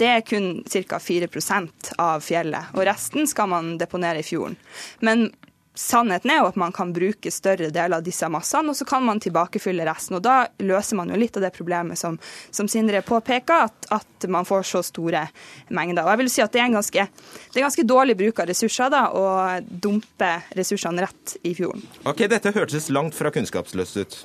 Det 0.00 0.10
er 0.10 0.26
kun 0.26 0.64
ca. 0.66 0.98
4% 0.98 1.94
av 2.02 2.24
fjellet, 2.24 2.74
og 2.74 2.86
resten 2.88 3.28
skal 3.30 3.50
man 3.52 3.74
deponere 3.80 4.22
i 4.22 4.26
fjorden. 4.26 4.58
Men 5.04 5.28
sannheten 5.74 6.30
er 6.30 6.40
jo 6.40 6.48
at 6.48 6.58
man 6.60 6.72
kan 6.72 6.92
bruke 6.94 7.30
større 7.34 7.70
deler 7.74 7.98
av 7.98 8.04
disse 8.06 8.28
massene, 8.30 8.70
og 8.70 8.78
så 8.78 8.86
kan 8.88 9.04
man 9.04 9.20
tilbakefylle 9.22 9.86
resten. 9.88 10.18
Og 10.18 10.22
da 10.24 10.44
løser 10.62 10.98
man 10.98 11.10
jo 11.10 11.18
litt 11.18 11.36
av 11.38 11.44
det 11.46 11.52
problemet 11.56 11.98
som, 11.98 12.18
som 12.54 12.70
Sindre 12.70 13.02
påpeker, 13.06 13.66
at, 13.68 13.88
at 13.94 14.28
man 14.30 14.46
får 14.48 14.66
så 14.70 14.84
store 14.86 15.26
mengder. 15.74 16.04
Og 16.04 16.14
jeg 16.14 16.22
vil 16.22 16.32
si 16.36 16.44
at 16.44 16.54
det 16.54 16.62
er 16.62 16.70
en 16.70 16.78
ganske, 16.78 17.08
det 17.50 17.60
er 17.60 17.66
ganske 17.66 17.86
dårlig 17.88 18.18
bruk 18.22 18.44
av 18.44 18.50
ressurser 18.52 18.92
da, 18.94 19.06
å 19.10 19.26
dumpe 19.68 20.30
ressursene 20.54 21.04
rett 21.06 21.36
i 21.42 21.56
fjorden. 21.58 21.82
Ok, 22.06 22.26
Dette 22.30 22.54
hørtes 22.54 22.90
langt 22.94 23.18
fra 23.18 23.34
kunnskapsløst 23.34 24.00
ut. 24.00 24.20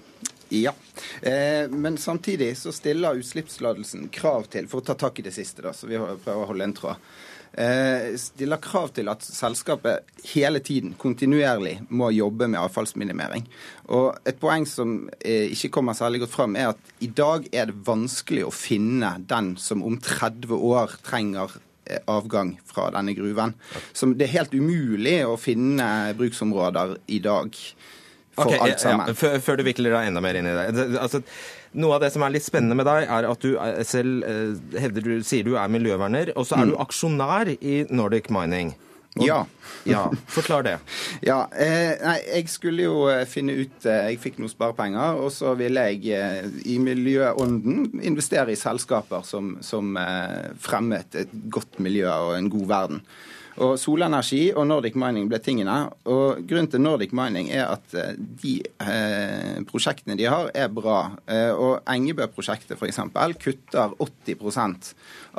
Ja, 0.50 0.74
eh, 1.22 1.70
men 1.70 1.98
samtidig 1.98 2.58
så 2.58 2.72
stiller 2.74 3.18
utslippstillatelsen 3.20 4.08
krav 4.14 4.48
til, 4.50 4.70
for 4.70 4.82
å 4.82 4.86
ta 4.86 4.96
tak 4.98 5.20
i 5.22 5.26
det 5.28 5.34
siste, 5.36 5.62
da, 5.62 5.74
så 5.78 5.86
vi 5.86 6.00
prøver 6.00 6.42
å 6.42 6.48
holde 6.50 6.66
en 6.66 6.74
tråd, 6.74 7.12
stiller 8.20 8.62
krav 8.62 8.92
til 8.96 9.10
at 9.12 9.24
selskapet 9.26 10.06
hele 10.34 10.62
tiden, 10.64 10.94
kontinuerlig, 11.00 11.80
må 11.90 12.12
jobbe 12.14 12.48
med 12.48 12.60
avfallsminimering. 12.62 13.48
Og 13.96 14.20
et 14.30 14.38
poeng 14.40 14.68
som 14.70 15.08
eh, 15.20 15.50
ikke 15.54 15.72
kommer 15.80 15.98
særlig 15.98 16.22
godt 16.24 16.36
fram, 16.36 16.56
er 16.56 16.74
at 16.74 16.94
i 17.02 17.10
dag 17.10 17.48
er 17.52 17.72
det 17.72 17.80
vanskelig 17.88 18.46
å 18.46 18.54
finne 18.54 19.16
den 19.30 19.56
som 19.62 19.84
om 19.86 19.98
30 19.98 20.54
år 20.54 20.94
trenger 21.06 21.56
eh, 21.90 22.02
avgang 22.12 22.56
fra 22.70 22.90
denne 22.96 23.16
gruven. 23.18 23.56
Så 23.94 24.12
det 24.14 24.28
er 24.28 24.36
helt 24.38 24.54
umulig 24.54 25.22
å 25.26 25.38
finne 25.42 25.90
bruksområder 26.20 27.00
i 27.10 27.22
dag 27.26 27.58
for 28.38 28.54
okay, 28.54 28.62
alt 28.68 28.84
sammen. 28.84 29.10
Ja, 29.10 29.18
før, 29.18 29.40
før 29.44 29.60
du 29.60 29.66
vikler 29.68 29.96
deg 29.96 30.12
enda 30.12 30.24
mer 30.24 30.40
inn 30.40 30.48
i 30.48 30.56
det. 30.56 30.68
det 30.78 30.88
altså, 31.02 31.24
noe 31.74 31.96
av 31.96 32.02
det 32.02 32.12
som 32.14 32.24
er 32.26 32.32
litt 32.34 32.44
spennende 32.46 32.76
med 32.76 32.86
deg, 32.90 33.08
er 33.10 33.28
at 33.30 33.40
du 33.46 33.58
er- 33.58 33.84
selv 33.84 34.24
eh, 34.24 34.80
hevder 34.82 35.02
du, 35.06 35.24
sier 35.24 35.44
du 35.44 35.56
er 35.58 35.68
miljøverner, 35.70 36.32
og 36.36 36.46
så 36.50 36.58
er 36.62 36.66
du 36.72 36.78
aksjonær 36.82 37.52
i 37.62 37.86
Nordic 37.90 38.30
Mining. 38.30 38.74
Og- 39.18 39.26
Ja. 39.26 39.46
ja. 39.86 40.04
Forklar 40.30 40.64
det. 40.64 40.76
Ja, 41.26 41.48
eh, 41.52 41.96
nei, 42.04 42.20
jeg 42.36 42.48
skulle 42.50 42.84
jo 42.86 43.08
eh, 43.10 43.26
finne 43.26 43.56
ut 43.58 43.86
eh, 43.86 44.12
Jeg 44.12 44.20
fikk 44.22 44.38
noen 44.40 44.50
sparepenger, 44.54 45.18
og 45.20 45.32
så 45.34 45.56
ville 45.58 45.82
jeg 45.90 46.06
eh, 46.14 46.46
i 46.66 46.78
miljøånden 46.80 48.00
investere 48.06 48.54
i 48.54 48.56
selskaper 48.60 49.26
som, 49.26 49.58
som 49.66 49.98
eh, 49.98 50.52
fremmet 50.62 51.16
et 51.16 51.34
godt 51.50 51.80
miljø 51.84 52.08
og 52.10 52.38
en 52.38 52.50
god 52.54 52.68
verden. 52.70 53.02
Og 53.60 53.76
Solenergi 53.80 54.50
og 54.54 54.68
Nordic 54.70 54.96
Mining 55.00 55.28
ble 55.30 55.40
tingene. 55.44 55.76
Og 56.10 56.42
Grunnen 56.48 56.70
til 56.72 56.84
Nordic 56.84 57.14
Mining 57.16 57.52
er 57.52 57.66
at 57.74 57.96
eh, 57.98 58.14
de 58.18 58.56
eh, 58.84 59.60
prosjektene 59.70 60.18
de 60.20 60.28
har, 60.32 60.52
er 60.56 60.70
bra. 60.74 61.00
Eh, 61.28 61.52
og 61.52 61.82
Engebø-prosjektet 61.90 62.78
f.eks. 62.80 63.02
kutter 63.40 63.96
80% 64.00 64.92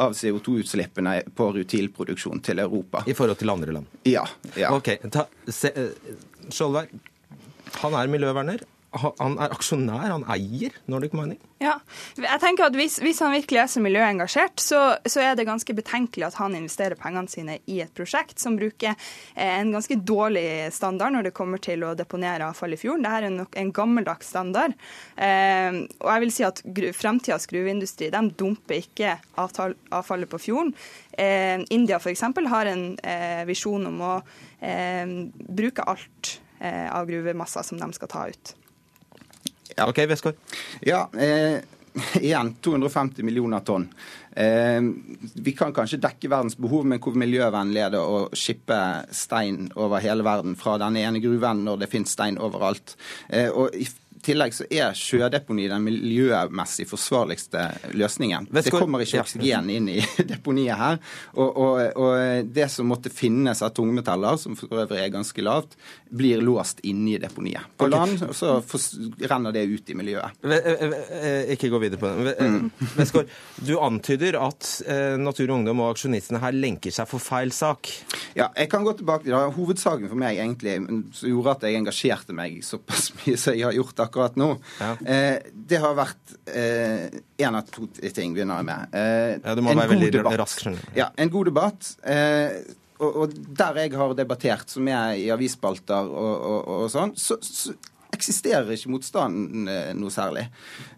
av 0.04 0.16
CO2-utslippene 0.16 1.16
på 1.36 1.50
rutilproduksjon 1.56 2.42
til 2.44 2.62
Europa. 2.62 3.04
I 3.06 3.16
forhold 3.16 3.40
til 3.40 3.52
andre 3.52 3.78
land. 3.78 4.00
Ja. 4.08 4.26
ja. 4.58 4.74
Ok, 4.76 4.94
ta, 5.12 5.26
se, 5.48 5.72
eh, 5.72 6.12
Skjoldberg, 6.50 6.92
han 7.80 7.96
er 7.96 8.12
miljøverner. 8.12 8.68
Han 8.90 9.36
er 9.38 9.52
aksjonær, 9.54 10.08
han 10.10 10.24
eier 10.32 10.74
Nordic 10.90 11.12
Mining? 11.14 11.38
Ja, 11.60 11.76
jeg 12.16 12.40
tenker 12.40 12.70
at 12.70 12.76
Hvis, 12.78 12.96
hvis 13.04 13.20
han 13.22 13.34
virkelig 13.34 13.60
er 13.60 13.68
så 13.68 13.82
miljøengasjert, 13.84 14.62
så, 14.62 14.80
så, 15.04 15.20
er 15.22 15.36
det 15.36 15.46
ganske 15.46 15.74
betenkelig 15.76 16.26
at 16.30 16.38
han 16.40 16.56
investerer 16.56 16.98
pengene 16.98 17.30
sine 17.30 17.58
i 17.70 17.80
et 17.84 17.92
prosjekt 17.94 18.40
som 18.42 18.56
bruker 18.58 18.94
eh, 18.94 19.58
en 19.60 19.70
ganske 19.74 19.98
dårlig 20.08 20.72
standard 20.74 21.14
når 21.14 21.28
det 21.28 21.34
kommer 21.36 21.62
til 21.62 21.84
å 21.86 21.92
deponere 21.98 22.48
avfall 22.48 22.74
i 22.74 22.80
fjorden. 22.80 23.04
Dette 23.06 23.28
er 23.28 23.36
nok 23.36 23.58
en 23.60 23.72
gammeldags 23.76 24.32
standard. 24.32 24.74
Eh, 25.14 25.82
og 26.00 26.10
jeg 26.10 26.24
vil 26.24 26.34
si 26.34 26.46
at 26.48 26.62
Fremtidas 26.96 27.46
gruveindustri 27.50 28.10
de 28.10 28.22
dumper 28.40 28.80
ikke 28.80 29.18
avfall, 29.38 29.76
avfallet 29.94 30.32
på 30.32 30.40
fjorden. 30.48 30.72
Eh, 31.12 31.60
India 31.70 32.00
f.eks. 32.00 32.24
har 32.56 32.72
en 32.72 32.86
eh, 33.04 33.44
visjon 33.46 33.84
om 33.92 34.00
å 34.02 34.14
eh, 34.64 35.04
bruke 35.60 35.84
alt 35.86 36.38
eh, 36.58 36.88
av 36.88 37.06
gruvemasser 37.10 37.68
som 37.68 37.78
de 37.80 37.92
skal 37.96 38.12
ta 38.16 38.26
ut. 38.32 38.56
Ja, 39.80 39.86
ok, 39.88 39.98
Westgård. 40.08 40.34
Ja, 40.80 41.08
eh, 41.16 41.58
igjen 42.20 42.54
250 42.60 43.22
millioner 43.22 43.60
tonn. 43.64 43.88
Eh, 44.36 44.82
vi 45.34 45.54
kan 45.56 45.72
kanskje 45.72 46.02
dekke 46.02 46.28
verdens 46.28 46.58
behov, 46.60 46.84
men 46.84 47.00
hvor 47.00 47.16
miljøvennlig 47.16 47.80
er 47.86 47.94
det 47.94 48.02
å 48.04 48.26
skippe 48.36 48.76
stein 49.16 49.70
over 49.80 50.04
hele 50.04 50.26
verden 50.26 50.58
fra 50.60 50.76
denne 50.82 51.00
ene 51.00 51.22
gruven 51.24 51.64
når 51.64 51.80
det 51.80 51.88
finnes 51.94 52.12
stein 52.12 52.36
overalt? 52.36 52.92
Eh, 53.32 53.48
og 53.48 53.72
i 53.72 53.88
tillegg 54.24 54.54
så 54.54 54.66
er 54.70 54.96
sjødeponi 54.96 55.66
den 55.70 55.84
miljømessig 55.86 56.86
forsvarligste 56.90 57.66
løsningen. 57.96 58.48
Det 58.50 58.72
kommer 58.72 59.04
ikke 59.04 59.22
oksygen 59.22 59.70
inn 59.72 59.88
i 59.92 59.98
deponiet 60.32 60.78
her. 60.80 61.00
Og, 61.34 61.48
og, 61.48 61.80
og, 61.96 62.50
det 62.50 62.68
som 62.72 62.90
måtte 62.90 63.12
finnes 63.12 63.62
av 63.64 63.72
tungmetaller, 63.76 64.38
som 64.40 64.56
for 64.58 64.82
øvrig 64.82 65.02
er 65.02 65.12
ganske 65.14 65.44
lavt, 65.44 65.76
blir 66.10 66.42
låst 66.44 66.82
inne 66.86 67.14
i 67.14 67.20
deponiet. 67.22 67.68
På 67.78 67.88
land 67.90 68.22
så 68.36 68.58
renner 69.30 69.54
det 69.54 69.66
ut 69.70 69.90
i 69.90 69.96
miljøet. 69.98 70.40
Ikke 71.54 71.70
gå 71.72 71.80
videre 71.82 72.00
på 72.00 72.12
det. 72.26 72.36
Westgård, 72.98 73.30
du 73.68 73.74
antyder 73.80 74.40
at 74.40 74.68
Natur 75.20 75.48
og 75.48 75.56
Ungdom 75.60 75.84
og 75.84 75.94
aksjonistene 75.94 76.42
her 76.42 76.56
lenker 76.56 76.94
seg 76.94 77.08
for 77.10 77.22
feil 77.22 77.54
sak. 77.54 77.90
Ja, 78.36 78.50
jeg 78.56 78.70
kan 78.72 78.84
gå 78.86 78.94
tilbake 78.98 79.26
til 79.26 79.34
det. 79.34 79.42
Hovedsaken 79.56 80.10
for 80.10 80.20
meg 80.20 80.38
egentlig 80.38 80.76
som 81.16 81.30
gjorde 81.30 81.56
at 81.56 81.66
jeg 81.66 81.80
engasjerte 81.80 82.36
meg 82.36 82.60
såpass 82.66 83.10
mye 83.20 83.38
som 83.40 83.56
jeg 83.56 83.66
har 83.66 83.76
gjort 83.76 84.04
akkurat 84.10 84.36
nå, 84.40 84.50
ja. 84.80 84.90
eh, 85.06 85.38
det 85.70 85.80
har 85.80 85.96
vært 85.98 86.34
én 86.50 87.46
eh, 87.46 87.54
av 87.54 87.70
to 87.70 87.86
ting, 88.02 88.34
begynner 88.36 88.60
jeg 88.60 88.68
med. 88.68 88.98
Eh, 89.00 89.32
ja, 89.38 89.56
Du 89.56 89.64
må 89.64 89.74
være 89.78 89.94
veldig 89.94 90.24
rask. 90.42 90.66
Ja, 90.98 91.10
En 91.16 91.32
god 91.32 91.50
debatt. 91.52 91.94
Eh, 92.02 92.60
og, 93.00 93.14
og, 93.22 93.38
der 93.56 93.78
jeg 93.80 93.94
har 93.96 94.12
debattert, 94.18 94.68
som 94.68 94.88
er 94.92 95.14
i 95.16 95.30
avisspalter 95.32 96.10
og, 96.10 96.34
og, 96.50 96.68
og 96.74 96.90
sånn, 96.92 97.14
så, 97.16 97.38
så, 97.40 97.72
eksisterer 98.14 98.70
ikke 98.74 98.90
motstanden 98.92 99.68
eh, 99.70 99.92
noe 99.96 100.12
særlig. 100.12 100.46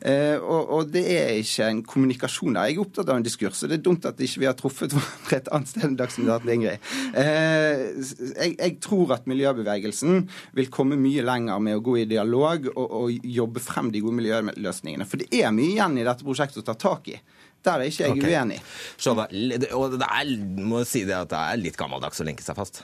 Eh, 0.01 0.37
og, 0.39 0.73
og, 0.77 0.93
det 0.93 1.05
er 1.13 1.33
ikke 1.41 1.69
en 1.69 1.83
kommunikasjon 1.87 2.57
der. 2.57 2.71
Jeg 2.71 2.79
er 2.79 2.85
opptatt 2.85 3.13
av 3.13 3.21
en 3.21 3.27
diskurs, 3.27 3.63
og 3.63 3.73
det 3.73 3.79
er 3.79 3.85
dumt 3.87 4.09
at 4.09 4.21
ikke 4.21 4.43
vi 4.43 4.47
ikke 4.47 4.53
har 4.53 4.59
truffet 4.61 4.95
hverandre 4.97 5.39
et 5.39 5.53
annet 5.53 5.73
sted 5.73 5.87
enn 5.89 5.99
Dagsnytt 6.01 6.33
18, 6.33 6.53
Ingrid. 6.57 6.91
Eh, 7.23 7.85
jeg, 8.33 8.57
jeg, 8.57 8.79
tror 8.83 9.15
at 9.19 9.29
miljøbevegelsen 9.31 10.27
vil 10.59 10.73
komme 10.73 10.99
mye 11.01 11.25
lenger 11.27 11.63
med 11.63 11.79
å 11.79 11.85
gå 11.85 11.99
i 12.03 12.09
dialog 12.11 12.71
og, 12.75 12.85
og 12.87 13.31
jobbe 13.39 13.63
frem 13.63 13.93
de 13.95 14.03
gode 14.05 14.19
miljøløsningene. 14.21 15.09
For 15.09 15.23
det 15.23 15.31
er 15.43 15.55
mye 15.55 15.77
igjen 15.77 16.01
i 16.01 16.07
dette 16.09 16.27
prosjektet 16.27 16.65
å 16.65 16.69
ta 16.73 16.79
tak 16.89 17.13
i. 17.13 17.19
Der 17.63 17.79
er 17.79 17.91
ikke 17.91 18.09
jeg 18.09 18.17
okay. 18.17 18.33
uenig. 18.33 18.61
Skjønner. 18.99 19.69
Og 19.79 19.99
det 19.99 20.09
er, 20.09 20.33
må 20.63 20.83
si 20.89 21.05
det 21.09 21.15
at 21.19 21.31
det 21.31 21.43
er 21.43 21.61
litt 21.61 21.79
gammeldags 21.79 22.23
å 22.23 22.27
lenke 22.27 22.45
seg 22.45 22.59
fast. 22.59 22.83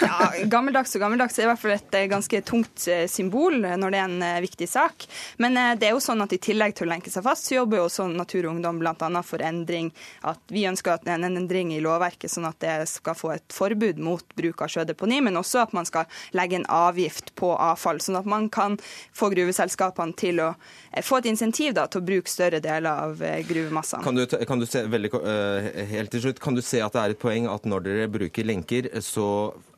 Ja, 0.00 0.32
Gammeldags 0.50 0.94
og 0.96 1.02
gammeldags 1.02 1.36
er 1.38 1.46
i 1.46 1.48
hvert 1.50 1.60
fall 1.60 1.74
et 1.76 1.94
eh, 1.96 2.08
ganske 2.10 2.40
tungt 2.46 2.86
eh, 2.90 3.04
symbol 3.10 3.58
når 3.62 3.92
det 3.92 3.98
er 3.98 4.06
en 4.08 4.24
eh, 4.24 4.38
viktig 4.44 4.68
sak. 4.70 5.06
Men 5.42 5.58
det 5.78 5.88
er 5.88 5.94
jo 5.94 6.02
sånn 6.02 6.24
at 6.24 6.32
i 6.34 6.40
tillegg 6.42 6.74
til 6.76 6.88
å 6.88 6.90
lenke 6.90 7.12
seg 7.12 7.24
fast, 7.26 7.48
så 7.48 7.58
jobber 7.58 7.80
jo 7.80 7.86
også 7.88 8.08
Natur 8.10 8.46
og 8.46 8.56
Ungdom 8.56 8.80
bl.a. 8.82 9.22
for 9.26 9.44
endring. 9.44 9.92
At 10.26 10.40
vi 10.52 10.66
ønsker 10.68 10.96
at 10.96 11.08
en 11.10 11.26
endring 11.28 11.72
i 11.74 11.82
lovverket, 11.84 12.30
sånn 12.32 12.48
at 12.48 12.58
det 12.62 12.76
skal 12.90 13.18
få 13.18 13.34
et 13.36 13.54
forbud 13.54 14.00
mot 14.02 14.36
bruk 14.38 14.64
av 14.64 14.72
sjødeponi, 14.72 15.20
men 15.28 15.38
også 15.38 15.62
at 15.64 15.76
man 15.76 15.88
skal 15.88 16.08
legge 16.36 16.60
en 16.60 16.68
avgift 16.72 17.34
på 17.38 17.52
avfall, 17.54 18.00
sånn 18.02 18.20
at 18.20 18.28
man 18.28 18.50
kan 18.52 18.78
få 19.16 19.30
gruveselskapene 19.34 20.16
til 20.18 20.42
å 20.42 20.50
få 21.04 21.20
et 21.20 21.30
insentiv 21.32 21.76
da, 21.76 21.86
til 21.90 22.02
å 22.02 22.08
bruke 22.08 22.32
større 22.32 22.62
deler 22.64 23.06
av 23.06 23.22
gruvemassene. 23.48 24.05
Kan 24.06 24.14
du, 24.14 24.22
kan 24.46 24.60
du 24.62 24.66
se, 24.70 24.84
veldig, 24.86 25.10
uh, 25.18 25.64
helt 25.90 26.12
til 26.14 26.22
slutt, 26.22 26.38
kan 26.42 26.54
du 26.54 26.62
se 26.62 26.78
at 26.78 26.94
det 26.94 27.00
er 27.02 27.14
et 27.16 27.18
poeng 27.18 27.48
at 27.50 27.64
når 27.66 27.82
dere 27.82 28.10
bruker 28.12 28.46
lenker, 28.46 28.86
så 29.02 29.26
eh, 29.50 29.75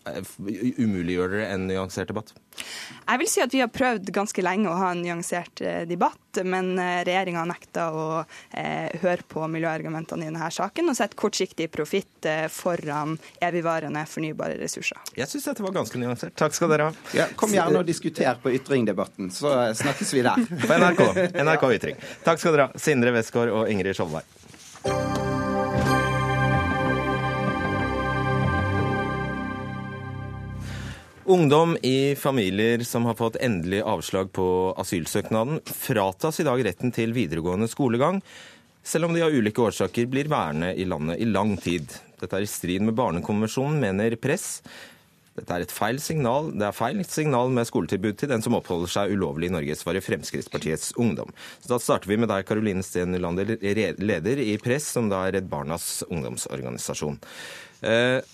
umuliggjør 0.79 1.35
dere 1.35 1.49
en 1.55 1.67
nyansert 1.69 2.11
debatt? 2.13 2.33
Jeg 2.59 3.21
vil 3.23 3.31
si 3.31 3.43
at 3.43 3.55
vi 3.55 3.61
har 3.63 3.71
prøvd 3.73 4.11
ganske 4.15 4.43
lenge 4.45 4.71
å 4.71 4.77
ha 4.79 4.91
en 4.93 5.03
nyansert 5.05 5.63
eh, 5.65 5.83
debatt, 5.89 6.41
men 6.45 6.75
regjeringa 6.79 7.43
har 7.43 7.49
nekta 7.51 7.87
å 7.91 8.07
eh, 8.51 8.89
høre 9.03 9.25
på 9.29 9.47
miljøargumentene 9.51 10.27
i 10.27 10.31
denne 10.31 10.51
saken 10.55 10.93
og 10.93 10.99
sette 10.99 11.19
kortsiktig 11.19 11.71
profitt 11.75 12.29
eh, 12.29 12.47
foran 12.53 13.17
evigvarende 13.43 14.05
fornybare 14.11 14.59
ressurser. 14.61 15.01
Jeg 15.19 15.31
syns 15.31 15.49
dette 15.51 15.65
var 15.65 15.77
ganske 15.79 16.01
nyansert. 16.01 16.37
Takk 16.39 16.57
skal 16.57 16.75
dere 16.75 16.91
ha. 16.91 16.97
Ja, 17.17 17.29
kom 17.39 17.55
gjerne 17.55 17.83
og 17.83 17.89
diskuter 17.89 18.41
på 18.43 18.53
Ytringdebatten, 18.59 19.33
så 19.35 19.55
snakkes 19.79 20.15
vi 20.17 20.27
der. 20.27 20.45
På 20.67 20.81
NRK. 20.83 21.05
NRK 21.39 21.71
Ytring. 21.79 22.03
Takk 22.27 22.43
skal 22.43 22.57
dere 22.57 22.69
ha, 22.69 22.83
Sindre 22.83 23.15
Westgård 23.17 23.55
og 23.55 23.73
Ingrid 23.73 23.99
Skjoldberg. 23.99 25.18
Ungdom 31.29 31.77
i 31.83 32.17
familier 32.17 32.81
som 32.89 33.05
har 33.05 33.15
fått 33.15 33.37
endelig 33.37 33.83
avslag 33.85 34.31
på 34.33 34.73
asylsøknaden, 34.81 35.59
fratas 35.67 36.39
i 36.41 36.47
dag 36.49 36.63
retten 36.65 36.89
til 36.97 37.13
videregående 37.13 37.69
skolegang, 37.69 38.23
selv 38.81 39.11
om 39.11 39.13
de 39.13 39.27
av 39.27 39.37
ulike 39.37 39.61
årsaker 39.61 40.09
blir 40.09 40.31
værende 40.33 40.71
i 40.73 40.87
landet 40.89 41.21
i 41.21 41.27
lang 41.29 41.53
tid. 41.61 41.93
Dette 42.17 42.39
er 42.39 42.47
i 42.47 42.49
strid 42.49 42.87
med 42.87 42.97
Barnekonvensjonen, 42.97 43.77
mener 43.83 44.17
Press. 44.17 44.63
Dette 45.37 45.53
er 45.53 45.67
et 45.67 45.75
feil 45.77 46.01
signal. 46.01 46.49
Det 46.57 46.65
er 46.65 46.79
feil 46.81 47.05
signal 47.05 47.53
med 47.53 47.69
skoletilbud 47.69 48.17
til 48.17 48.33
den 48.33 48.47
som 48.49 48.57
oppholder 48.57 48.95
seg 48.95 49.13
ulovlig 49.13 49.53
i 49.53 49.57
Norge, 49.59 49.77
svarer 49.77 50.09
Fremskrittspartiets 50.09 50.95
Ungdom. 50.97 51.37
Så 51.61 51.75
Da 51.75 51.83
starter 51.91 52.09
vi 52.09 52.17
med 52.17 52.33
deg, 52.33 52.49
Karoline 52.49 52.81
Steen 52.83 53.13
Nylander, 53.13 53.59
leder 54.01 54.41
i 54.49 54.57
Press, 54.57 54.89
som 54.97 55.13
da 55.13 55.27
er 55.27 55.37
Redd 55.37 55.53
Barnas 55.53 56.01
ungdomsorganisasjon. 56.09 57.21
Eh, 57.85 58.25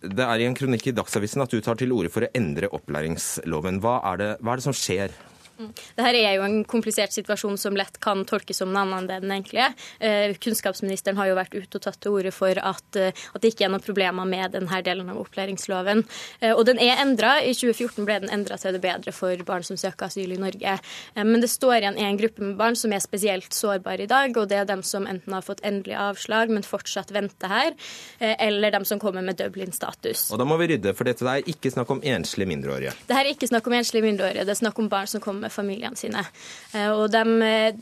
det 0.00 0.24
er 0.24 0.40
i 0.40 0.46
en 0.48 0.56
kronikk 0.56 0.86
i 0.88 0.94
Dagsavisen 0.96 1.42
at 1.44 1.52
du 1.52 1.60
tar 1.60 1.76
til 1.80 1.92
orde 1.92 2.08
for 2.12 2.24
å 2.24 2.30
endre 2.36 2.70
opplæringsloven. 2.72 3.82
Hva 3.84 3.98
er 4.12 4.20
det, 4.20 4.30
hva 4.40 4.54
er 4.54 4.60
det 4.60 4.64
som 4.64 4.76
skjer? 4.76 5.12
Mm. 5.60 5.72
Dette 5.98 6.10
er 6.16 6.36
jo 6.38 6.44
en 6.46 6.62
komplisert 6.68 7.12
situasjon 7.12 7.58
som 7.60 7.76
lett 7.76 7.98
kan 8.02 8.22
tolkes 8.28 8.62
som 8.62 8.70
noe 8.72 8.86
annet 8.86 9.12
enn 9.18 9.26
den 9.26 9.34
egentlig 9.34 9.60
er. 9.66 9.74
Eh, 10.00 10.32
kunnskapsministeren 10.40 11.18
har 11.20 11.28
jo 11.28 11.36
vært 11.36 11.56
ute 11.56 11.76
og 11.76 11.84
tatt 11.84 11.98
til 12.00 12.16
orde 12.16 12.32
for 12.32 12.56
at, 12.56 12.86
eh, 12.96 13.12
at, 13.12 13.40
det 13.42 13.52
ikke 13.52 13.66
er 13.68 13.72
noen 13.74 13.84
problemer 13.84 14.28
med 14.28 14.54
denne 14.56 14.80
delen 14.86 15.10
av 15.12 15.20
opplæringsloven. 15.20 16.04
Eh, 16.40 16.54
og 16.54 16.64
den 16.68 16.80
er 16.80 17.02
endra. 17.04 17.36
I 17.44 17.52
2014 17.56 18.08
ble 18.08 18.20
den 18.24 18.32
endra 18.32 18.56
til 18.60 18.76
det 18.76 18.82
bedre 18.84 19.12
for 19.12 19.36
barn 19.46 19.66
som 19.66 19.76
søker 19.80 20.08
asyl 20.08 20.32
i 20.32 20.40
Norge. 20.40 20.78
Men 21.16 21.40
det 21.42 21.50
står 21.52 21.80
igjen 21.80 21.98
en 22.00 22.18
gruppe 22.20 22.44
med 22.44 22.56
barn 22.56 22.76
som 22.78 22.92
er 22.92 23.02
spesielt 23.04 23.52
sårbare 23.54 24.06
i 24.06 24.10
dag, 24.10 24.36
og 24.36 24.48
det 24.48 24.60
er 24.60 24.68
dem 24.68 24.82
som 24.86 25.06
enten 25.08 25.34
har 25.34 25.44
fått 25.44 25.60
endelig 25.66 25.96
avslag, 26.00 26.52
men 26.52 26.64
fortsatt 26.66 27.12
venter 27.12 27.50
her, 27.50 27.76
eller 28.20 28.72
dem 28.72 28.84
som 28.88 29.00
kommer 29.02 29.24
med 29.24 29.38
Dublin-status. 29.40 30.28
Og 30.32 30.40
da 30.40 30.46
må 30.48 30.56
vi 30.60 30.70
rydde, 30.72 30.94
for 30.96 31.08
dette 31.08 31.26
er 31.26 31.46
ikke 31.50 31.72
snakk 31.72 31.90
om 31.92 32.02
enslige 32.04 32.48
mindreårige. 32.50 32.94
Det 33.08 33.16
her 33.16 33.26
er 33.26 33.34
ikke 33.34 33.50
snakk 33.50 33.66
om 33.68 33.76
enslige 33.76 34.06
mindreårige, 34.06 34.46
det 34.46 34.54
er 34.54 34.60
snakk 34.62 34.78
om 34.80 34.90
barn 34.92 35.10
som 35.10 35.22
kommer 35.24 35.49
med 35.50 35.54
familiene 35.54 35.98
sine. 35.98 36.24
Eh, 36.72 36.90
og 36.90 37.10
de, 37.10 37.24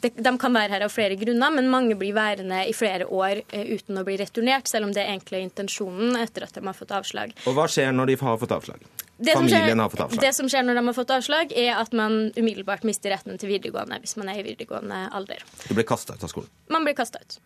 de, 0.00 0.12
de, 0.16 0.34
kan 0.40 0.54
være 0.54 0.74
her 0.74 0.86
av 0.86 0.92
flere 0.92 1.18
grunner, 1.20 1.52
men 1.54 1.70
mange 1.70 1.96
blir 1.98 2.16
værende 2.16 2.64
i 2.68 2.74
flere 2.76 3.06
år 3.06 3.42
eh, 3.52 3.74
uten 3.76 4.00
å 4.00 4.06
bli 4.06 4.16
returnert, 4.20 4.68
selv 4.70 4.88
om 4.88 4.94
det 4.94 5.04
er 5.04 5.12
egentlig 5.12 5.44
intensjonen 5.46 6.16
etter 6.20 6.48
at 6.48 6.56
de 6.56 6.64
har 6.64 6.76
fått 6.76 6.94
avslag. 6.96 7.36
Og 7.46 7.58
hva 7.58 7.68
skjer 7.70 7.92
når 7.92 8.12
de 8.12 8.18
har 8.22 8.40
fått 8.40 8.56
avslag? 8.56 8.88
Det 9.18 9.34
som, 9.34 9.48
skjer, 9.50 10.20
det 10.22 10.30
som 10.36 10.46
skjer 10.46 10.62
når 10.62 10.78
de 10.78 10.82
har 10.86 10.94
fått 10.94 11.10
avslag, 11.10 11.52
er 11.58 11.72
at 11.74 11.94
man 11.96 12.28
umiddelbart 12.36 12.84
mister 12.86 13.10
retten 13.10 13.34
til 13.40 13.50
videregående 13.50 13.98
hvis 13.98 14.14
man 14.20 14.30
er 14.30 14.38
i 14.38 14.44
videregående 14.46 15.08
alder. 15.10 15.42
Du 15.66 15.72
blir 15.74 15.88
kasta 15.88 16.14
ut 16.14 16.22
av 16.22 16.30
skolen? 16.30 16.52
Man 16.70 16.86
blir 16.86 16.94
kasta 16.98 17.18
ut. 17.18 17.40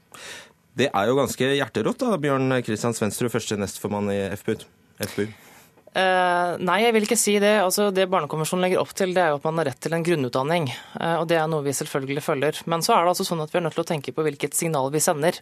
Det 0.77 0.91
er 0.93 1.09
jo 1.09 1.16
ganske 1.16 1.49
hjerterått, 1.57 2.05
da, 2.05 2.18
Bjørn 2.20 2.59
Kristian 2.64 2.97
Svendsrud, 2.97 3.33
første 3.33 3.57
nestformann 3.61 4.12
i 4.12 4.20
FPU. 4.37 4.61
FPU. 5.01 5.27
Uh, 5.93 6.57
nei, 6.64 6.78
jeg 6.86 6.95
vil 6.97 7.05
ikke 7.05 7.20
si 7.20 7.34
det. 7.43 7.53
Altså, 7.61 7.90
det 7.93 8.09
Barnekonvensjonen 8.12 8.64
legger 8.64 8.80
opp 8.80 8.95
til, 8.97 9.12
det 9.12 9.20
er 9.20 9.32
jo 9.34 9.40
at 9.43 9.47
man 9.49 9.61
har 9.61 9.68
rett 9.68 9.80
til 9.84 9.93
en 9.93 10.05
grunnutdanning. 10.07 10.70
Uh, 10.97 11.18
og 11.20 11.26
Det 11.28 11.36
er 11.36 11.49
noe 11.53 11.66
vi 11.66 11.74
selvfølgelig 11.76 12.24
følger. 12.24 12.61
Men 12.72 12.84
så 12.84 12.97
er 12.97 13.05
det 13.05 13.12
altså 13.12 13.26
sånn 13.28 13.43
at 13.45 13.53
vi 13.53 13.61
er 13.61 13.66
nødt 13.66 13.76
til 13.76 13.84
å 13.84 13.90
tenke 13.90 14.14
på 14.16 14.24
hvilket 14.24 14.57
signal 14.57 14.88
vi 14.95 15.03
sender. 15.05 15.36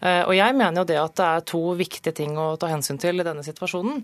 Uh, 0.00 0.24
og 0.28 0.34
jeg 0.36 0.56
mener 0.56 0.82
jo 0.82 0.88
det 0.88 0.98
at 1.00 1.14
det 1.16 1.28
er 1.28 1.46
to 1.48 1.62
viktige 1.76 2.12
ting 2.16 2.36
å 2.40 2.54
ta 2.60 2.68
hensyn 2.68 3.00
til 3.00 3.20
i 3.20 3.24
denne 3.24 3.44
situasjonen. 3.44 4.02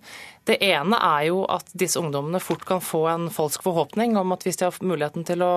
Det 0.49 0.57
ene 0.65 1.01
er 1.11 1.27
jo 1.29 1.43
at 1.53 1.69
disse 1.77 2.01
ungdommene 2.01 2.41
fort 2.41 2.65
kan 2.69 2.81
få 2.85 3.05
en 3.13 3.29
falsk 3.33 3.65
forhåpning 3.65 4.17
om 4.21 4.33
at 4.37 4.49
hvis 4.49 4.61
de 4.61 4.69
har 4.69 4.81
muligheten 4.81 5.29
til 5.29 5.45
å 5.45 5.55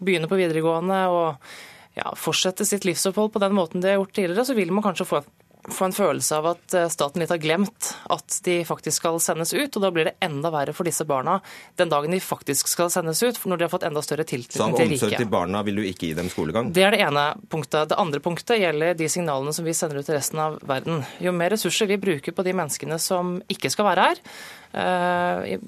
begynne 0.00 0.28
på 0.28 0.40
videregående 0.40 1.02
og 1.12 1.52
ja, 1.98 2.12
fortsette 2.16 2.64
sitt 2.64 2.86
livsopphold 2.88 3.32
på 3.34 3.44
den 3.44 3.56
måten 3.56 3.84
de 3.84 3.92
har 3.92 4.00
gjort 4.00 4.16
tidligere, 4.16 4.46
så 4.48 4.56
vil 4.56 4.72
man 4.72 4.84
kanskje 4.84 5.08
få 5.08 5.22
få 5.68 5.88
en 5.88 5.94
følelse 5.94 6.36
av 6.38 6.46
at 6.54 6.74
eh, 6.76 6.88
staten 6.92 7.22
litt 7.22 7.32
har 7.32 7.40
glemt 7.42 7.90
at 8.12 8.38
de 8.46 8.60
faktisk 8.68 9.02
skal 9.02 9.18
sendes 9.22 9.52
ut. 9.54 9.76
Og 9.76 9.82
da 9.84 9.90
blir 9.94 10.08
det 10.10 10.14
enda 10.24 10.52
verre 10.52 10.74
for 10.76 10.88
disse 10.88 11.04
barna 11.08 11.38
den 11.80 11.92
dagen 11.92 12.14
de 12.14 12.20
faktisk 12.22 12.70
skal 12.70 12.90
sendes 12.92 13.22
ut, 13.22 13.40
når 13.44 13.60
de 13.60 13.66
har 13.66 13.72
fått 13.72 13.86
enda 13.88 14.02
større 14.04 14.26
Så 14.28 14.62
av 14.62 14.72
Så 14.72 14.80
til 14.80 14.94
omsorg 14.94 15.16
til 15.16 15.30
barna 15.30 15.62
vil 15.66 15.80
du 15.80 15.84
ikke 15.86 16.10
gi 16.10 16.14
dem 16.18 16.30
skolegang? 16.32 16.72
Det 16.72 16.84
er 16.86 16.96
det 16.96 17.02
ene 17.06 17.26
punktet. 17.50 17.90
Det 17.90 17.98
andre 18.00 18.22
punktet 18.24 18.62
gjelder 18.62 18.94
de 18.94 19.08
signalene 19.08 19.52
som 19.56 19.66
vi 19.66 19.74
sender 19.76 20.00
ut 20.00 20.08
til 20.08 20.18
resten 20.18 20.40
av 20.42 20.60
verden. 20.66 21.04
Jo 21.20 21.34
mer 21.36 21.54
ressurser 21.54 21.90
vi 21.90 22.00
bruker 22.00 22.36
på 22.36 22.46
de 22.46 22.56
menneskene 22.56 22.98
som 23.02 23.38
ikke 23.50 23.72
skal 23.72 23.90
være 23.90 24.08
her, 24.08 24.24
eh, 24.72 25.58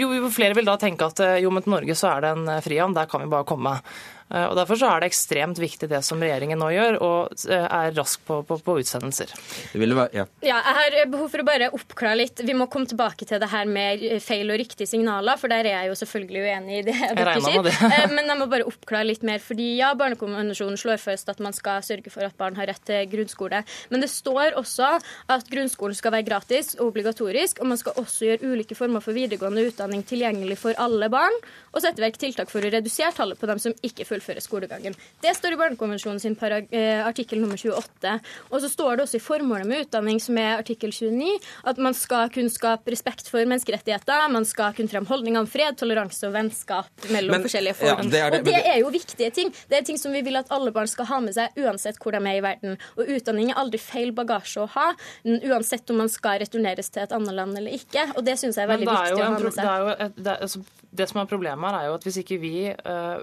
jo, 0.00 0.10
flere 0.34 0.56
vil 0.58 0.68
da 0.68 0.76
tenke 0.80 1.06
at 1.06 1.22
eh, 1.24 1.38
jo, 1.44 1.52
men 1.54 1.64
til 1.64 1.76
Norge 1.76 1.98
så 1.98 2.14
er 2.16 2.24
det 2.24 2.34
en 2.34 2.52
frihavn, 2.64 2.96
der 2.96 3.10
kan 3.10 3.24
vi 3.24 3.32
bare 3.32 3.48
komme. 3.48 3.78
Eh, 4.34 4.46
Og 4.50 4.56
Derfor 4.58 4.78
så 4.80 4.88
er 4.90 5.04
det 5.04 5.10
ekstremt 5.12 5.58
viktig 5.62 5.86
det 5.90 6.00
som 6.06 6.18
regjeringen 6.22 6.58
nå 6.58 6.68
gjør, 6.74 6.96
og 7.06 7.34
eh, 7.46 7.66
er 7.68 7.94
rask 7.94 8.22
på, 8.26 8.40
på, 8.48 8.58
på 8.66 8.74
utsendelser. 8.82 9.30
Det 9.72 9.78
ville 9.78 9.94
være, 9.94 10.10
ja. 10.18 10.24
Ja, 10.42 10.56
jeg 10.66 10.74
har 10.98 11.10
behov 11.12 11.30
for 11.30 11.42
å 11.44 11.46
bare 11.46 11.68
oppklare 11.76 12.18
litt. 12.18 12.42
Vi 12.44 12.56
må 12.58 12.66
komme 12.72 12.90
tilbake 12.90 13.28
til 13.30 13.38
det 13.42 13.50
her 13.52 13.68
med 13.70 14.02
feil 14.24 14.50
og 14.50 14.58
riktige 14.58 14.88
signaler, 14.90 15.38
for 15.38 15.52
der 15.52 15.68
er 15.70 15.78
jeg 15.84 15.92
jo 15.92 15.98
selvfølgelig 16.02 16.42
uenig 16.48 16.80
i 16.80 16.82
det 16.88 16.96
dere 16.98 17.28
regner 17.30 17.46
sier. 17.46 17.62
med 17.62 17.70
det. 17.70 17.92
Eh, 18.00 18.10
Men 18.16 18.32
jeg 18.32 18.40
må 18.42 18.48
bare 18.50 18.66
oppklare 18.68 19.06
litt 19.06 19.22
mer, 19.26 19.38
fordi 19.44 19.68
ja, 19.78 19.92
Barnekonvensjonen 19.94 20.80
slår 20.80 20.98
først 21.04 21.30
at 21.30 21.38
man 21.44 21.54
skal 21.54 21.84
sørge 21.86 22.10
for 22.10 22.26
at 22.26 22.34
barn 22.40 22.58
har 22.58 22.66
rett 22.72 22.82
til 22.90 23.06
grunnskole. 23.14 23.62
Men 23.94 24.02
det 24.02 24.10
står 24.10 24.58
også 24.58 24.90
at 25.30 25.46
grunnskolen 25.52 25.94
skal 25.94 26.14
være 26.16 26.26
gratis 26.26 26.74
og 26.80 26.88
obligatorisk, 26.90 27.60
og 27.62 27.70
man 27.70 27.78
skal 27.80 27.94
også 28.02 28.26
gjøre 28.32 28.50
ulike 28.54 28.74
former 28.78 29.04
for 29.04 29.14
videregående 29.14 29.68
utdanning 29.70 30.02
tilgjengelig 30.08 30.58
for 30.58 30.74
alle 30.82 31.06
barn, 31.12 31.38
og 31.74 31.82
sette 31.84 32.02
i 32.02 32.06
verk 32.08 32.18
tiltak 32.18 32.50
for 32.50 32.64
å 32.64 32.70
redusere 32.72 33.12
tallet 33.14 33.38
på 33.38 33.46
dem 33.50 33.60
som 33.62 33.72
ikke 33.84 34.02
fullfører 34.08 34.23
skolegangen. 34.44 34.94
Det 35.22 35.34
står 35.36 35.52
i 35.52 35.56
Barnekonvensjonen 35.60 36.20
sin 36.20 36.36
eh, 36.70 37.06
artikkel 37.06 37.40
nummer 37.40 37.56
28. 37.56 38.20
Og 38.50 38.60
så 38.60 38.68
står 38.68 38.96
det 38.96 39.02
også 39.06 39.16
i 39.16 39.22
formålet 39.24 39.66
med 39.66 39.84
utdanning, 39.86 40.20
som 40.20 40.38
er 40.38 40.58
artikkel 40.58 40.90
29, 40.92 41.38
at 41.64 41.78
man 41.78 41.94
skal 41.94 42.28
kunne 42.30 42.50
skape 42.50 42.90
respekt 42.90 43.28
for 43.28 43.44
menneskerettigheter, 43.44 44.28
man 44.32 44.44
skal 44.44 44.72
kunne 44.74 44.88
fremme 44.88 45.06
holdninger 45.06 45.40
om 45.40 45.46
fred, 45.46 45.76
toleranse 45.76 46.26
og 46.28 46.32
vennskap 46.34 46.88
mellom 47.10 47.30
Men- 47.36 47.42
forskjellige 47.44 47.74
ja, 47.84 47.96
det 47.96 48.10
det, 48.10 48.22
og 48.24 48.30
det 48.32 48.44
det- 48.44 48.66
er 48.66 48.78
jo 48.80 48.90
viktige 48.90 49.30
ting. 49.32 49.50
Det 49.68 49.78
er 49.78 49.82
ting 49.82 49.98
som 49.98 50.12
vi 50.12 50.22
vil 50.22 50.36
at 50.36 50.50
alle 50.50 50.70
barn 50.72 50.86
skal 50.86 51.06
ha 51.06 51.20
med 51.20 51.34
seg, 51.34 51.50
uansett 51.56 51.98
hvor 51.98 52.12
de 52.12 52.18
er 52.18 52.38
i 52.38 52.40
verden. 52.40 52.78
Og 52.96 53.06
utdanning 53.06 53.50
er 53.50 53.54
aldri 53.60 53.78
feil 53.78 54.12
bagasje 54.12 54.62
å 54.62 54.68
ha, 54.68 54.92
uansett 55.24 55.90
om 55.90 55.96
man 55.98 56.08
skal 56.08 56.38
returneres 56.40 56.90
til 56.90 57.02
et 57.02 57.12
annet 57.12 57.34
land 57.34 57.56
eller 57.58 57.72
ikke. 57.72 58.16
Og 58.16 58.24
det 58.24 58.38
syns 58.38 58.56
jeg 58.56 58.64
er 58.64 58.68
veldig 58.76 58.86
det 58.86 58.94
viktig 58.94 59.14
å 59.14 59.24
ha 59.24 59.30
med 59.30 59.42
Det, 59.44 59.52
seg. 59.54 59.64
er 59.64 59.78
jo 59.78 59.88
et, 60.06 60.16
det, 60.24 60.36
altså, 60.40 60.64
det 60.94 61.08
som 61.10 61.20
er 61.20 61.26
problemet 61.26 61.70
her, 61.70 61.80
er 61.80 61.86
jo 61.90 61.94
at 61.94 62.04
hvis 62.04 62.18
ikke 62.22 62.40
vi 62.40 62.54
eh, 62.70 63.18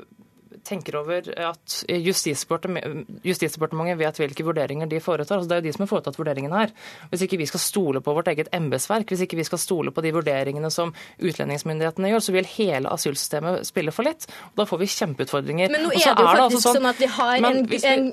tenker 0.68 0.95
over 0.99 1.30
at 1.38 1.78
Justisdepartementet 1.91 3.97
vet 3.99 4.20
hvilke 4.22 4.43
vurderinger 4.45 4.88
de 4.89 4.99
foretar. 5.03 5.38
Altså, 5.39 5.49
det 5.49 5.55
er 5.57 5.62
jo 5.62 5.68
de 5.68 5.74
som 5.76 5.84
har 5.86 5.89
foretatt 5.91 6.18
vurderingen 6.20 6.53
her. 6.55 6.70
Hvis 7.12 7.24
ikke 7.26 7.39
vi 7.41 7.47
skal 7.49 7.62
stole 7.64 7.99
på 8.03 8.14
vårt 8.18 8.30
eget 8.32 8.49
embetsverk, 8.55 9.07
hvis 9.12 9.24
ikke 9.26 9.39
vi 9.39 9.45
skal 9.47 9.62
stole 9.62 9.93
på 9.95 10.03
de 10.05 10.12
vurderingene 10.16 10.70
som 10.74 10.93
utlendingsmyndighetene 11.22 12.12
gjør, 12.14 12.24
så 12.26 12.36
vil 12.36 12.49
hele 12.55 12.91
asylsystemet 12.93 13.68
spille 13.70 13.93
for 13.95 14.03
litt. 14.07 14.24
Og 14.51 14.55
da 14.62 14.68
får 14.70 14.82
vi 14.84 14.89
kjempeutfordringer. 14.95 15.68
Men 15.74 15.82
nå 15.88 15.93
er 15.95 15.97
det 15.97 16.26
jo 16.26 16.28
altså 16.28 16.62
faktisk 16.62 16.70
sånn, 16.70 16.89
at 16.91 17.01
vi 17.01 17.09
har 17.18 17.36
en, 17.51 17.59
vi- 17.72 17.82
en, 17.91 18.03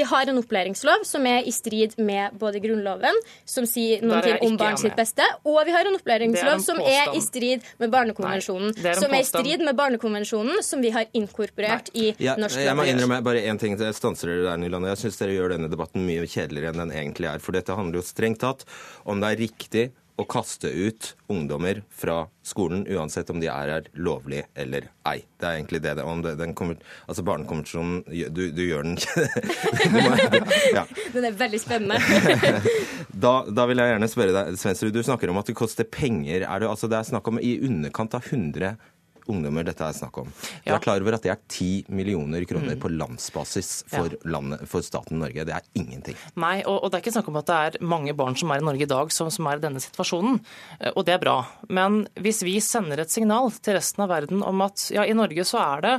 vi 0.00 0.04
har 0.12 0.24
en 0.32 0.40
opplæringslov 0.42 1.00
som 1.08 1.22
er 1.30 1.40
i 1.46 1.54
strid 1.54 1.96
med 1.98 2.36
både 2.40 2.56
Grunnloven, 2.64 3.16
som 3.48 3.64
sier 3.68 4.04
noen 4.04 4.22
ting 4.26 4.38
om 4.50 4.58
barn 4.60 4.78
sitt 4.80 4.96
beste, 4.98 5.24
og 5.44 5.60
vi 5.66 5.72
har 5.76 5.84
en 5.88 5.98
opplæringslov 5.98 6.56
er 6.60 6.64
som 6.66 6.78
er 6.82 7.12
i 7.16 7.20
strid 7.24 7.64
med 7.82 7.88
Barnekonvensjonen. 7.92 8.72
Nei, 8.76 8.90
er 8.92 9.00
som 9.00 9.12
er 9.14 9.22
i 9.24 9.28
strid 9.28 9.60
med 9.66 9.74
Barnekonvensjonen, 9.78 10.62
som 10.66 10.78
vi 10.84 10.90
har 10.94 11.04
inkorporert 11.16 11.90
i 11.96 12.12
Ja, 12.22 12.36
norsk 12.40 12.60
jeg 12.60 12.76
må 12.78 12.86
innrømme 12.88 13.22
bare 13.26 13.44
én 13.48 13.60
ting. 13.60 13.76
Jeg 13.80 13.96
stanser 13.96 14.32
dere 14.32 14.48
der, 14.50 14.62
Nyland. 14.62 14.88
Jeg 14.92 15.02
syns 15.04 15.20
dere 15.20 15.36
gjør 15.36 15.56
denne 15.56 15.70
debatten 15.72 16.04
mye 16.06 16.26
kjedeligere 16.28 16.74
enn 16.74 16.84
den 16.86 16.96
egentlig 16.96 17.30
er. 17.32 17.44
For 17.44 17.56
dette 17.56 17.76
handler 17.76 18.02
jo 18.02 18.08
strengt 18.08 18.42
tatt 18.44 18.66
om 19.08 19.22
det 19.22 19.32
er 19.32 19.42
riktig 19.46 19.86
å 20.16 20.24
kaste 20.24 20.70
ut 20.72 21.10
ungdommer 21.28 21.82
fra 21.92 22.22
skolen, 22.46 22.86
uansett 22.88 23.28
om 23.32 23.40
de 23.42 23.50
er 23.52 23.72
her 23.74 23.88
lovlig 24.00 24.42
eller 24.56 24.88
ei. 25.08 25.18
Det 25.36 25.48
er 25.48 25.58
egentlig 25.58 25.82
det. 25.84 25.96
det 25.98 26.06
om 26.08 26.22
det, 26.24 26.36
den 26.40 26.54
kommer, 26.56 26.78
altså 27.04 27.24
Barnekonvensjonen, 27.26 28.00
du, 28.32 28.46
du 28.56 28.62
gjør 28.64 28.86
den 28.86 28.96
ja. 30.78 30.86
Den 31.12 31.28
er 31.28 31.36
veldig 31.36 31.62
spennende. 31.62 32.00
Da, 33.16 33.46
da 33.48 33.64
vil 33.64 33.80
jeg 33.80 33.88
gjerne 33.88 34.08
spørre 34.12 34.32
deg, 34.34 34.56
Svensrud, 34.60 34.92
du 34.92 35.00
snakker 35.00 35.30
om 35.32 35.38
at 35.40 35.48
det 35.48 35.54
koster 35.56 35.86
penger. 35.88 36.42
Er 36.44 36.60
det, 36.60 36.68
altså 36.68 36.84
det 36.90 36.98
er 36.98 37.06
snakk 37.08 37.30
om 37.30 37.38
i 37.40 37.54
underkant 37.64 38.12
av 38.18 38.26
100 38.28 38.74
ungdommer 39.28 39.64
dette 39.66 39.84
er 39.84 39.92
snakk 39.96 40.18
om. 40.22 40.30
Du 40.30 40.70
Ja. 40.70 40.74
er 40.76 40.80
klar 40.84 41.00
over 41.00 41.14
at 41.14 41.22
det 41.22 41.30
er 41.32 41.38
10 41.48 41.84
millioner 41.88 42.44
kroner 42.44 42.74
Mm. 42.76 42.80
på 42.80 42.88
landsbasis 42.96 43.84
for, 43.88 44.08
landet, 44.24 44.66
for 44.68 44.80
staten 44.82 45.18
Norge. 45.18 45.44
Det 45.44 45.54
er 45.54 45.62
ingenting. 45.74 46.16
Nei, 46.36 46.62
og, 46.66 46.82
og 46.84 46.90
det 46.90 46.98
er 46.98 47.04
ikke 47.04 47.14
snakk 47.18 47.28
om 47.28 47.36
at 47.36 47.46
det 47.46 47.56
er 47.80 47.84
mange 47.86 48.14
barn 48.16 48.36
som 48.36 48.50
er 48.50 48.58
i 48.62 48.64
Norge 48.64 48.82
i 48.82 48.90
dag 48.90 49.12
som, 49.12 49.30
som 49.30 49.46
er 49.46 49.56
i 49.56 49.64
denne 49.66 49.80
situasjonen, 49.82 50.40
eh, 50.80 50.92
og 50.96 51.04
det 51.06 51.14
er 51.14 51.18
bra. 51.22 51.36
Men 51.68 52.06
hvis 52.16 52.42
vi 52.46 52.58
sender 52.60 53.00
et 53.00 53.10
signal 53.10 53.50
til 53.60 53.74
resten 53.78 54.02
av 54.02 54.08
verden 54.10 54.42
om 54.42 54.60
at 54.62 54.90
ja, 54.94 55.02
i 55.04 55.12
Norge 55.16 55.44
så 55.44 55.58
er 55.76 55.80
det 55.86 55.94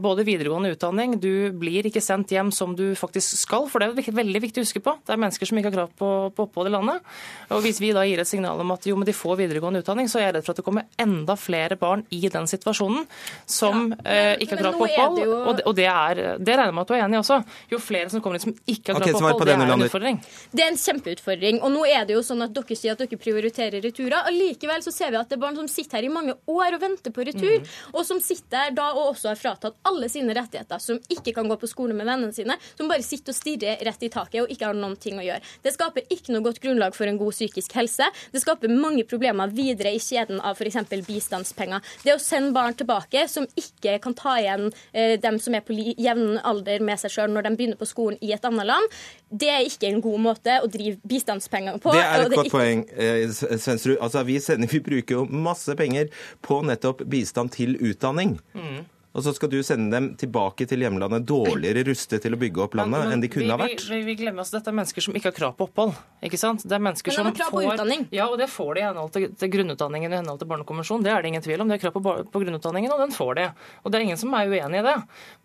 både 0.00 0.24
videregående 0.24 0.70
utdanning, 0.74 1.18
du 1.20 1.50
blir 1.52 1.84
ikke 1.88 2.00
sendt 2.02 2.30
hjem 2.32 2.48
som 2.54 2.74
du 2.78 2.94
faktisk 2.96 3.36
skal, 3.42 3.66
for 3.68 3.78
det 3.84 4.06
er 4.08 4.16
veldig 4.16 4.40
viktig 4.40 4.62
å 4.62 4.64
huske 4.64 4.80
på. 4.84 4.94
Det 5.04 5.12
er 5.12 5.20
mennesker 5.20 5.46
som 5.50 5.58
ikke 5.60 5.68
har 5.70 5.76
krav 5.76 5.90
på, 5.98 6.08
på 6.36 6.46
opphold 6.46 6.70
i 6.70 6.72
landet. 6.72 7.04
Og 7.52 7.60
hvis 7.64 7.80
vi 7.82 7.90
da 7.92 8.02
gir 8.08 8.22
et 8.22 8.28
signal 8.30 8.60
om 8.64 8.72
at 8.74 8.86
jo, 8.88 8.96
men 8.96 9.04
de 9.08 9.12
får 9.16 9.36
videregående 9.42 9.82
utdanning, 9.84 10.08
så 10.08 10.18
er 10.22 10.26
jeg 10.28 10.34
redd 10.38 10.46
for 10.46 10.54
at 10.56 10.62
det 10.62 10.66
kommer 10.66 10.86
enda 11.04 11.36
flere 11.36 11.76
barn 11.80 12.04
i 12.16 12.22
den 12.32 12.48
situasjonen 12.48 13.04
som 13.46 13.92
eh, 14.04 14.34
ikke 14.40 14.56
har 14.56 14.62
krav 14.64 14.78
på 14.80 14.88
er 14.88 14.94
det 14.94 15.04
opphold. 15.04 15.20
jo- 15.24 15.36
Og, 15.48 15.56
det, 15.58 15.66
og 15.68 15.76
det, 15.76 15.86
er, 15.88 16.22
det 16.40 16.56
regner 16.56 16.72
jeg 16.72 16.76
med 16.78 16.82
at 16.86 16.88
du 16.88 16.94
er 16.96 17.04
enig 17.04 17.18
i 17.18 17.22
også. 17.22 17.38
Jo 17.72 17.78
flere 17.82 18.10
som 18.12 18.24
kommer 18.24 18.40
inn 18.40 18.46
som 18.48 18.56
ikke 18.64 18.94
har 18.96 19.00
krav 19.04 19.12
på 19.12 19.20
svar 19.20 19.36
på 19.36 19.36
opphold, 19.36 19.48
det, 19.48 19.58
det 19.58 19.68
er 19.68 19.76
en 19.76 19.86
utfordring. 19.88 20.20
Det 20.52 20.64
er 20.64 20.72
en 20.72 20.80
kjempeutfordring. 20.82 21.60
Og 21.64 21.72
nå 21.76 21.84
er 21.92 22.08
det 22.08 22.16
jo 22.16 22.24
sånn 22.26 22.42
at 22.48 22.56
dere 22.56 22.78
sier 22.78 22.96
at 22.96 23.04
dere 23.04 23.20
prioriterer 23.20 23.84
returer. 23.84 24.18
Allikevel 24.32 24.82
så 24.84 24.92
ser 24.94 25.12
vi 25.14 25.20
at 25.20 25.28
det 25.28 25.38
er 25.38 25.44
barn 25.44 25.56
som 25.60 25.68
sitter 25.70 26.00
her 26.00 26.08
i 26.08 26.12
mange 26.12 26.34
år 26.48 26.78
og 26.78 26.82
venter 26.88 27.12
på 27.14 27.28
retur, 27.28 27.68
og 27.92 28.02
som 28.08 28.20
sitter 28.24 28.48
der 28.58 28.74
da 28.78 28.88
og 28.96 29.12
også 29.12 29.28
har 29.32 29.36
fratatt 29.36 29.56
alle 29.64 30.08
sine 30.08 30.34
rettigheter, 30.34 30.78
som 30.78 30.98
ikke 31.08 31.34
kan 31.34 31.48
gå 31.48 31.56
på 31.60 31.66
skole 31.70 31.94
med 31.96 32.06
vennene 32.06 32.32
sine, 32.32 32.56
som 32.76 32.88
bare 32.88 33.02
sitter 33.02 33.32
og 33.32 33.36
stirrer 33.38 33.82
rett 33.84 34.02
i 34.02 34.08
taket 34.12 34.42
og 34.42 34.52
ikke 34.52 34.66
har 34.66 34.74
noen 34.78 34.96
ting 35.00 35.18
å 35.18 35.24
gjøre. 35.24 35.42
Det 35.64 35.72
skaper 35.74 36.06
ikke 36.08 36.32
noe 36.32 36.42
godt 36.42 36.60
grunnlag 36.62 36.94
for 36.96 37.06
en 37.10 37.18
god 37.18 37.34
psykisk 37.34 37.74
helse. 37.78 38.08
Det 38.32 38.42
skaper 38.42 38.72
mange 38.72 39.04
problemer 39.08 39.50
videre 39.54 39.92
i 39.94 39.98
kjeden 40.02 40.40
av 40.40 40.58
f.eks. 40.58 40.78
bistandspenger. 41.06 41.80
Det 42.04 42.14
å 42.14 42.22
sende 42.22 42.52
barn 42.56 42.74
tilbake 42.78 43.26
som 43.28 43.46
ikke 43.58 43.98
kan 44.04 44.14
ta 44.14 44.38
igjen 44.40 44.68
eh, 44.92 45.16
dem 45.20 45.38
som 45.42 45.54
er 45.54 45.64
på 45.66 45.76
jevn 45.76 46.38
alder 46.46 46.84
med 46.84 47.00
seg 47.00 47.14
sjøl 47.14 47.32
når 47.34 47.48
de 47.48 47.54
begynner 47.58 47.80
på 47.80 47.88
skolen 47.88 48.18
i 48.24 48.32
et 48.34 48.44
annet 48.44 48.68
land, 48.68 48.98
det 49.28 49.50
er 49.52 49.66
ikke 49.66 49.88
en 49.90 50.00
god 50.04 50.22
måte 50.24 50.58
å 50.64 50.68
drive 50.72 50.98
bistandspenger 51.08 51.80
på. 51.82 51.92
Det 51.92 52.04
er 52.04 52.26
et 52.26 52.34
godt 52.34 52.46
ikke- 52.46 52.58
poeng, 52.58 52.84
eh, 52.96 53.28
Svensrud. 53.58 53.98
Altså, 54.00 54.24
vi, 54.24 54.38
sender, 54.40 54.68
vi 54.74 54.80
bruker 54.80 55.20
jo 55.20 55.24
masse 55.26 55.74
penger 55.76 56.08
på 56.42 56.62
nettopp 56.64 57.04
bistand 57.08 57.52
til 57.52 57.76
utdanning. 57.76 58.38
Mm. 58.54 58.86
Og 59.18 59.24
så 59.26 59.32
skal 59.34 59.50
du 59.50 59.58
sende 59.66 59.90
dem 59.90 60.04
tilbake 60.20 60.66
til 60.70 60.78
hjemlandet 60.84 61.24
dårligere 61.26 61.82
rustet 61.88 62.22
til 62.22 62.36
å 62.36 62.38
bygge 62.38 62.62
opp 62.62 62.76
landet 62.78 63.02
Men- 63.02 63.12
enn 63.16 63.20
de 63.24 63.28
kunne 63.32 63.48
kunne 63.48 63.56
ha 63.58 63.66
vært. 63.66 63.82
Vi, 63.90 63.98
vi 64.06 64.14
glemmer 64.20 64.44
oss, 64.44 64.52
Dette 64.54 64.70
er 64.70 64.76
mennesker 64.78 65.02
som 65.02 65.14
ikke 65.18 65.32
har 65.32 65.36
krav 65.36 65.56
på 65.58 65.66
opphold. 65.68 65.94
ikke 66.22 66.38
sant? 66.38 66.62
Det 66.62 66.72
er 66.76 66.82
mennesker 66.84 67.10
Men 67.10 67.16
de 67.16 67.18
som 67.18 67.26
har 67.26 67.36
krav 67.40 67.50
på 67.50 67.62
får, 67.62 67.74
utdanning. 67.74 68.06
Ja, 68.14 68.28
og 68.30 68.38
det 68.38 68.48
får 68.48 68.74
de 68.74 68.80
i 68.80 68.86
henhold 68.86 69.12
til, 69.12 69.28
til 69.34 69.50
grunnutdanningen 69.50 70.12
i 70.12 70.16
henhold 70.20 70.38
til 70.38 70.48
Barnekonvensjonen. 70.48 71.02
Det 71.04 71.12
er 71.12 71.22
det 71.22 71.28
ingen 71.32 71.42
tvil 71.42 71.60
om. 71.60 71.68
De 71.68 71.76
har 71.76 71.82
krav 71.82 71.92
på, 71.98 72.30
på 72.30 72.42
grunnutdanningen, 72.44 72.92
og 72.94 72.98
den 73.02 73.10
får 73.16 73.34
de. 73.40 73.46
Og 73.84 73.90
det 73.92 73.98
er 74.00 74.06
ingen 74.06 74.16
som 74.22 74.34
er 74.38 74.46
uenig 74.54 74.78
i 74.80 74.86
det. 74.86 74.96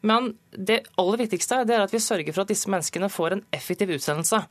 Men 0.03 0.33
det 0.53 0.79
aller 0.97 1.17
viktigste 1.25 1.61
er- 1.61 1.65
det 1.65 1.75
er 1.77 1.81
at 1.87 1.91
vi 1.91 1.97
sørger 1.97 2.33
for 2.33 2.41
at 2.41 2.47
disse 2.53 2.69
menneskene 2.69 3.09
får 3.09 3.31
en 3.39 3.43
effektiv 3.51 3.89
utsendelse. 3.89 4.43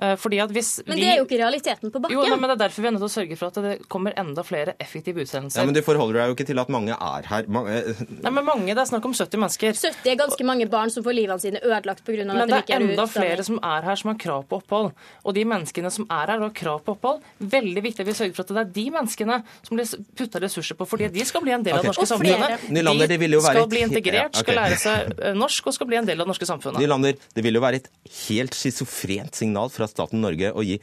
Eh, 0.00 0.16
Fordi 0.16 0.38
at 0.40 0.52
hvis 0.54 0.80
Men 0.86 0.96
det 0.96 1.08
er 1.12 1.18
jo 1.18 1.26
ikke 1.26 1.38
realiteten 1.42 1.90
på 1.92 2.00
bakken. 2.00 2.16
Jo, 2.16 2.22
nei, 2.24 2.36
men 2.40 2.48
Det 2.48 2.56
er 2.56 2.62
derfor 2.68 2.82
vi 2.82 2.88
er 2.88 2.94
nødt 2.94 3.02
til 3.04 3.10
å 3.10 3.12
sørge 3.12 3.36
for 3.36 3.50
at 3.50 3.58
det 3.60 3.88
kommer 3.92 4.14
enda 4.16 4.42
flere 4.46 4.74
effektive 4.80 5.20
utsendelser. 5.20 5.60
Ja, 5.60 5.66
Men 5.66 5.74
du 5.76 5.82
forholder 5.84 6.20
deg 6.20 6.30
jo 6.30 6.36
ikke 6.38 6.46
til 6.48 6.58
at 6.62 6.70
mange 6.72 6.94
er 6.96 7.26
her. 7.28 7.44
Mange, 7.48 7.82
Nei, 8.08 8.30
men 8.30 8.44
mange, 8.44 8.66
Det 8.72 8.78
er 8.78 8.88
snakk 8.88 9.04
om 9.04 9.12
70 9.12 9.36
mennesker. 9.36 9.76
70 9.76 10.10
er 10.12 10.16
ganske 10.16 10.44
mange 10.46 10.68
barn 10.70 10.90
som 10.90 11.04
får 11.04 11.14
livene 11.18 11.40
sine 11.40 11.60
ødelagt 11.60 12.04
pga. 12.04 12.24
Men 12.24 12.40
at 12.40 12.48
det 12.48 12.56
de 12.56 12.62
ikke 12.62 12.74
er 12.74 12.80
er 12.80 12.86
enda 12.86 13.04
utdannet. 13.04 13.12
flere 13.12 13.44
som 13.44 13.60
er 13.62 13.82
her 13.82 13.96
som 13.96 14.08
har 14.10 14.18
krav 14.18 14.46
på 14.48 14.60
opphold. 14.62 14.92
Og 15.24 15.34
de 15.34 15.44
menneskene 15.44 15.90
som 15.92 16.06
er 16.08 16.26
her 16.32 16.36
og 16.40 16.48
har 16.48 16.56
krav 16.56 16.80
på 16.84 16.96
opphold, 16.96 17.20
veldig 17.40 17.82
viktig 17.84 18.00
at 18.00 18.06
vi 18.06 18.16
sørger 18.16 18.34
for 18.34 18.42
at 18.42 18.48
det 18.48 18.56
er 18.64 18.72
de 18.80 18.86
menneskene 18.96 19.42
som 19.68 19.76
blir 19.76 19.86
putta 20.16 20.40
ressurser 20.40 20.74
på, 20.80 20.88
fordi 20.88 21.10
de 21.12 21.24
skal 21.24 21.44
bli 21.44 21.52
en 21.52 21.62
del 21.62 21.76
av 21.76 21.84
det 21.84 21.92
norske 21.92 22.06
Og 22.08 22.12
samfunnet. 22.14 22.70
Nylander, 22.70 23.06
de 23.06 23.18
være 23.20 23.40
skal 23.42 23.68
bli 23.68 23.84
integrert, 23.84 24.36
skal 24.36 24.54
lære 24.54 24.80
seg 24.80 25.12
eh, 25.20 25.34
norsk 25.36 25.66
og 25.66 25.74
skal 25.76 25.86
bli 25.86 26.00
en 26.00 26.08
del 26.08 26.16
av 26.20 26.24
det 26.24 26.32
norske 26.32 26.48
samfunnet. 26.48 26.80
Nylander, 26.80 27.20
det 27.34 27.44
vil 27.44 27.54
jo 27.54 27.60
være 27.60 27.82
et 27.82 27.90
helt 28.28 28.56
schizofrent 28.56 29.36
signal 29.36 29.68
fra 29.68 29.79
staten 29.88 30.20
Norge 30.20 30.50
å 30.52 30.64
gi, 30.66 30.80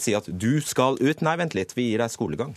si 0.00 0.14
at 0.16 0.28
du 0.28 0.60
skal 0.64 0.98
ut. 1.00 1.24
Nei, 1.24 1.36
vent 1.40 1.54
litt, 1.56 1.74
vi 1.76 1.90
gir 1.90 2.02
deg 2.02 2.12
skolegang. 2.12 2.54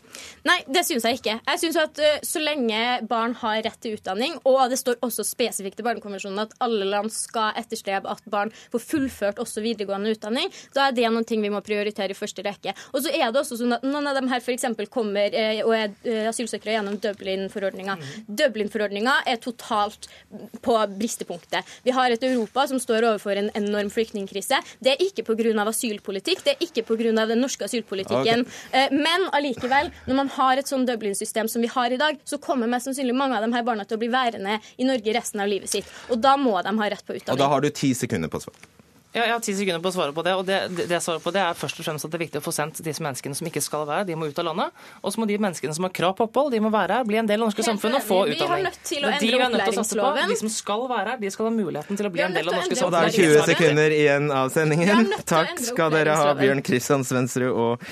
Nei, 0.48 0.60
det 0.72 0.84
syns 0.88 1.06
jeg 1.08 1.20
ikke. 1.20 1.38
Jeg 1.44 1.62
synes 1.62 1.80
at 1.82 2.00
uh, 2.02 2.20
Så 2.26 2.42
lenge 2.44 2.80
barn 3.10 3.36
har 3.42 3.62
rett 3.66 3.80
til 3.84 3.98
utdanning, 3.98 4.38
og 4.48 4.60
det 4.72 4.80
står 4.80 5.00
også 5.06 5.26
spesifikt 5.28 5.82
i 5.82 5.86
Barnekonvensjonen 5.86 6.46
at 6.46 6.56
alle 6.64 6.88
land 6.88 7.12
skal 7.14 7.58
etterstrebe 7.60 8.10
at 8.12 8.24
barn 8.32 8.52
får 8.74 8.84
fullført 8.84 9.42
også 9.44 9.64
videregående 9.66 10.14
utdanning. 10.16 10.52
Da 10.76 10.88
er 10.88 10.96
det 10.98 11.08
noen 11.12 11.28
ting 11.28 11.44
vi 11.44 11.52
må 11.54 11.62
prioritere 11.66 12.14
i 12.14 12.18
første 12.18 12.46
rekke. 12.46 12.74
Og 12.94 13.04
så 13.06 13.14
er 13.14 13.32
det 13.32 13.42
også 13.42 13.60
sånn 13.60 13.78
at 13.78 13.86
noen 13.88 14.10
av 14.10 14.18
dem 14.18 14.30
her 14.32 14.44
f.eks. 14.44 14.68
kommer 14.94 15.34
eh, 15.36 15.62
og 15.66 15.74
er 15.76 15.94
eh, 16.08 16.28
asylsøkere 16.30 16.78
gjennom 16.78 16.98
Dublin-forordninga. 17.04 17.98
Dublin-forordninga 18.28 19.20
er 19.30 19.42
totalt 19.44 20.10
på 20.64 20.78
bristepunktet. 20.98 21.78
Vi 21.86 21.96
har 21.96 22.14
et 22.14 22.24
Europa 22.28 22.68
som 22.70 22.82
står 22.82 23.10
overfor 23.12 23.40
en 23.40 23.52
enorm 23.58 23.92
flyktningkrise. 23.94 24.60
Det 24.84 24.96
er 24.96 25.04
ikke 25.04 25.26
pga. 25.28 25.68
asylpolitikk, 25.68 26.44
det 26.46 26.56
er 26.56 26.66
ikke 26.68 26.86
pga. 26.88 27.17
Den 27.26 27.42
norske 27.42 27.66
asylpolitikken. 27.66 28.46
Okay. 28.46 28.94
Men 28.94 29.26
allikevel, 29.34 29.90
når 30.06 30.20
man 30.22 30.30
har 30.38 30.62
et 30.62 30.70
sånn 30.70 30.86
Dublin-system 30.86 31.50
som 31.50 31.66
vi 31.66 31.72
har 31.74 31.92
i 31.92 31.98
dag, 31.98 32.22
så 32.28 32.38
kommer 32.38 32.70
mest 32.70 32.86
sannsynlig 32.92 33.16
mange 33.18 33.38
av 33.40 33.46
de 33.48 33.54
her 33.56 33.66
barna 33.66 33.88
til 33.88 33.98
å 33.98 34.04
bli 34.06 34.14
værende 34.14 34.60
i 34.78 34.86
Norge 34.88 35.18
resten 35.18 35.42
av 35.42 35.50
livet 35.50 35.72
sitt. 35.72 35.90
Og 36.14 36.22
da 36.22 36.38
må 36.38 36.54
de 36.62 36.78
ha 36.78 36.90
rett 36.94 37.06
på 37.08 37.18
Og 37.18 37.40
da 37.40 37.48
har 37.50 37.62
du 37.64 37.70
ti 37.74 37.94
sekunder 37.98 38.30
på 38.30 38.38
å 38.38 38.46
svare. 38.48 38.68
Ja, 39.18 39.26
jeg 39.26 39.34
har 39.34 39.44
ti 39.44 39.56
sekunder 39.58 39.82
på 39.82 39.90
å 39.90 39.96
svare 39.96 40.14
på 40.14 40.24
det. 40.26 40.34
og 40.38 40.46
det, 40.46 40.58
det, 40.70 40.86
det 40.90 40.98
jeg 40.98 41.06
svarer 41.06 41.24
på 41.24 41.34
det 41.34 41.42
er 41.42 41.58
først 41.58 41.82
og 41.82 41.88
fremst 41.88 42.06
at 42.06 42.14
det 42.14 42.20
er 42.20 42.24
viktig 42.28 42.42
å 42.42 42.46
få 42.46 42.54
sendt 42.54 42.82
disse 42.86 43.04
menneskene 43.04 43.38
som 43.38 43.50
ikke 43.50 43.64
skal 43.66 43.88
være 43.90 44.04
her, 44.04 44.10
de 44.12 44.18
må 44.20 44.30
ut 44.30 44.42
av 44.44 44.48
landet. 44.52 44.84
Og 45.02 45.14
så 45.14 45.22
må 45.22 45.28
de 45.30 45.40
menneskene 45.42 45.74
som 45.78 45.88
har 45.88 45.94
krav 45.98 46.14
på 46.20 46.28
opphold, 46.28 46.52
de 46.54 46.62
må 46.64 46.72
være 46.74 47.00
her, 47.00 47.08
bli 47.08 47.20
en 47.22 47.30
del 47.30 47.42
av 47.42 47.50
norske 47.50 47.66
samfunn 47.66 47.98
og 47.98 48.06
få 48.06 48.20
utdanning. 48.28 48.38
Vi 48.38 48.52
har 48.54 48.66
nødt 48.68 48.84
til 48.92 49.08
å 49.08 49.14
endre 49.16 49.42
opplæringsloven. 49.48 50.34
De 50.34 50.40
som 50.44 50.52
skal 50.54 50.86
være 50.92 51.16
her, 51.16 51.22
de 51.24 51.34
skal 51.34 51.50
ha 51.50 51.54
muligheten 51.58 52.00
til 52.00 52.10
å 52.10 52.14
bli 52.14 52.26
en 52.28 52.38
del 52.38 52.52
av 52.52 52.60
norske 52.60 52.76
norske 52.76 52.86
Og 52.88 52.94
da 52.94 53.06
er 53.06 53.16
det 53.16 53.26
20 53.26 53.50
sekunder 53.54 53.98
igjen 53.98 54.30
av 54.34 54.54
sendingen. 54.54 55.16
Takk 55.36 55.64
skal 55.72 55.96
dere 55.96 56.20
ha. 56.20 56.36
Bjørn 56.38 56.62
Kristian 56.66 57.08
Svendsrud 57.08 57.50
og 57.50 57.88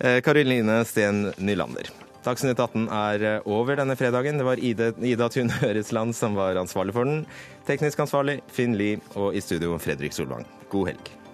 eh, 0.00 0.18
Karoline 0.26 0.80
Steen 0.88 1.28
Nylander. 1.38 1.92
Dagsnytt 2.26 2.58
18 2.58 2.88
er 2.90 3.22
eh, 3.22 3.46
over 3.46 3.78
denne 3.78 3.94
fredagen. 3.98 4.40
Det 4.40 4.46
var 4.48 4.58
Ida, 4.58 4.90
Ida 4.98 5.28
Thun 5.30 5.52
Øresland 5.62 6.16
som 6.18 6.34
var 6.38 6.58
ansvarlig 6.58 6.96
for 6.96 7.06
den. 7.06 7.22
Teknisk 7.68 8.02
ansvarlig 8.02 8.40
Finn 8.50 8.74
Lie, 8.78 8.98
og 9.14 9.34
i 9.36 9.44
studio 9.44 9.78
Fredrik 9.82 10.16
Solvang. 10.16 10.46
God 10.68 10.86
helg. 10.86 11.25